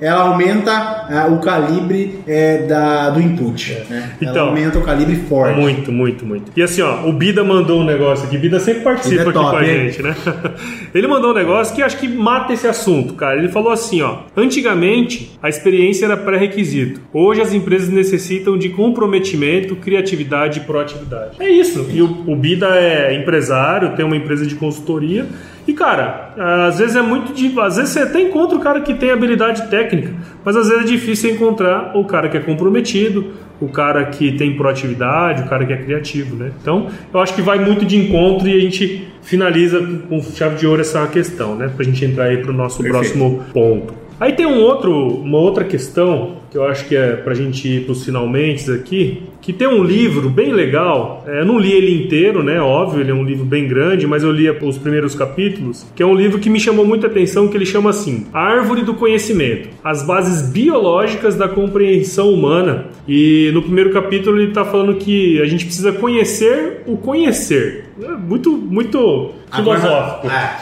ela 0.04 0.24
aumenta 0.24 1.28
uh, 1.30 1.34
o 1.34 1.40
calibre 1.40 2.20
é, 2.28 2.64
da, 2.64 3.10
do 3.10 3.22
input. 3.22 3.74
Né? 3.90 4.12
Então, 4.22 4.36
ela 4.36 4.50
aumenta 4.50 4.78
o 4.78 4.82
calibre 4.82 5.16
forte. 5.16 5.60
Muito, 5.60 5.92
muito, 5.92 6.26
muito. 6.26 6.52
E 6.56 6.62
assim, 6.62 6.82
ó, 6.82 7.08
o 7.08 7.14
Bida 7.14 7.44
mandou 7.44 7.80
um 7.80 7.86
negócio 7.86 8.26
aqui. 8.26 8.38
Bida 8.38 8.60
sempre 8.60 8.82
participa 8.82 9.24
Bida 9.24 9.24
é 9.24 9.30
aqui 9.30 9.34
top, 9.34 9.52
com 9.52 9.58
a 9.58 9.66
hein? 9.66 9.90
gente, 9.90 10.04
né? 10.04 10.16
Ele 10.94 11.08
mandou 11.08 11.32
um 11.32 11.34
negócio 11.34 11.74
que 11.74 11.82
acho 11.82 11.98
que 11.98 12.08
mata 12.08 12.52
esse 12.52 12.68
assunto, 12.68 13.14
cara. 13.14 13.38
Ele 13.38 13.48
falou 13.48 13.72
assim, 13.72 14.02
ó. 14.02 14.20
Antigamente, 14.36 15.38
a 15.42 15.48
experiência 15.48 16.06
era 16.06 16.18
pré-requisito. 16.18 17.00
Hoje 17.14 17.42
as 17.42 17.54
empresas 17.54 17.88
necessitam 17.90 18.58
de 18.58 18.70
comprometimento, 18.70 19.76
criatividade 19.76 20.60
e 20.60 20.64
proatividade. 20.64 21.38
É 21.40 21.50
isso. 21.50 21.88
E 21.90 22.02
o, 22.02 22.24
o 22.28 22.36
Bida 22.36 22.68
é 22.76 23.16
empresário, 23.16 23.96
tem 23.96 24.06
uma 24.06 24.18
empresa 24.18 24.46
de 24.46 24.56
consultoria 24.56 25.26
E 25.68 25.74
cara, 25.74 26.34
às 26.68 26.80
vezes 26.80 26.96
é 26.96 27.02
muito 27.02 27.34
de, 27.34 27.58
às 27.60 27.78
vezes 27.78 27.92
você 27.92 28.00
até 28.00 28.22
encontra 28.22 28.58
o 28.58 28.60
cara 28.60 28.82
que 28.82 28.94
tem 28.94 29.12
habilidade 29.12 29.70
técnica, 29.70 30.14
mas 30.44 30.56
às 30.56 30.68
vezes 30.68 30.84
é 30.84 30.88
difícil 30.88 31.32
encontrar 31.32 31.96
o 31.96 32.04
cara 32.06 32.28
que 32.28 32.36
é 32.36 32.40
comprometido, 32.40 33.34
o 33.62 33.70
cara 33.70 34.06
que 34.06 34.34
tem 34.34 34.56
proatividade, 34.58 35.44
o 35.44 35.46
cara 35.48 35.66
que 35.66 35.72
é 35.72 35.78
criativo, 35.78 36.36
né? 36.36 36.52
Então, 36.62 36.88
eu 37.14 37.20
acho 37.20 37.34
que 37.34 37.42
vai 37.42 37.60
muito 37.60 37.86
de 37.86 37.98
encontro 37.98 38.48
e 38.48 38.56
a 38.56 38.60
gente 38.60 39.08
finaliza 39.22 39.80
com 40.10 40.22
chave 40.22 40.58
de 40.58 40.68
ouro 40.68 40.82
essa 40.82 41.08
questão, 41.08 41.56
né? 41.56 41.72
Pra 41.74 41.86
gente 41.86 42.04
entrar 42.04 42.26
aí 42.26 42.38
pro 42.38 42.52
nosso 42.52 42.84
Perfeito. 42.84 43.00
próximo 43.00 43.44
ponto. 43.54 43.94
Aí 44.20 44.34
tem 44.34 44.46
um 44.46 44.60
outro, 44.60 44.92
uma 44.92 45.38
outra 45.38 45.64
questão 45.64 46.43
que 46.54 46.58
eu 46.60 46.66
acho 46.66 46.88
que 46.88 46.96
é 46.96 47.16
pra 47.16 47.34
gente 47.34 47.68
ir 47.68 47.84
pros 47.84 48.06
finalmente 48.06 48.70
aqui, 48.72 49.24
que 49.42 49.52
tem 49.52 49.68
um 49.68 49.84
livro 49.84 50.30
bem 50.30 50.54
legal. 50.54 51.24
É, 51.28 51.40
eu 51.40 51.46
não 51.48 51.58
li 51.58 51.72
ele 51.72 52.04
inteiro, 52.06 52.44
né? 52.44 52.62
Óbvio, 52.62 53.02
ele 53.02 53.10
é 53.10 53.14
um 53.14 53.24
livro 53.24 53.44
bem 53.44 53.68
grande, 53.68 54.06
mas 54.06 54.22
eu 54.22 54.32
li 54.32 54.48
os 54.48 54.78
primeiros 54.78 55.16
capítulos, 55.16 55.84
que 55.96 56.04
é 56.04 56.06
um 56.06 56.14
livro 56.14 56.38
que 56.38 56.52
me 56.52 56.60
chamou 56.60 56.86
muita 56.86 57.08
atenção, 57.08 57.48
que 57.48 57.58
ele 57.58 57.66
chama 57.66 57.90
assim: 57.90 58.28
A 58.32 58.40
Árvore 58.40 58.84
do 58.84 58.94
Conhecimento, 58.94 59.70
as 59.84 60.06
bases 60.06 60.48
biológicas 60.48 61.34
da 61.36 61.50
compreensão 61.50 62.32
humana. 62.32 62.86
E 63.08 63.50
no 63.52 63.64
primeiro 63.64 63.92
capítulo 63.92 64.38
ele 64.38 64.50
está 64.50 64.64
falando 64.64 64.94
que 64.94 65.42
a 65.42 65.46
gente 65.46 65.66
precisa 65.66 65.92
conhecer 65.92 66.84
o 66.86 66.98
conhecer. 66.98 67.86
É 68.00 68.10
muito, 68.10 68.52
muito 68.52 69.32
filosófico. 69.52 70.28
Agora, 70.28 70.60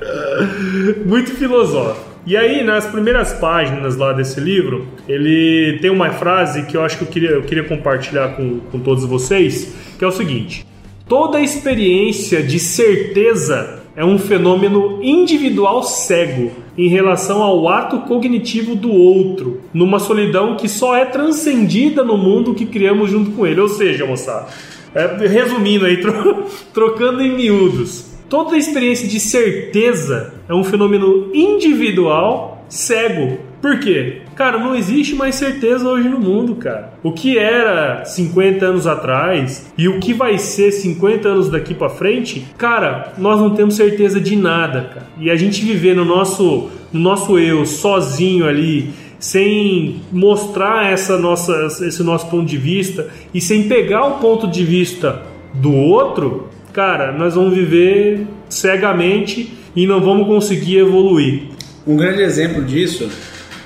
é. 0.00 1.04
muito 1.04 1.30
filosófico. 1.32 2.03
E 2.26 2.38
aí, 2.38 2.64
nas 2.64 2.86
primeiras 2.86 3.34
páginas 3.34 3.96
lá 3.96 4.14
desse 4.14 4.40
livro, 4.40 4.86
ele 5.06 5.78
tem 5.82 5.90
uma 5.90 6.10
frase 6.10 6.64
que 6.64 6.74
eu 6.74 6.82
acho 6.82 6.96
que 6.96 7.04
eu 7.04 7.08
queria, 7.08 7.30
eu 7.30 7.42
queria 7.42 7.64
compartilhar 7.64 8.28
com, 8.28 8.60
com 8.60 8.78
todos 8.78 9.04
vocês, 9.04 9.74
que 9.98 10.04
é 10.04 10.08
o 10.08 10.12
seguinte: 10.12 10.66
toda 11.06 11.38
experiência 11.38 12.42
de 12.42 12.58
certeza 12.58 13.82
é 13.94 14.02
um 14.02 14.18
fenômeno 14.18 15.00
individual 15.02 15.82
cego 15.82 16.50
em 16.78 16.88
relação 16.88 17.42
ao 17.42 17.68
ato 17.68 18.00
cognitivo 18.00 18.74
do 18.74 18.90
outro, 18.90 19.60
numa 19.72 19.98
solidão 19.98 20.56
que 20.56 20.66
só 20.66 20.96
é 20.96 21.04
transcendida 21.04 22.02
no 22.02 22.16
mundo 22.16 22.54
que 22.54 22.64
criamos 22.64 23.10
junto 23.10 23.32
com 23.32 23.46
ele. 23.46 23.60
Ou 23.60 23.68
seja, 23.68 24.06
moçada, 24.06 24.46
é, 24.94 25.26
resumindo 25.26 25.84
aí, 25.84 25.98
tro, 26.02 26.46
trocando 26.72 27.20
em 27.20 27.36
miúdos, 27.36 28.14
Toda 28.28 28.56
experiência 28.56 29.06
de 29.06 29.20
certeza 29.20 30.33
é 30.48 30.54
um 30.54 30.64
fenômeno 30.64 31.30
individual 31.34 32.64
cego. 32.68 33.38
Por 33.60 33.78
quê? 33.78 34.20
Cara, 34.34 34.58
não 34.58 34.74
existe 34.74 35.14
mais 35.14 35.36
certeza 35.36 35.88
hoje 35.88 36.08
no 36.08 36.20
mundo, 36.20 36.56
cara. 36.56 36.92
O 37.02 37.12
que 37.12 37.38
era 37.38 38.04
50 38.04 38.66
anos 38.66 38.86
atrás 38.86 39.72
e 39.78 39.88
o 39.88 40.00
que 40.00 40.12
vai 40.12 40.36
ser 40.38 40.70
50 40.70 41.28
anos 41.28 41.48
daqui 41.48 41.72
para 41.72 41.88
frente, 41.88 42.46
cara, 42.58 43.14
nós 43.16 43.40
não 43.40 43.54
temos 43.54 43.74
certeza 43.76 44.20
de 44.20 44.36
nada, 44.36 44.90
cara. 44.92 45.06
E 45.18 45.30
a 45.30 45.36
gente 45.36 45.64
viver 45.64 45.96
no 45.96 46.04
nosso, 46.04 46.68
no 46.92 47.00
nosso 47.00 47.38
eu 47.38 47.64
sozinho 47.64 48.46
ali, 48.46 48.90
sem 49.18 50.02
mostrar 50.12 50.92
essa 50.92 51.18
nossa, 51.18 51.68
esse 51.86 52.02
nosso 52.02 52.26
ponto 52.26 52.44
de 52.44 52.58
vista 52.58 53.08
e 53.32 53.40
sem 53.40 53.62
pegar 53.62 54.04
o 54.04 54.18
ponto 54.18 54.46
de 54.46 54.62
vista 54.62 55.22
do 55.54 55.72
outro, 55.72 56.48
cara, 56.72 57.12
nós 57.12 57.34
vamos 57.34 57.54
viver 57.54 58.26
cegamente 58.50 59.63
e 59.74 59.86
não 59.86 60.00
vamos 60.00 60.26
conseguir 60.26 60.78
evoluir. 60.78 61.44
Um 61.86 61.96
grande 61.96 62.22
exemplo 62.22 62.62
disso 62.62 63.08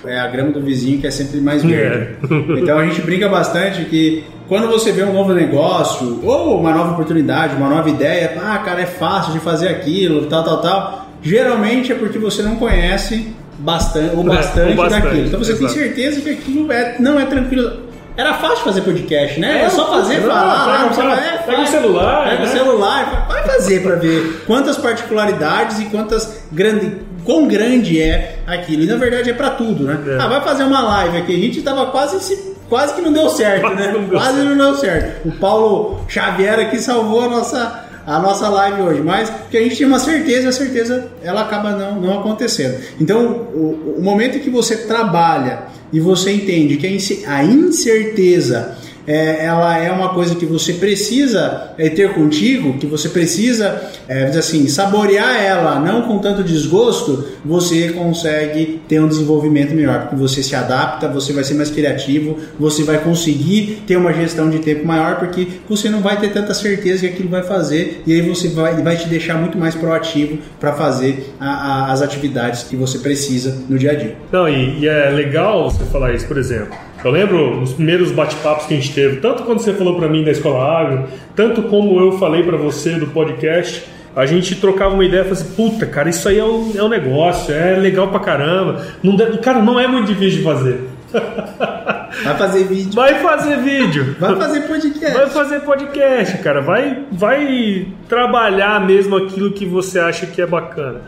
é 0.05 0.19
a 0.19 0.27
grama 0.27 0.53
do 0.53 0.61
vizinho 0.61 1.01
que 1.01 1.07
é 1.07 1.11
sempre 1.11 1.41
mais 1.41 1.63
verde. 1.63 2.17
É. 2.23 2.59
Então 2.61 2.79
a 2.79 2.87
gente 2.87 3.01
brinca 3.03 3.29
bastante 3.29 3.85
que 3.85 4.25
quando 4.49 4.67
você 4.69 4.93
vê 4.93 5.03
um 5.03 5.13
novo 5.13 5.35
negócio 5.35 6.21
ou 6.25 6.59
uma 6.59 6.73
nova 6.73 6.93
oportunidade, 6.93 7.55
uma 7.57 7.69
nova 7.69 7.89
ideia, 7.89 8.35
ah, 8.41 8.59
cara, 8.59 8.81
é 8.81 8.87
fácil 8.87 9.33
de 9.33 9.41
fazer 9.41 9.69
aquilo, 9.69 10.27
tal, 10.27 10.43
tal, 10.43 10.61
tal. 10.61 11.09
Geralmente 11.23 11.93
é 11.93 11.95
porque 11.95 12.19
você 12.19 12.43
não 12.43 12.57
conhece 12.57 13.29
bastante, 13.59 14.17
o 14.17 14.23
bastante, 14.23 14.71
é, 14.71 14.73
o 14.73 14.77
bastante 14.77 15.03
daquilo. 15.03 15.27
Então 15.27 15.39
você 15.39 15.53
exato. 15.53 15.75
tem 15.75 15.83
certeza 15.83 16.21
que 16.21 16.31
aquilo 16.31 16.73
é, 16.73 16.97
não 16.99 17.21
é 17.21 17.27
tranquilo 17.27 17.88
era 18.19 18.35
fácil 18.35 18.65
fazer 18.65 18.81
podcast, 18.81 19.39
né? 19.39 19.63
É, 19.63 19.65
é 19.67 19.71
só 19.71 19.89
fazer, 19.93 20.21
não, 20.23 20.29
falar, 20.29 20.89
pega, 20.91 21.05
lá, 21.05 21.21
é, 21.21 21.39
pega 21.39 21.63
o 21.63 21.67
celular. 21.69 22.29
Pega 22.29 22.43
né? 22.43 22.49
o 22.49 22.53
celular, 22.53 23.27
vai 23.29 23.43
fazer 23.45 23.81
para 23.81 23.95
ver 23.95 24.43
quantas 24.45 24.77
particularidades 24.77 25.79
e 25.79 25.85
quantas 25.85 26.43
grande, 26.51 26.97
quão 27.25 27.47
grande 27.47 28.03
é 28.03 28.41
aquilo. 28.45 28.83
E 28.83 28.87
na 28.87 28.97
verdade 28.97 29.31
é 29.31 29.33
para 29.33 29.51
tudo, 29.51 29.85
né? 29.85 30.01
É. 30.05 30.21
Ah, 30.21 30.27
vai 30.27 30.41
fazer 30.41 30.65
uma 30.65 30.81
live 30.81 31.17
aqui. 31.17 31.33
A 31.33 31.39
gente 31.39 31.63
tava 31.63 31.87
quase 31.93 32.19
se 32.19 32.57
quase 32.69 32.93
que 32.95 33.01
não 33.01 33.13
deu 33.13 33.29
certo, 33.29 33.61
quase 33.61 33.77
né? 33.77 33.93
Não 33.93 34.01
deu 34.01 34.19
quase 34.19 34.35
certo. 34.35 34.49
não 34.49 34.57
deu 34.57 34.75
certo. 34.75 35.29
O 35.29 35.33
Paulo 35.33 36.01
Xavier 36.09 36.59
aqui 36.59 36.79
salvou 36.81 37.21
a 37.21 37.29
nossa 37.29 37.85
a 38.05 38.19
nossa 38.19 38.49
live 38.49 38.81
hoje, 38.81 39.01
mas 39.03 39.31
que 39.51 39.57
a 39.57 39.61
gente 39.61 39.77
tinha 39.77 39.87
uma 39.87 39.99
certeza, 39.99 40.49
a 40.49 40.53
certeza 40.53 41.09
ela 41.23 41.43
acaba 41.43 41.71
não, 41.71 42.01
não 42.01 42.19
acontecendo. 42.19 42.83
Então, 42.99 43.21
o, 43.55 43.95
o 43.99 44.03
momento 44.03 44.41
que 44.41 44.49
você 44.49 44.79
trabalha 44.79 45.65
e 45.93 46.01
você 46.01 46.33
entende 46.33 46.77
que 46.77 46.87
a 47.27 47.45
incerteza 47.45 48.77
é, 49.09 49.47
ela 49.47 49.79
é 49.79 49.91
uma 49.91 50.11
coisa 50.11 50.35
que 50.35 50.45
você 50.45 50.75
precisa 50.75 51.73
é, 51.79 51.89
ter 51.89 52.13
contigo, 52.13 52.77
que 52.77 52.87
você 52.87 53.09
precisa, 53.09 53.91
é, 54.07 54.25
assim, 54.25 54.69
saborear 54.69 55.43
ela, 55.43 55.81
não 55.81 56.03
com 56.03 56.19
tanto 56.19 56.45
desgosto, 56.45 57.25
você 57.43 57.89
consegue 57.89 58.83
ter 58.87 59.01
um 59.01 59.09
desenvolvimento 59.09 59.75
melhor, 59.75 60.03
porque 60.03 60.17
você 60.17 60.43
se 60.43 60.55
adapta, 60.55 61.09
você 61.09 61.33
vai 61.33 61.43
ser 61.43 61.55
mais 61.55 61.71
criativo, 61.71 62.37
você 62.61 62.83
vai 62.83 62.99
conseguir 62.99 63.83
ter 63.87 63.97
uma 63.97 64.13
gestão 64.13 64.51
de 64.51 64.59
tempo 64.59 64.87
maior, 64.87 65.19
porque 65.19 65.49
você 65.67 65.89
não 65.89 66.03
vai 66.03 66.21
ter 66.21 66.31
tanta 66.31 66.53
certeza 66.53 67.01
que 67.01 67.15
aquilo 67.15 67.31
vai 67.31 67.43
fazer, 67.43 68.03
e 68.07 68.13
aí 68.13 68.21
você 68.21 68.49
vai, 68.49 68.83
vai 68.83 68.99
te 68.99 69.09
deixar 69.09 69.39
muito 69.39 69.57
mais 69.57 69.75
proativo 69.75 70.37
para 70.61 70.75
fazer 70.75 71.33
a, 71.41 71.49
a, 71.49 71.93
as 71.93 72.03
atividades 72.03 72.65
que 72.65 72.77
você 72.77 72.99
precisa 72.99 73.57
no 73.71 73.79
dia 73.79 73.93
a 73.93 73.95
dia. 73.95 74.17
Não, 74.31 74.47
e, 74.47 74.81
e 74.81 74.87
é 74.87 75.09
legal 75.09 75.71
você 75.71 75.83
falar 75.85 76.13
isso, 76.13 76.27
por 76.27 76.37
exemplo. 76.37 76.88
Eu 77.05 77.13
lembro 77.13 77.61
nos 77.61 77.75
primeiros 77.75 78.11
bate-papos 78.11 78.67
que 78.67 78.75
a 78.75 78.77
gente 78.77 78.93
teve, 78.93 79.21
tanto 79.21 79.45
quando 79.45 79.61
você 79.61 79.73
falou 79.73 79.97
para 79.97 80.09
mim 80.09 80.25
da 80.25 80.33
Escola 80.33 80.81
Agro, 80.81 81.05
tanto 81.35 81.63
como 81.63 81.99
eu 82.01 82.19
falei 82.19 82.43
para 82.43 82.57
você 82.57 82.95
do 82.95 83.07
podcast, 83.07 83.85
a 84.17 84.27
gente 84.27 84.57
trocava 84.57 84.95
uma 84.95 85.05
ideia 85.05 85.21
e 85.21 85.25
falava 85.25 85.41
assim, 85.41 85.55
puta, 85.55 85.87
cara, 85.87 86.09
isso 86.09 86.29
aí 86.29 86.39
é 86.39 86.45
um, 86.45 86.73
é 86.77 86.83
um 86.83 86.89
negócio, 86.89 87.55
é 87.55 87.77
legal 87.77 88.09
pra 88.09 88.19
caramba. 88.19 88.85
Não 89.01 89.15
deve, 89.15 89.39
cara, 89.39 89.63
não 89.63 89.79
é 89.79 89.87
muito 89.87 90.09
difícil 90.09 90.39
de 90.39 90.45
fazer. 90.45 90.81
Vai 92.25 92.37
fazer 92.37 92.65
vídeo. 92.65 92.93
Vai 92.95 93.15
fazer 93.21 93.57
vídeo. 93.59 94.17
Vai 94.19 94.37
fazer 94.37 94.61
podcast. 94.63 95.17
Vai 95.17 95.31
fazer 95.31 95.61
podcast, 95.61 96.39
cara. 96.39 96.61
Vai, 96.61 97.05
vai 97.13 97.87
trabalhar 98.09 98.85
mesmo 98.85 99.17
aquilo 99.17 99.53
que 99.53 99.65
você 99.65 100.01
acha 100.01 100.27
que 100.27 100.43
é 100.43 100.47
bacana. 100.47 101.03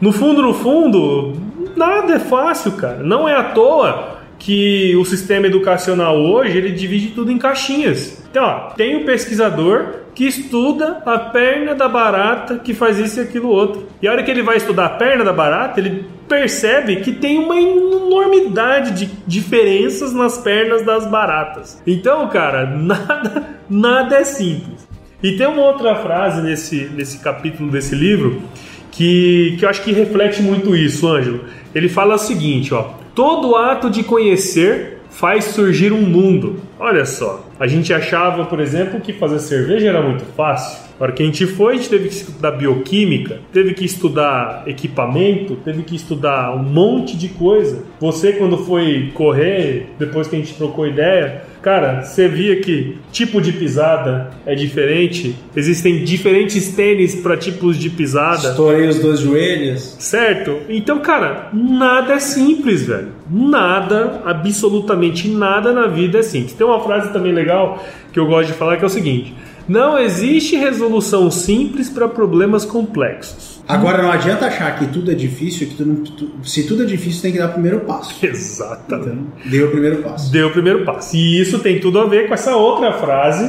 No 0.00 0.12
fundo, 0.12 0.42
no 0.42 0.52
fundo, 0.52 1.36
nada 1.76 2.14
é 2.14 2.18
fácil, 2.18 2.72
cara. 2.72 3.02
Não 3.02 3.28
é 3.28 3.34
à 3.34 3.44
toa 3.44 4.19
que 4.40 4.96
o 4.96 5.04
sistema 5.04 5.46
educacional 5.46 6.16
hoje 6.16 6.56
ele 6.56 6.72
divide 6.72 7.08
tudo 7.08 7.30
em 7.30 7.38
caixinhas. 7.38 8.24
Então, 8.30 8.42
ó, 8.42 8.70
tem 8.70 8.96
o 8.96 9.04
pesquisador 9.04 10.00
que 10.14 10.26
estuda 10.26 11.02
a 11.04 11.18
perna 11.18 11.74
da 11.74 11.88
barata 11.88 12.56
que 12.58 12.72
faz 12.72 12.98
isso 12.98 13.20
e 13.20 13.22
aquilo 13.22 13.48
outro. 13.48 13.86
E 14.00 14.08
a 14.08 14.12
hora 14.12 14.22
que 14.22 14.30
ele 14.30 14.42
vai 14.42 14.56
estudar 14.56 14.86
a 14.86 14.90
perna 14.90 15.24
da 15.24 15.32
barata, 15.32 15.78
ele 15.78 16.06
percebe 16.26 16.96
que 16.96 17.12
tem 17.12 17.38
uma 17.38 17.60
enormidade 17.60 18.92
de 18.92 19.12
diferenças 19.26 20.14
nas 20.14 20.38
pernas 20.38 20.82
das 20.86 21.06
baratas. 21.06 21.80
Então, 21.86 22.26
cara, 22.28 22.64
nada, 22.74 23.60
nada 23.68 24.16
é 24.16 24.24
simples. 24.24 24.88
E 25.22 25.32
tem 25.32 25.46
uma 25.46 25.62
outra 25.62 25.96
frase 25.96 26.40
nesse, 26.40 26.90
nesse 26.94 27.18
capítulo 27.18 27.70
desse 27.70 27.94
livro 27.94 28.42
que, 28.90 29.54
que 29.58 29.64
eu 29.66 29.68
acho 29.68 29.82
que 29.82 29.92
reflete 29.92 30.40
muito 30.40 30.74
isso, 30.74 31.06
Ângelo. 31.06 31.44
Ele 31.74 31.90
fala 31.90 32.14
o 32.14 32.18
seguinte, 32.18 32.72
ó. 32.72 32.99
Todo 33.14 33.56
ato 33.56 33.90
de 33.90 34.02
conhecer 34.02 35.00
faz 35.10 35.46
surgir 35.46 35.92
um 35.92 36.02
mundo. 36.02 36.60
Olha 36.78 37.04
só, 37.04 37.44
a 37.58 37.66
gente 37.66 37.92
achava, 37.92 38.44
por 38.44 38.60
exemplo, 38.60 39.00
que 39.00 39.12
fazer 39.12 39.40
cerveja 39.40 39.88
era 39.88 40.00
muito 40.00 40.24
fácil. 40.36 40.89
A 41.00 41.04
hora 41.04 41.12
que 41.12 41.22
a 41.22 41.26
gente 41.26 41.46
foi, 41.46 41.72
a 41.72 41.76
gente 41.78 41.88
teve 41.88 42.08
que 42.10 42.14
estudar 42.14 42.50
bioquímica, 42.50 43.40
teve 43.50 43.72
que 43.72 43.86
estudar 43.86 44.64
equipamento, 44.66 45.56
teve 45.56 45.82
que 45.82 45.96
estudar 45.96 46.54
um 46.54 46.62
monte 46.62 47.16
de 47.16 47.30
coisa. 47.30 47.84
Você, 47.98 48.34
quando 48.34 48.58
foi 48.58 49.10
correr, 49.14 49.94
depois 49.98 50.28
que 50.28 50.36
a 50.36 50.38
gente 50.38 50.52
trocou 50.52 50.86
ideia, 50.86 51.48
Cara, 51.62 52.02
você 52.02 52.26
via 52.26 52.58
que 52.60 52.96
tipo 53.12 53.38
de 53.38 53.52
pisada 53.52 54.30
é 54.46 54.54
diferente, 54.54 55.36
existem 55.54 56.04
diferentes 56.04 56.74
tênis 56.74 57.14
para 57.14 57.36
tipos 57.36 57.76
de 57.76 57.90
pisada. 57.90 58.48
Estourei 58.48 58.88
os 58.88 58.98
dois 58.98 59.20
joelhos. 59.20 59.96
Certo? 59.98 60.60
Então, 60.70 61.00
cara, 61.00 61.50
nada 61.52 62.14
é 62.14 62.18
simples, 62.18 62.86
velho. 62.86 63.08
Nada, 63.30 64.22
absolutamente 64.24 65.28
nada 65.28 65.72
na 65.72 65.86
vida 65.86 66.20
é 66.20 66.22
simples. 66.22 66.54
Tem 66.54 66.66
uma 66.66 66.80
frase 66.80 67.12
também 67.12 67.32
legal 67.32 67.84
que 68.10 68.18
eu 68.18 68.26
gosto 68.26 68.48
de 68.48 68.54
falar 68.54 68.78
que 68.78 68.84
é 68.84 68.86
o 68.86 68.90
seguinte: 68.90 69.34
não 69.68 69.98
existe 69.98 70.56
resolução 70.56 71.30
simples 71.30 71.88
para 71.88 72.08
problemas 72.08 72.64
complexos. 72.64 73.60
Agora 73.68 74.02
não 74.02 74.10
adianta 74.10 74.46
achar 74.46 74.76
que 74.78 74.86
tudo 74.86 75.12
é 75.12 75.14
difícil, 75.14 75.68
que 75.68 75.74
tudo, 75.74 76.10
tu, 76.10 76.30
se 76.42 76.66
tudo 76.66 76.82
é 76.82 76.86
difícil 76.86 77.22
tem 77.22 77.32
que 77.32 77.38
dar 77.38 77.50
o 77.50 77.52
primeiro 77.52 77.80
passo. 77.80 78.14
Exatamente. 78.24 79.10
Então, 79.10 79.50
deu 79.50 79.68
o 79.68 79.70
primeiro 79.70 80.02
passo. 80.02 80.32
Deu 80.32 80.48
o 80.48 80.50
primeiro 80.50 80.84
passo. 80.84 81.16
E 81.16 81.40
isso 81.40 81.58
tem 81.60 81.78
tudo 81.78 82.00
a 82.00 82.06
ver 82.06 82.26
com 82.26 82.34
essa 82.34 82.56
outra 82.56 82.92
frase 82.94 83.48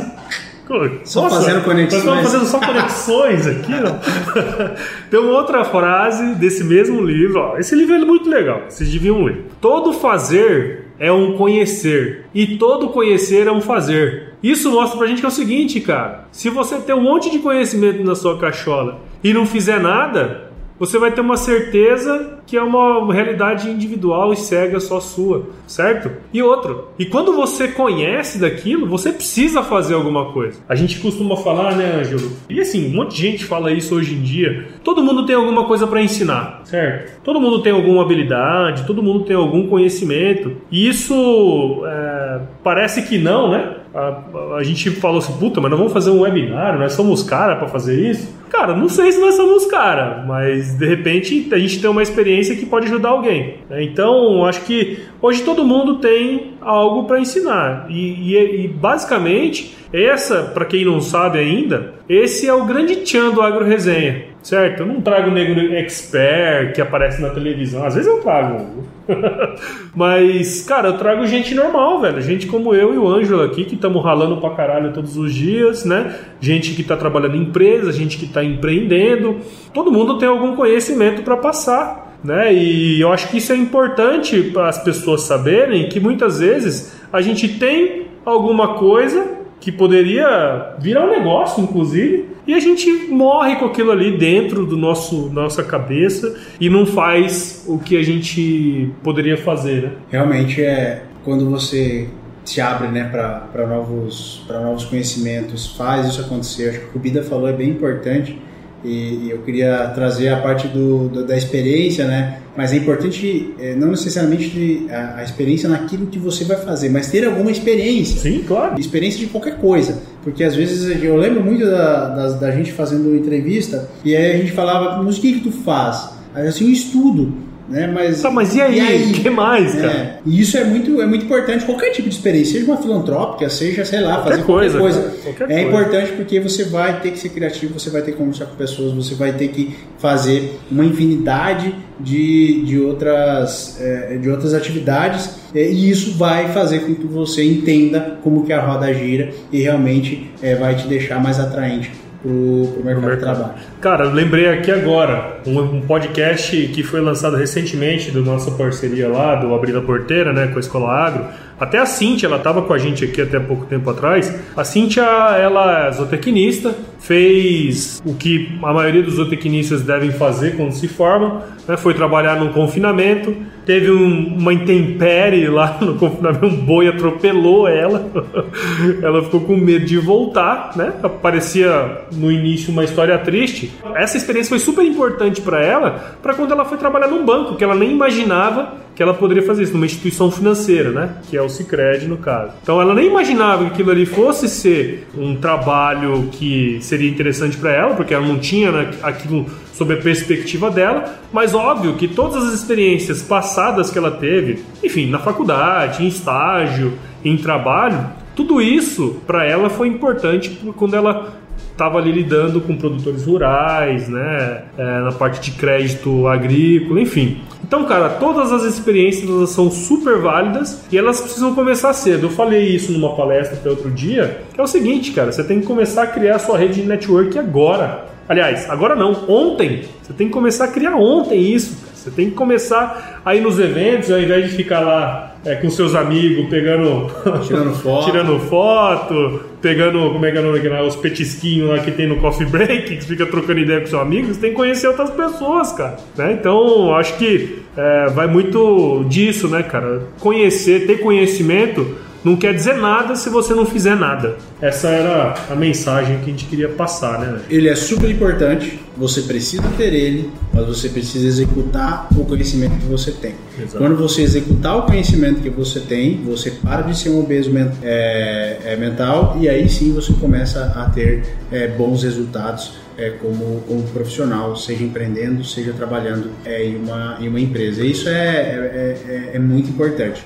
Só 1.03 1.29
fazendo 1.29 1.63
conexões. 1.63 2.03
Nós 2.05 2.19
estamos 2.19 2.31
fazendo 2.31 2.45
só 2.47 2.59
conexões 2.59 3.47
aqui, 3.47 3.73
ó. 3.73 5.09
Tem 5.09 5.19
uma 5.19 5.33
outra 5.33 5.65
frase 5.65 6.35
desse 6.35 6.63
mesmo 6.63 7.01
livro, 7.01 7.39
ó. 7.39 7.57
Esse 7.57 7.75
livro 7.75 7.95
é 7.95 7.99
muito 7.99 8.29
legal, 8.29 8.63
vocês 8.69 8.89
deviam 8.89 9.23
ler. 9.23 9.47
Todo 9.59 9.91
fazer 9.91 10.85
é 10.97 11.11
um 11.11 11.33
conhecer 11.35 12.25
e 12.33 12.57
todo 12.57 12.89
conhecer 12.89 13.47
é 13.47 13.51
um 13.51 13.59
fazer. 13.59 14.30
Isso 14.41 14.71
mostra 14.71 14.97
pra 14.97 15.07
gente 15.07 15.19
que 15.19 15.25
é 15.25 15.29
o 15.29 15.31
seguinte, 15.31 15.79
cara. 15.79 16.25
Se 16.31 16.49
você 16.49 16.77
tem 16.77 16.95
um 16.95 17.01
monte 17.01 17.29
de 17.29 17.39
conhecimento 17.39 18.03
na 18.03 18.15
sua 18.15 18.37
cachola 18.37 18.99
e 19.23 19.33
não 19.33 19.45
fizer 19.45 19.79
nada, 19.79 20.51
você 20.81 20.97
vai 20.97 21.11
ter 21.11 21.21
uma 21.21 21.37
certeza 21.37 22.39
que 22.47 22.57
é 22.57 22.61
uma 22.63 23.13
realidade 23.13 23.69
individual 23.69 24.33
e 24.33 24.35
cega 24.35 24.79
só 24.79 24.99
sua, 24.99 25.45
certo? 25.67 26.09
E 26.33 26.41
outro, 26.41 26.87
e 26.97 27.05
quando 27.05 27.33
você 27.33 27.67
conhece 27.67 28.39
daquilo, 28.39 28.87
você 28.87 29.13
precisa 29.13 29.61
fazer 29.61 29.93
alguma 29.93 30.33
coisa. 30.33 30.59
A 30.67 30.73
gente 30.73 30.99
costuma 30.99 31.37
falar, 31.37 31.75
né, 31.75 31.99
Ângelo? 31.99 32.31
E 32.49 32.59
assim, 32.59 32.87
um 32.87 32.95
monte 32.95 33.15
de 33.15 33.21
gente 33.21 33.45
fala 33.45 33.71
isso 33.71 33.93
hoje 33.93 34.15
em 34.15 34.23
dia. 34.23 34.69
Todo 34.83 35.03
mundo 35.03 35.23
tem 35.23 35.35
alguma 35.35 35.65
coisa 35.65 35.85
para 35.85 36.01
ensinar, 36.01 36.61
certo? 36.63 37.21
Todo 37.23 37.39
mundo 37.39 37.61
tem 37.61 37.71
alguma 37.71 38.01
habilidade, 38.01 38.87
todo 38.87 39.03
mundo 39.03 39.23
tem 39.23 39.35
algum 39.35 39.67
conhecimento. 39.67 40.57
E 40.71 40.89
isso 40.89 41.83
é, 41.85 42.41
parece 42.63 43.03
que 43.03 43.19
não, 43.19 43.51
né? 43.51 43.75
A, 43.93 44.55
a, 44.57 44.63
gente 44.63 44.89
falou 44.91 45.17
assim, 45.17 45.33
puta, 45.33 45.59
mas 45.59 45.69
nós 45.69 45.79
vamos 45.79 45.93
fazer 45.93 46.11
um 46.11 46.21
webinar, 46.21 46.79
nós 46.79 46.93
somos 46.93 47.23
cara 47.23 47.57
para 47.57 47.67
fazer 47.67 48.09
isso? 48.09 48.33
Cara, 48.49 48.75
não 48.75 48.87
sei 48.87 49.11
se 49.11 49.19
nós 49.19 49.35
somos 49.35 49.65
cara, 49.65 50.23
mas 50.25 50.77
de 50.77 50.85
repente 50.85 51.49
a 51.51 51.57
gente 51.57 51.81
tem 51.81 51.89
uma 51.89 52.01
experiência 52.01 52.55
que 52.55 52.65
pode 52.65 52.87
ajudar 52.87 53.09
alguém. 53.09 53.55
Então, 53.69 54.45
acho 54.45 54.61
que 54.61 54.99
hoje 55.21 55.43
todo 55.43 55.65
mundo 55.65 55.99
tem 55.99 56.53
algo 56.61 57.05
para 57.05 57.19
ensinar. 57.19 57.85
E, 57.89 58.33
e, 58.33 58.65
e 58.65 58.67
basicamente, 58.67 59.75
essa, 59.91 60.43
para 60.43 60.65
quem 60.65 60.85
não 60.85 61.01
sabe 61.01 61.39
ainda, 61.39 61.93
esse 62.07 62.47
é 62.47 62.53
o 62.53 62.65
grande 62.65 62.97
tchan 62.97 63.31
do 63.31 63.41
Agro 63.41 63.65
Resenha, 63.65 64.30
certo? 64.41 64.81
Eu 64.81 64.85
não 64.85 65.01
trago 65.01 65.31
negro 65.31 65.73
expert 65.75 66.73
que 66.73 66.81
aparece 66.81 67.21
na 67.21 67.29
televisão. 67.29 67.85
Às 67.85 67.95
vezes 67.95 68.09
eu 68.09 68.19
trago. 68.21 68.83
Mas, 69.95 70.63
cara, 70.63 70.89
eu 70.89 70.97
trago 70.97 71.25
gente 71.27 71.53
normal, 71.53 72.01
velho. 72.01 72.21
Gente 72.21 72.47
como 72.47 72.73
eu 72.73 72.93
e 72.93 72.97
o 72.97 73.07
Ângelo 73.07 73.43
aqui, 73.43 73.65
que 73.65 73.75
estamos 73.75 74.03
ralando 74.03 74.37
pra 74.37 74.51
caralho 74.51 74.93
todos 74.93 75.17
os 75.17 75.33
dias, 75.33 75.85
né? 75.85 76.15
Gente 76.39 76.73
que 76.73 76.83
tá 76.83 76.95
trabalhando 76.95 77.35
em 77.35 77.43
empresa, 77.43 77.91
gente 77.91 78.17
que 78.17 78.27
tá 78.27 78.43
empreendendo. 78.43 79.37
Todo 79.73 79.91
mundo 79.91 80.17
tem 80.17 80.27
algum 80.27 80.55
conhecimento 80.55 81.21
para 81.23 81.37
passar. 81.37 82.09
Né? 82.23 82.53
E 82.53 83.01
eu 83.01 83.11
acho 83.11 83.29
que 83.29 83.37
isso 83.37 83.51
é 83.51 83.55
importante 83.55 84.41
para 84.53 84.69
as 84.69 84.77
pessoas 84.77 85.21
saberem 85.21 85.89
que 85.89 85.99
muitas 85.99 86.39
vezes 86.39 86.95
a 87.11 87.19
gente 87.19 87.57
tem 87.57 88.05
alguma 88.23 88.75
coisa 88.75 89.41
que 89.59 89.71
poderia 89.71 90.75
virar 90.79 91.05
um 91.05 91.09
negócio, 91.09 91.63
inclusive, 91.63 92.27
e 92.51 92.53
a 92.53 92.59
gente 92.59 92.91
morre 93.09 93.55
com 93.55 93.63
aquilo 93.63 93.91
ali 93.91 94.17
dentro 94.17 94.65
do 94.65 94.75
nosso 94.75 95.29
nossa 95.29 95.63
cabeça 95.63 96.35
e 96.59 96.69
não 96.69 96.85
faz 96.85 97.63
o 97.65 97.79
que 97.79 97.95
a 97.95 98.03
gente 98.03 98.91
poderia 99.01 99.37
fazer, 99.37 99.83
né? 99.83 99.91
Realmente 100.09 100.61
é 100.61 101.03
quando 101.23 101.49
você 101.49 102.09
se 102.43 102.59
abre, 102.59 102.89
né, 102.89 103.05
para 103.05 103.65
novos 103.67 104.43
para 104.45 104.59
novos 104.59 104.83
conhecimentos, 104.83 105.67
faz 105.77 106.05
isso 106.07 106.19
acontecer. 106.19 106.69
Acho 106.71 106.79
que 106.79 106.85
o 106.87 106.89
que 106.89 106.97
o 106.97 106.99
Bida 106.99 107.23
falou 107.23 107.47
é 107.47 107.53
bem 107.53 107.69
importante 107.69 108.37
e, 108.83 109.29
eu 109.29 109.37
queria 109.43 109.87
trazer 109.95 110.29
a 110.29 110.41
parte 110.41 110.67
do, 110.67 111.07
do, 111.07 111.25
da 111.25 111.37
experiência, 111.37 112.05
né? 112.05 112.39
Mas 112.57 112.73
é 112.73 112.77
importante 112.77 113.53
é, 113.59 113.75
não 113.75 113.91
necessariamente 113.91 114.87
a, 114.89 115.19
a, 115.19 115.23
experiência 115.23 115.69
naquilo 115.69 116.07
que 116.07 116.19
você 116.19 116.43
vai 116.43 116.57
fazer, 116.57 116.89
mas 116.89 117.09
ter 117.09 117.25
alguma 117.25 117.51
experiência. 117.51 118.19
Sim, 118.19 118.43
claro. 118.45 118.79
Experiência 118.79 119.19
de 119.19 119.27
qualquer 119.27 119.57
coisa. 119.57 120.01
Porque 120.23 120.43
às 120.43 120.55
vezes 120.55 121.03
eu 121.03 121.17
lembro 121.17 121.43
muito 121.43 121.65
da, 121.65 122.09
da, 122.09 122.29
da 122.33 122.51
gente 122.51 122.71
fazendo 122.71 123.15
entrevista 123.15 123.89
e 124.05 124.15
aí 124.15 124.33
a 124.33 124.37
gente 124.37 124.51
falava, 124.51 125.01
mas 125.01 125.17
o 125.17 125.21
que, 125.21 125.33
que 125.33 125.39
tu 125.41 125.51
faz? 125.51 126.09
Aí 126.33 126.47
assim, 126.47 126.71
estudo. 126.71 127.50
Né? 127.71 127.87
Mas, 127.87 128.21
tá, 128.21 128.29
mas 128.29 128.53
e 128.53 128.61
aí? 128.61 129.11
O 129.11 129.13
que 129.13 129.29
mais, 129.29 129.73
cara? 129.73 129.87
É, 129.87 130.19
e 130.25 130.41
isso 130.41 130.57
é 130.57 130.63
muito, 130.65 131.01
é 131.01 131.05
muito 131.05 131.23
importante, 131.23 131.63
qualquer 131.63 131.91
tipo 131.91 132.09
de 132.09 132.15
experiência, 132.15 132.59
seja 132.59 132.69
uma 132.69 132.81
filantrópica, 132.81 133.49
seja, 133.49 133.85
sei 133.85 134.01
lá, 134.01 134.15
qualquer 134.15 134.29
fazer 134.31 134.43
coisa, 134.43 134.77
qualquer 134.77 134.99
coisa. 134.99 135.17
Qualquer 135.23 135.43
é 135.43 135.47
coisa. 135.47 135.67
importante 135.67 136.11
porque 136.17 136.39
você 136.41 136.65
vai 136.65 136.99
ter 136.99 137.11
que 137.11 137.19
ser 137.19 137.29
criativo, 137.29 137.79
você 137.79 137.89
vai 137.89 138.01
ter 138.01 138.11
que 138.11 138.17
conversar 138.17 138.45
com 138.47 138.55
pessoas, 138.55 138.93
você 138.93 139.15
vai 139.15 139.31
ter 139.31 139.47
que 139.47 139.73
fazer 139.97 140.59
uma 140.69 140.83
infinidade 140.83 141.73
de, 141.97 142.63
de, 142.63 142.79
outras, 142.79 143.79
é, 143.79 144.17
de 144.17 144.29
outras 144.29 144.53
atividades 144.53 145.29
é, 145.53 145.71
e 145.71 145.89
isso 145.89 146.17
vai 146.17 146.49
fazer 146.49 146.79
com 146.79 146.95
que 146.95 147.05
você 147.05 147.43
entenda 147.43 148.17
como 148.21 148.45
que 148.45 148.51
a 148.51 148.59
roda 148.59 148.93
gira 148.93 149.31
e 149.51 149.61
realmente 149.61 150.31
é, 150.41 150.55
vai 150.55 150.75
te 150.75 150.87
deixar 150.87 151.21
mais 151.21 151.39
atraente 151.39 152.00
pro, 152.21 152.67
pro 152.73 152.83
mercado, 152.83 153.05
mercado, 153.05 153.33
de 153.33 153.39
trabalho. 153.39 153.53
Cara, 153.81 154.05
eu 154.05 154.11
lembrei 154.11 154.47
aqui 154.47 154.71
agora 154.71 155.39
um, 155.45 155.59
um, 155.59 155.81
podcast 155.81 156.67
que 156.67 156.83
foi 156.83 157.01
lançado 157.01 157.35
recentemente 157.35 158.11
do 158.11 158.23
nossa 158.23 158.51
parceria 158.51 159.07
lá, 159.07 159.35
do 159.35 159.53
Abrir 159.53 159.75
a 159.75 159.81
Porteira, 159.81 160.31
né, 160.31 160.47
com 160.47 160.57
a 160.57 160.59
Escola 160.59 160.91
Agro. 160.91 161.25
Até 161.59 161.77
a 161.77 161.85
Cintia, 161.85 162.27
ela 162.27 162.37
estava 162.37 162.63
com 162.63 162.73
a 162.73 162.77
gente 162.77 163.05
aqui 163.05 163.21
até 163.21 163.39
pouco 163.39 163.65
tempo 163.65 163.89
atrás. 163.89 164.33
A 164.55 164.63
Cintia, 164.63 165.03
ela 165.03 165.87
é 165.87 165.91
zootecnista, 165.91 166.75
fez 167.01 168.01
o 168.05 168.13
que 168.13 168.57
a 168.61 168.73
maioria 168.73 169.01
dos 169.01 169.15
zootecnistas 169.15 169.81
devem 169.81 170.11
fazer 170.11 170.55
quando 170.55 170.71
se 170.71 170.87
formam, 170.87 171.41
né, 171.67 171.75
foi 171.75 171.93
trabalhar 171.93 172.39
no 172.39 172.53
confinamento, 172.53 173.35
teve 173.65 173.91
um, 173.91 174.37
uma 174.37 174.53
intempérie 174.53 175.47
lá 175.47 175.77
no 175.81 175.95
confinamento, 175.95 176.45
um 176.45 176.55
boi 176.55 176.87
atropelou 176.87 177.67
ela, 177.67 178.05
ela 179.01 179.23
ficou 179.23 179.41
com 179.41 179.57
medo 179.57 179.85
de 179.85 179.97
voltar, 179.97 180.71
né? 180.75 180.93
Parecia 181.21 182.03
no 182.11 182.31
início 182.31 182.71
uma 182.71 182.83
história 182.83 183.17
triste. 183.17 183.71
Essa 183.95 184.17
experiência 184.17 184.49
foi 184.49 184.59
super 184.59 184.85
importante 184.85 185.41
para 185.41 185.61
ela, 185.63 186.17
para 186.21 186.33
quando 186.33 186.51
ela 186.51 186.65
foi 186.65 186.77
trabalhar 186.77 187.07
num 187.07 187.25
banco, 187.25 187.55
que 187.55 187.63
ela 187.63 187.75
nem 187.75 187.91
imaginava 187.91 188.79
que 188.95 189.01
ela 189.01 189.13
poderia 189.13 189.43
fazer 189.43 189.63
isso 189.63 189.73
numa 189.73 189.85
instituição 189.85 190.29
financeira, 190.29 190.91
né? 190.91 191.15
Que 191.29 191.37
é 191.37 191.41
o 191.41 191.49
Sicredi 191.49 192.07
no 192.07 192.17
caso. 192.17 192.53
Então 192.61 192.81
ela 192.81 192.93
nem 192.93 193.07
imaginava 193.07 193.65
que 193.65 193.71
aquilo 193.71 193.91
ali 193.91 194.05
fosse 194.05 194.47
ser 194.47 195.07
um 195.17 195.35
trabalho 195.35 196.29
que 196.31 196.79
seria 196.91 197.09
interessante 197.09 197.55
para 197.55 197.71
ela, 197.71 197.95
porque 197.95 198.13
ela 198.13 198.27
não 198.27 198.37
tinha 198.37 198.69
né, 198.69 198.91
aquilo 199.01 199.45
sob 199.73 199.93
a 199.93 199.97
perspectiva 199.97 200.69
dela, 200.69 201.15
mas 201.31 201.55
óbvio 201.55 201.95
que 201.95 202.05
todas 202.05 202.43
as 202.43 202.53
experiências 202.53 203.21
passadas 203.21 203.89
que 203.89 203.97
ela 203.97 204.11
teve, 204.11 204.63
enfim, 204.83 205.09
na 205.09 205.17
faculdade, 205.17 206.03
em 206.03 206.07
estágio, 206.07 206.93
em 207.23 207.37
trabalho, 207.37 208.09
tudo 208.35 208.61
isso 208.61 209.21
para 209.25 209.45
ela 209.45 209.69
foi 209.69 209.87
importante 209.87 210.49
quando 210.75 210.95
ela 210.95 211.33
estava 211.71 211.97
ali 211.97 212.11
lidando 212.11 212.61
com 212.61 212.75
produtores 212.75 213.25
rurais, 213.25 214.07
né, 214.07 214.63
é, 214.77 214.99
na 215.01 215.11
parte 215.11 215.41
de 215.41 215.57
crédito 215.57 216.27
agrícola, 216.27 217.01
enfim. 217.01 217.39
Então, 217.63 217.85
cara, 217.85 218.09
todas 218.09 218.51
as 218.51 218.63
experiências 218.63 219.49
são 219.51 219.71
super 219.71 220.17
válidas 220.17 220.83
e 220.91 220.97
elas 220.97 221.21
precisam 221.21 221.55
começar 221.55 221.93
cedo. 221.93 222.27
Eu 222.27 222.29
falei 222.31 222.67
isso 222.67 222.91
numa 222.91 223.15
palestra 223.15 223.57
até 223.57 223.69
outro 223.69 223.89
dia, 223.89 224.41
é 224.57 224.61
o 224.61 224.67
seguinte, 224.67 225.11
cara, 225.11 225.31
você 225.31 225.43
tem 225.43 225.61
que 225.61 225.65
começar 225.65 226.03
a 226.03 226.07
criar 226.07 226.35
a 226.35 226.39
sua 226.39 226.57
rede 226.57 226.81
de 226.81 226.87
network 226.87 227.37
agora. 227.37 228.05
Aliás, 228.27 228.69
agora 228.69 228.95
não, 228.95 229.11
ontem. 229.27 229.83
Você 230.01 230.13
tem 230.13 230.27
que 230.27 230.33
começar 230.33 230.65
a 230.65 230.67
criar 230.69 230.95
ontem 230.95 231.41
isso. 231.41 231.90
Você 232.01 232.09
tem 232.09 232.31
que 232.31 232.35
começar 232.35 233.21
a 233.23 233.35
ir 233.35 233.41
nos 233.41 233.59
eventos, 233.59 234.11
ao 234.11 234.19
invés 234.19 234.49
de 234.49 234.57
ficar 234.57 234.79
lá 234.79 235.35
é, 235.45 235.53
com 235.55 235.69
seus 235.69 235.93
amigos 235.93 236.49
pegando. 236.49 237.11
Tirando 237.45 237.75
foto. 237.75 238.05
tirando 238.05 238.39
foto, 238.39 239.41
pegando, 239.61 240.11
como 240.11 240.25
é 240.25 240.31
que 240.31 240.37
é 240.37 240.41
o 240.41 240.43
nome, 240.43 240.87
os 240.87 240.95
petisquinhos 240.95 241.69
lá 241.69 241.77
que 241.79 241.91
tem 241.91 242.07
no 242.07 242.17
coffee 242.17 242.47
break, 242.47 242.97
que 242.97 243.05
fica 243.05 243.27
trocando 243.27 243.59
ideia 243.59 243.81
com 243.81 243.85
seu 243.87 243.99
amigo, 243.99 244.33
você 244.33 244.39
tem 244.39 244.49
que 244.49 244.55
conhecer 244.55 244.87
outras 244.87 245.11
pessoas, 245.11 245.71
cara. 245.73 245.97
Né? 246.17 246.37
Então, 246.39 246.95
acho 246.95 247.15
que 247.17 247.59
é, 247.77 248.07
vai 248.09 248.25
muito 248.25 249.05
disso, 249.07 249.47
né, 249.47 249.61
cara? 249.61 250.01
Conhecer, 250.19 250.87
ter 250.87 250.99
conhecimento 250.99 251.85
não 252.23 252.35
quer 252.35 252.53
dizer 252.53 252.75
nada 252.75 253.15
se 253.15 253.29
você 253.29 253.53
não 253.53 253.65
fizer 253.65 253.95
nada. 253.95 254.37
Essa 254.61 254.89
era 254.89 255.33
a 255.49 255.55
mensagem 255.55 256.17
que 256.19 256.25
a 256.25 256.27
gente 256.27 256.45
queria 256.45 256.69
passar, 256.69 257.19
né? 257.19 257.41
Ele 257.49 257.67
é 257.67 257.75
super 257.75 258.09
importante, 258.09 258.79
você 258.95 259.21
precisa 259.21 259.63
ter 259.75 259.93
ele, 259.93 260.29
mas 260.53 260.67
você 260.67 260.89
precisa 260.89 261.27
executar 261.27 262.07
o 262.15 262.25
conhecimento 262.25 262.77
que 262.77 262.85
você 262.85 263.11
tem. 263.11 263.33
Exato. 263.59 263.77
Quando 263.77 263.95
você 263.97 264.21
executar 264.21 264.77
o 264.77 264.83
conhecimento 264.83 265.41
que 265.41 265.49
você 265.49 265.79
tem, 265.79 266.21
você 266.23 266.51
para 266.51 266.83
de 266.83 266.97
ser 266.97 267.09
um 267.09 267.19
obeso 267.19 267.51
é, 267.81 268.57
é, 268.65 268.75
mental 268.75 269.37
e 269.39 269.49
aí 269.49 269.67
sim 269.67 269.93
você 269.93 270.13
começa 270.13 270.73
a 270.75 270.89
ter 270.89 271.23
é, 271.51 271.67
bons 271.67 272.03
resultados 272.03 272.73
é, 272.97 273.11
como, 273.11 273.61
como 273.67 273.81
profissional, 273.83 274.55
seja 274.55 274.83
empreendendo, 274.83 275.43
seja 275.43 275.73
trabalhando 275.73 276.29
é, 276.45 276.63
em, 276.65 276.75
uma, 276.75 277.17
em 277.19 277.27
uma 277.27 277.39
empresa. 277.39 277.83
Isso 277.83 278.07
é, 278.07 278.95
é, 279.07 279.31
é 279.33 279.39
muito 279.39 279.69
importante. 279.69 280.23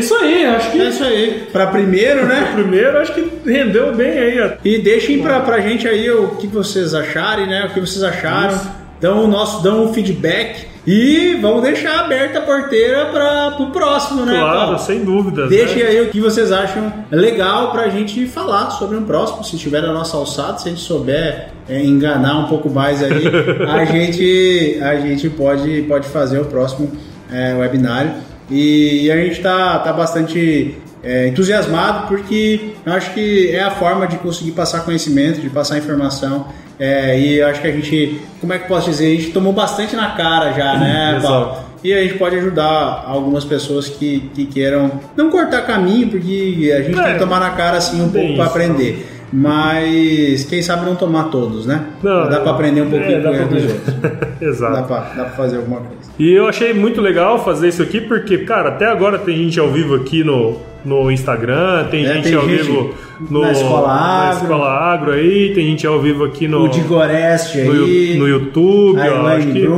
Isso 0.00 0.14
aí, 0.14 0.44
acho 0.44 0.72
que. 0.72 0.80
É 0.80 0.88
isso 0.88 1.04
aí. 1.04 1.48
Para 1.52 1.68
primeiro, 1.68 2.26
né? 2.26 2.50
primeiro, 2.54 2.98
acho 2.98 3.14
que 3.14 3.30
rendeu 3.46 3.94
bem 3.94 4.18
aí. 4.18 4.52
E 4.64 4.78
deixem 4.78 5.22
pra, 5.22 5.40
pra 5.40 5.60
gente 5.60 5.86
aí 5.86 6.10
o 6.10 6.36
que 6.36 6.46
vocês 6.46 6.94
acharem, 6.94 7.46
né? 7.46 7.66
O 7.66 7.74
que 7.74 7.80
vocês 7.80 8.02
acharam. 8.02 8.56
Isso. 8.56 8.68
dão 9.00 9.24
o 9.24 9.28
nosso 9.28 9.62
dão 9.62 9.84
um 9.84 9.94
feedback 9.94 10.70
e 10.86 11.38
vamos 11.40 11.62
deixar 11.62 12.00
aberta 12.00 12.38
a 12.38 12.42
porteira 12.42 13.06
para 13.06 13.56
o 13.62 13.70
próximo, 13.70 14.24
né? 14.24 14.38
Claro, 14.38 14.58
Paulo? 14.58 14.78
sem 14.78 15.04
dúvida. 15.04 15.46
Deixem 15.46 15.82
aí 15.82 16.00
o 16.00 16.08
que 16.08 16.20
vocês 16.20 16.50
acham 16.50 16.92
legal 17.10 17.70
pra 17.70 17.88
gente 17.88 18.26
falar 18.26 18.70
sobre 18.70 18.96
um 18.96 19.04
próximo. 19.04 19.44
Se 19.44 19.56
estiver 19.56 19.82
na 19.82 19.92
nossa 19.92 20.16
alçada, 20.16 20.58
se 20.58 20.68
a 20.68 20.70
gente 20.70 20.82
souber 20.82 21.50
é, 21.68 21.84
enganar 21.84 22.38
um 22.38 22.48
pouco 22.48 22.70
mais 22.70 23.02
aí, 23.02 23.24
a 23.68 23.84
gente, 23.84 24.78
a 24.82 24.96
gente 24.96 25.28
pode, 25.28 25.82
pode 25.82 26.08
fazer 26.08 26.40
o 26.40 26.46
próximo 26.46 26.90
é, 27.30 27.54
webinário. 27.54 28.12
E, 28.50 29.06
e 29.06 29.10
a 29.12 29.16
gente 29.16 29.40
tá, 29.40 29.78
tá 29.78 29.92
bastante 29.92 30.74
é, 31.02 31.28
entusiasmado 31.28 32.08
porque 32.08 32.72
eu 32.84 32.92
acho 32.92 33.12
que 33.14 33.50
é 33.52 33.62
a 33.62 33.70
forma 33.70 34.06
de 34.06 34.16
conseguir 34.16 34.52
passar 34.52 34.80
conhecimento, 34.80 35.40
de 35.40 35.48
passar 35.48 35.78
informação. 35.78 36.46
É, 36.78 37.18
e 37.18 37.38
eu 37.38 37.46
acho 37.46 37.60
que 37.60 37.68
a 37.68 37.72
gente, 37.72 38.20
como 38.40 38.52
é 38.52 38.58
que 38.58 38.66
posso 38.66 38.88
dizer, 38.90 39.06
a 39.06 39.20
gente 39.20 39.32
tomou 39.32 39.52
bastante 39.52 39.94
na 39.94 40.12
cara 40.12 40.52
já, 40.52 40.76
né. 40.80 41.18
Paulo? 41.22 41.70
E 41.82 41.94
a 41.94 42.02
gente 42.02 42.14
pode 42.18 42.36
ajudar 42.36 43.04
algumas 43.06 43.42
pessoas 43.44 43.88
que, 43.88 44.30
que 44.34 44.44
queiram 44.44 45.00
não 45.16 45.30
cortar 45.30 45.62
caminho, 45.62 46.08
porque 46.08 46.70
a 46.76 46.82
gente 46.82 46.98
É, 46.98 47.02
tem 47.04 47.12
que 47.14 47.18
tomar 47.18 47.40
na 47.40 47.50
cara 47.50 47.78
assim 47.78 48.02
um 48.02 48.10
pouco 48.10 48.34
para 48.34 48.44
aprender. 48.44 49.09
Mas 49.32 50.44
quem 50.44 50.60
sabe 50.60 50.84
não 50.84 50.96
tomar 50.96 51.24
todos, 51.24 51.66
né? 51.66 51.86
Não, 52.02 52.28
dá 52.28 52.40
para 52.40 52.50
aprender 52.50 52.82
um 52.82 52.90
pouquinho 52.90 53.26
é, 53.28 53.38
com 53.38 53.54
dos 53.54 53.62
outros. 53.64 53.94
Exato. 54.40 54.74
Dá 54.74 54.82
pra 54.82 55.24
fazer 55.30 55.58
alguma 55.58 55.80
coisa. 55.80 56.10
E 56.18 56.32
eu 56.32 56.48
achei 56.48 56.74
muito 56.74 57.00
legal 57.00 57.42
fazer 57.44 57.68
isso 57.68 57.82
aqui 57.82 58.00
porque, 58.00 58.38
cara, 58.38 58.70
até 58.70 58.86
agora 58.86 59.18
tem 59.18 59.36
gente 59.36 59.58
ao 59.60 59.70
vivo 59.70 59.94
aqui 59.94 60.24
no, 60.24 60.56
no 60.84 61.10
Instagram, 61.10 61.86
tem 61.90 62.04
É, 62.04 62.14
gente 62.14 62.24
tem 62.24 62.34
ao 62.34 62.48
gente 62.48 62.62
vivo 62.62 62.94
no, 63.28 63.42
na 63.42 63.52
Escola 63.52 63.88
na 63.88 63.94
Agro. 63.94 64.42
Escola 64.42 64.68
Agro 64.68 65.12
aí, 65.12 65.52
tem 65.54 65.66
gente 65.66 65.86
ao 65.86 66.00
vivo 66.00 66.24
aqui 66.24 66.48
no, 66.48 66.64
o 66.64 66.68
de 66.68 66.80
Goreste 66.80 67.62
no, 67.62 67.72
aí, 67.72 68.16
no 68.18 68.28
YouTube. 68.28 68.98
ó, 69.00 69.26
acho 69.26 69.46
que 69.48 69.68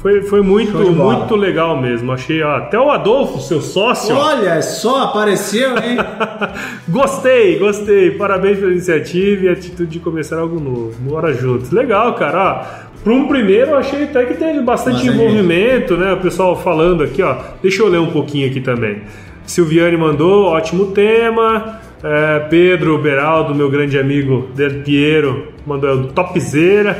foi, 0.00 0.22
foi 0.22 0.40
muito, 0.40 0.78
muito 0.78 1.36
legal 1.36 1.78
mesmo. 1.78 2.10
Achei, 2.10 2.42
ó, 2.42 2.56
até 2.56 2.78
o 2.78 2.90
Adolfo, 2.90 3.38
seu 3.38 3.60
sócio, 3.60 4.16
Olha 4.16 4.62
só, 4.62 5.04
apareceu, 5.04 5.76
hein? 5.76 5.98
Gostei, 6.88 7.58
gostei. 7.58 8.10
Parabéns 8.12 8.58
pela 8.58 8.72
iniciativa 8.72 9.44
e 9.44 9.48
atitude 9.50 9.90
de 9.90 9.98
começar 9.98 10.38
algo 10.38 10.58
novo. 10.58 10.94
Bora 11.00 11.34
juntos. 11.34 11.70
Legal, 11.70 12.14
cara. 12.14 12.86
Ó, 12.86 12.90
para 13.04 13.12
um 13.12 13.28
primeiro, 13.28 13.72
eu 13.72 13.76
achei 13.76 14.04
até 14.04 14.24
que 14.24 14.34
teve 14.34 14.60
bastante 14.62 15.04
Bastante 15.04 15.08
envolvimento, 15.08 15.96
né? 15.98 16.14
O 16.14 16.18
pessoal 16.18 16.56
falando 16.56 17.02
aqui, 17.02 17.22
ó. 17.22 17.36
Deixa 17.62 17.82
eu 17.82 17.88
ler 17.88 18.00
um 18.00 18.10
pouquinho 18.10 18.48
aqui 18.48 18.60
também. 18.60 19.02
Silviane 19.46 19.96
mandou, 19.96 20.46
ótimo 20.46 20.86
tema. 20.92 21.80
É, 22.02 22.38
Pedro 22.48 22.98
Beraldo, 22.98 23.54
meu 23.54 23.70
grande 23.70 23.98
amigo 23.98 24.48
Del 24.54 24.82
Piero, 24.82 25.48
mandou 25.66 25.90
é 25.90 25.92
o 25.92 26.06
topzera. 26.08 26.96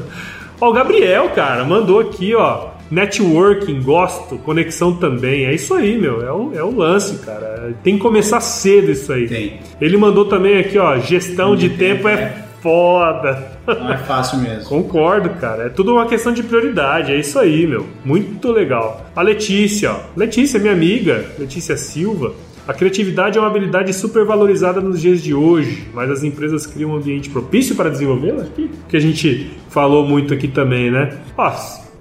ó, 0.60 0.68
o 0.68 0.72
Gabriel, 0.72 1.30
cara, 1.30 1.64
mandou 1.64 2.00
aqui, 2.00 2.34
ó. 2.34 2.74
Networking, 2.90 3.80
gosto, 3.80 4.36
conexão 4.38 4.94
também. 4.94 5.46
É 5.46 5.54
isso 5.54 5.72
aí, 5.74 5.98
meu. 5.98 6.24
É 6.24 6.30
o, 6.30 6.52
é 6.54 6.62
o 6.62 6.76
lance, 6.76 7.24
cara. 7.24 7.74
Tem 7.82 7.94
que 7.94 8.00
começar 8.00 8.40
cedo 8.40 8.90
isso 8.90 9.10
aí. 9.12 9.26
Tem. 9.26 9.60
Ele 9.80 9.96
mandou 9.96 10.26
também 10.26 10.58
aqui, 10.58 10.78
ó. 10.78 10.98
Gestão 10.98 11.56
de, 11.56 11.68
De 11.68 11.76
tempo, 11.76 12.04
tempo, 12.04 12.08
é, 12.08 12.12
é. 12.12 12.43
Foda. 12.64 13.58
Não 13.66 13.92
é 13.92 13.98
fácil 13.98 14.38
mesmo. 14.38 14.70
Concordo, 14.70 15.28
cara. 15.38 15.64
É 15.64 15.68
tudo 15.68 15.92
uma 15.92 16.06
questão 16.06 16.32
de 16.32 16.42
prioridade. 16.42 17.12
É 17.12 17.20
isso 17.20 17.38
aí, 17.38 17.66
meu. 17.66 17.86
Muito 18.02 18.50
legal. 18.50 19.04
A 19.14 19.20
Letícia, 19.20 19.92
ó. 19.92 20.00
Letícia, 20.16 20.58
minha 20.58 20.72
amiga. 20.72 21.26
Letícia 21.38 21.76
Silva. 21.76 22.32
A 22.66 22.72
criatividade 22.72 23.36
é 23.36 23.40
uma 23.40 23.48
habilidade 23.48 23.92
super 23.92 24.24
valorizada 24.24 24.80
nos 24.80 24.98
dias 24.98 25.22
de 25.22 25.34
hoje, 25.34 25.86
mas 25.92 26.10
as 26.10 26.22
empresas 26.22 26.64
criam 26.64 26.92
um 26.92 26.96
ambiente 26.96 27.28
propício 27.28 27.76
para 27.76 27.90
desenvolvê-la? 27.90 28.46
Que 28.88 28.96
a 28.96 29.00
gente 29.00 29.50
falou 29.68 30.06
muito 30.06 30.32
aqui 30.32 30.48
também, 30.48 30.90
né? 30.90 31.18
Ó, 31.36 31.52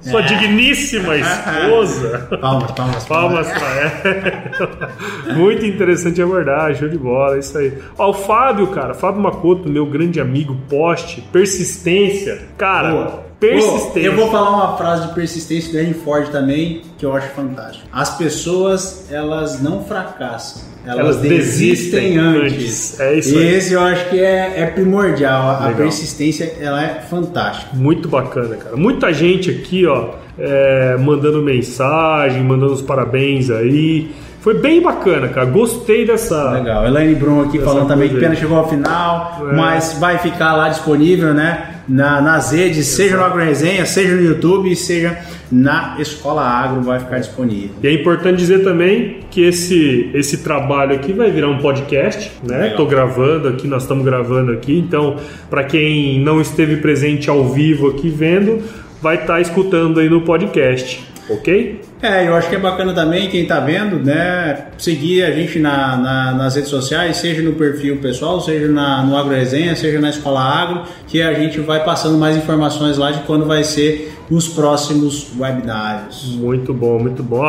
sua 0.03 0.19
É. 0.21 0.23
digníssima 0.23 1.15
esposa. 1.17 2.27
Palmas, 2.41 2.71
palmas, 2.71 3.05
Palmas 3.05 3.47
pra 3.51 3.67
ela. 3.67 4.91
Muito 5.35 5.65
interessante 5.65 6.21
a 6.21 6.25
abordagem, 6.25 6.75
show 6.79 6.89
de 6.89 6.97
bola, 6.97 7.35
é 7.35 7.39
isso 7.39 7.57
aí. 7.57 7.73
Ó, 7.97 8.09
o 8.09 8.13
Fábio, 8.13 8.67
cara, 8.67 8.93
Fábio 8.93 9.21
Macoto, 9.21 9.69
meu 9.69 9.85
grande 9.85 10.19
amigo, 10.19 10.55
poste, 10.69 11.21
persistência. 11.31 12.39
Cara, 12.57 12.89
Boa. 12.91 13.23
Persistência. 13.39 13.99
Eu 14.07 14.15
vou 14.15 14.29
falar 14.31 14.49
uma 14.49 14.77
frase 14.77 15.07
de 15.07 15.13
persistência 15.13 15.71
do 15.71 15.79
Henry 15.79 15.93
Ford 15.93 16.29
também, 16.29 16.81
que 16.97 17.05
eu 17.05 17.15
acho 17.15 17.27
fantástico. 17.29 17.85
As 17.91 18.17
pessoas, 18.17 19.07
elas 19.11 19.61
não 19.61 19.83
fracassam. 19.83 20.61
Elas, 20.85 20.99
Elas 20.99 21.17
desistem, 21.17 22.13
desistem 22.13 22.17
antes. 22.17 22.53
antes. 22.53 22.99
É 22.99 23.13
isso 23.17 23.35
e 23.35 23.37
aí. 23.37 23.53
esse 23.55 23.73
eu 23.73 23.81
acho 23.81 24.09
que 24.09 24.19
é, 24.19 24.53
é 24.61 24.65
primordial. 24.65 25.49
A 25.51 25.59
Legal. 25.67 25.75
persistência, 25.75 26.55
ela 26.59 26.83
é 26.83 26.99
fantástica. 27.09 27.69
Muito 27.73 28.09
bacana, 28.09 28.55
cara. 28.57 28.75
Muita 28.75 29.13
gente 29.13 29.49
aqui, 29.49 29.85
ó, 29.87 30.09
é, 30.37 30.97
mandando 30.97 31.41
mensagem, 31.41 32.43
mandando 32.43 32.73
os 32.73 32.81
parabéns 32.81 33.49
aí. 33.49 34.11
Foi 34.41 34.55
bem 34.59 34.81
bacana, 34.81 35.29
cara. 35.29 35.45
Gostei 35.45 36.05
dessa. 36.05 36.51
Legal. 36.51 36.85
Elaine 36.85 37.15
Brum 37.15 37.43
aqui 37.43 37.59
falando 37.59 37.87
também 37.87 38.09
que 38.09 38.19
pena 38.19 38.35
chegou 38.35 38.57
ao 38.57 38.67
final, 38.69 39.41
É. 39.49 39.55
mas 39.55 39.93
vai 40.01 40.17
ficar 40.17 40.51
lá 40.53 40.67
disponível, 40.67 41.33
né? 41.33 41.72
Na, 41.87 42.21
nas 42.21 42.51
redes, 42.51 42.87
seja 42.87 43.17
no 43.17 43.23
Agro 43.23 43.43
Resenha, 43.43 43.85
seja 43.85 44.15
no 44.15 44.21
YouTube, 44.21 44.73
seja 44.75 45.17
na 45.51 45.95
Escola 45.99 46.41
Agro, 46.41 46.81
vai 46.81 46.99
ficar 46.99 47.19
disponível. 47.19 47.75
E 47.83 47.87
é 47.87 47.93
importante 47.93 48.37
dizer 48.37 48.63
também 48.63 49.19
que 49.29 49.41
esse, 49.43 50.09
esse 50.13 50.37
trabalho 50.37 50.95
aqui 50.95 51.11
vai 51.11 51.29
virar 51.29 51.49
um 51.49 51.59
podcast, 51.59 52.31
né? 52.43 52.73
Tô 52.75 52.85
gravando 52.85 53.47
aqui, 53.49 53.67
nós 53.67 53.83
estamos 53.83 54.03
gravando 54.05 54.51
aqui, 54.51 54.77
então 54.77 55.17
para 55.49 55.63
quem 55.63 56.19
não 56.19 56.41
esteve 56.41 56.77
presente 56.77 57.29
ao 57.29 57.49
vivo 57.49 57.89
aqui 57.89 58.09
vendo, 58.09 58.63
vai 59.01 59.15
estar 59.15 59.41
escutando 59.41 59.99
aí 59.99 60.09
no 60.09 60.21
podcast, 60.21 61.03
ok? 61.29 61.81
É, 62.01 62.27
eu 62.27 62.35
acho 62.35 62.49
que 62.49 62.55
é 62.55 62.59
bacana 62.59 62.93
também 62.93 63.29
quem 63.29 63.45
tá 63.45 63.59
vendo, 63.59 63.97
né? 63.97 64.65
Seguir 64.77 65.23
a 65.23 65.31
gente 65.31 65.57
na, 65.59 65.95
na- 65.95 66.31
nas 66.33 66.55
redes 66.55 66.69
sociais, 66.69 67.17
seja 67.17 67.41
no 67.41 67.53
perfil 67.53 67.97
pessoal, 67.97 68.41
seja 68.41 68.67
na, 68.67 69.03
no 69.03 69.15
Agro 69.15 69.33
Resenha, 69.33 69.75
seja 69.75 69.99
na 70.01 70.09
Escola 70.09 70.41
Agro, 70.41 70.81
que 71.07 71.21
a 71.21 71.33
gente 71.33 71.59
vai 71.61 71.83
passando 71.83 72.17
mais 72.17 72.35
informações 72.35 72.97
lá 72.97 73.11
de 73.11 73.21
quando 73.21 73.45
vai 73.45 73.63
ser 73.63 74.11
os 74.29 74.47
próximos 74.49 75.31
webinários. 75.37 76.35
Muito 76.35 76.73
bom, 76.73 76.99
muito 76.99 77.21
bom. 77.23 77.41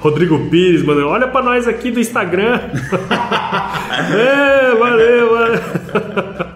Rodrigo 0.00 0.38
Pires, 0.50 0.82
mano, 0.84 1.06
olha 1.08 1.26
para 1.28 1.42
nós 1.44 1.66
aqui 1.66 1.90
do 1.90 1.98
Instagram. 1.98 2.60
é, 4.14 4.74
valeu, 4.76 5.30
valeu. 5.34 5.60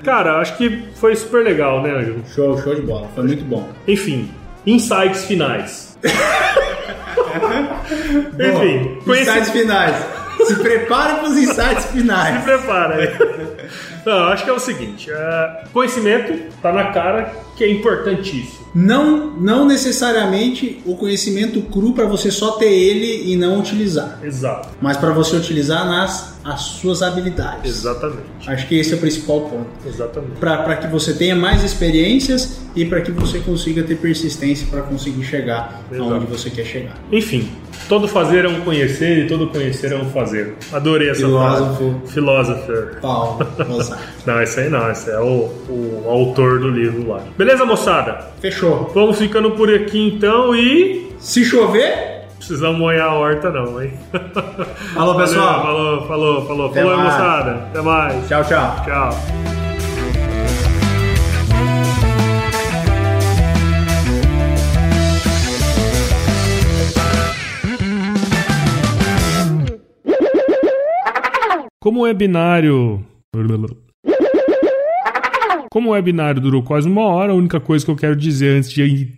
Cara, 0.04 0.38
acho 0.40 0.56
que 0.56 0.84
foi 0.94 1.14
super 1.16 1.44
legal, 1.44 1.82
né, 1.82 1.90
Ângelo? 1.96 2.20
Show, 2.34 2.58
show 2.62 2.74
de 2.74 2.82
bola, 2.82 3.08
foi 3.14 3.24
muito 3.24 3.44
bom. 3.44 3.68
Enfim, 3.86 4.28
insights 4.66 5.24
finais. 5.24 5.96
Enfim, 8.38 8.94
Bom, 8.96 9.02
conheci- 9.04 9.20
insights 9.30 9.50
finais. 9.50 9.96
Se 10.46 10.56
prepare 10.56 11.14
para 11.20 11.28
os 11.28 11.36
insights 11.36 11.84
Se 11.84 11.92
finais. 11.92 12.42
prepara 12.44 12.94
aí. 12.96 13.70
Não, 14.04 14.24
acho 14.28 14.44
que 14.44 14.50
é 14.50 14.52
o 14.52 14.58
seguinte: 14.58 15.10
é, 15.10 15.64
conhecimento 15.72 16.52
tá 16.62 16.72
na 16.72 16.86
cara 16.92 17.32
que 17.56 17.64
é 17.64 17.70
importantíssimo. 17.70 18.60
Não, 18.74 19.32
não 19.32 19.66
necessariamente 19.66 20.80
o 20.86 20.96
conhecimento 20.96 21.60
cru 21.62 21.92
para 21.92 22.06
você 22.06 22.30
só 22.30 22.52
ter 22.52 22.72
ele 22.72 23.32
e 23.32 23.36
não 23.36 23.58
utilizar, 23.58 24.20
Exato. 24.22 24.68
mas 24.80 24.96
para 24.96 25.10
você 25.10 25.36
utilizar 25.36 25.84
nas 25.86 26.38
as 26.44 26.60
suas 26.62 27.02
habilidades. 27.02 27.70
Exatamente. 27.70 28.22
Acho 28.46 28.66
que 28.66 28.78
esse 28.78 28.92
é 28.94 28.96
o 28.96 29.00
principal 29.00 29.40
ponto. 29.42 29.68
Exatamente. 29.86 30.38
para 30.38 30.76
que 30.76 30.86
você 30.86 31.12
tenha 31.12 31.36
mais 31.36 31.62
experiências 31.62 32.60
e 32.74 32.84
para 32.86 33.00
que 33.02 33.10
você 33.10 33.40
consiga 33.40 33.82
ter 33.82 33.96
persistência 33.96 34.66
para 34.70 34.82
conseguir 34.82 35.24
chegar 35.24 35.82
Exato. 35.92 36.10
aonde 36.10 36.26
você 36.26 36.48
quer 36.48 36.64
chegar. 36.64 36.96
Enfim, 37.12 37.50
todo 37.90 38.06
fazer 38.06 38.44
é 38.44 38.48
um 38.48 38.60
conhecer 38.60 39.24
e 39.24 39.26
todo 39.26 39.48
conhecer 39.48 39.90
é 39.92 39.96
um 39.96 40.08
fazer. 40.10 40.54
Adorei 40.72 41.10
essa 41.10 41.22
Filósofo. 41.22 41.90
frase. 41.90 42.12
Philosopher. 42.12 42.98
Paulo, 43.02 43.46
Mozart. 43.68 44.00
Não, 44.24 44.40
esse 44.40 44.60
aí 44.60 44.70
não, 44.70 44.88
esse 44.92 45.10
é 45.10 45.18
o, 45.18 45.50
o 45.68 46.04
autor 46.06 46.60
do 46.60 46.68
livro 46.68 47.08
lá. 47.08 47.20
Beleza, 47.36 47.66
moçada? 47.66 48.30
Fechou. 48.40 48.92
Vamos 48.94 49.18
ficando 49.18 49.50
por 49.50 49.68
aqui 49.74 49.98
então 50.06 50.54
e. 50.54 51.10
Se 51.18 51.44
chover, 51.44 52.20
Precisamos 52.38 52.78
molhar 52.78 53.08
a 53.08 53.14
horta, 53.14 53.50
não, 53.50 53.82
hein? 53.82 53.92
Alô, 54.96 55.14
pessoal. 55.16 55.62
Valeu, 55.62 56.06
falou, 56.06 56.06
falou, 56.06 56.46
falou. 56.46 56.70
Até 56.70 56.82
falou, 56.82 56.96
mais. 56.96 57.12
moçada. 57.12 57.50
Até 57.52 57.82
mais. 57.82 58.28
tchau, 58.28 58.44
tchau. 58.44 58.84
Tchau. 58.84 59.69
Como 71.90 72.02
o 72.02 72.04
webinário. 72.04 73.04
Como 75.72 75.88
o 75.88 75.92
webinário 75.92 76.40
durou 76.40 76.62
quase 76.62 76.88
uma 76.88 77.02
hora, 77.02 77.32
a 77.32 77.34
única 77.34 77.58
coisa 77.58 77.84
que 77.84 77.90
eu 77.90 77.96
quero 77.96 78.14
dizer 78.14 78.58
antes 78.58 78.70
de. 78.70 79.12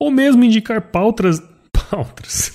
Ou 0.00 0.10
mesmo 0.10 0.42
indicar 0.42 0.80
pautas. 0.90 1.42
Pautas. 1.90 2.54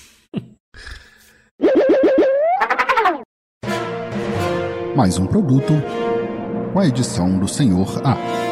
Mais 4.95 5.19
um 5.19 5.27
produto 5.27 5.73
com 6.73 6.79
a 6.79 6.87
edição 6.87 7.37
do 7.37 7.47
Senhor 7.47 8.01
A. 8.03 8.48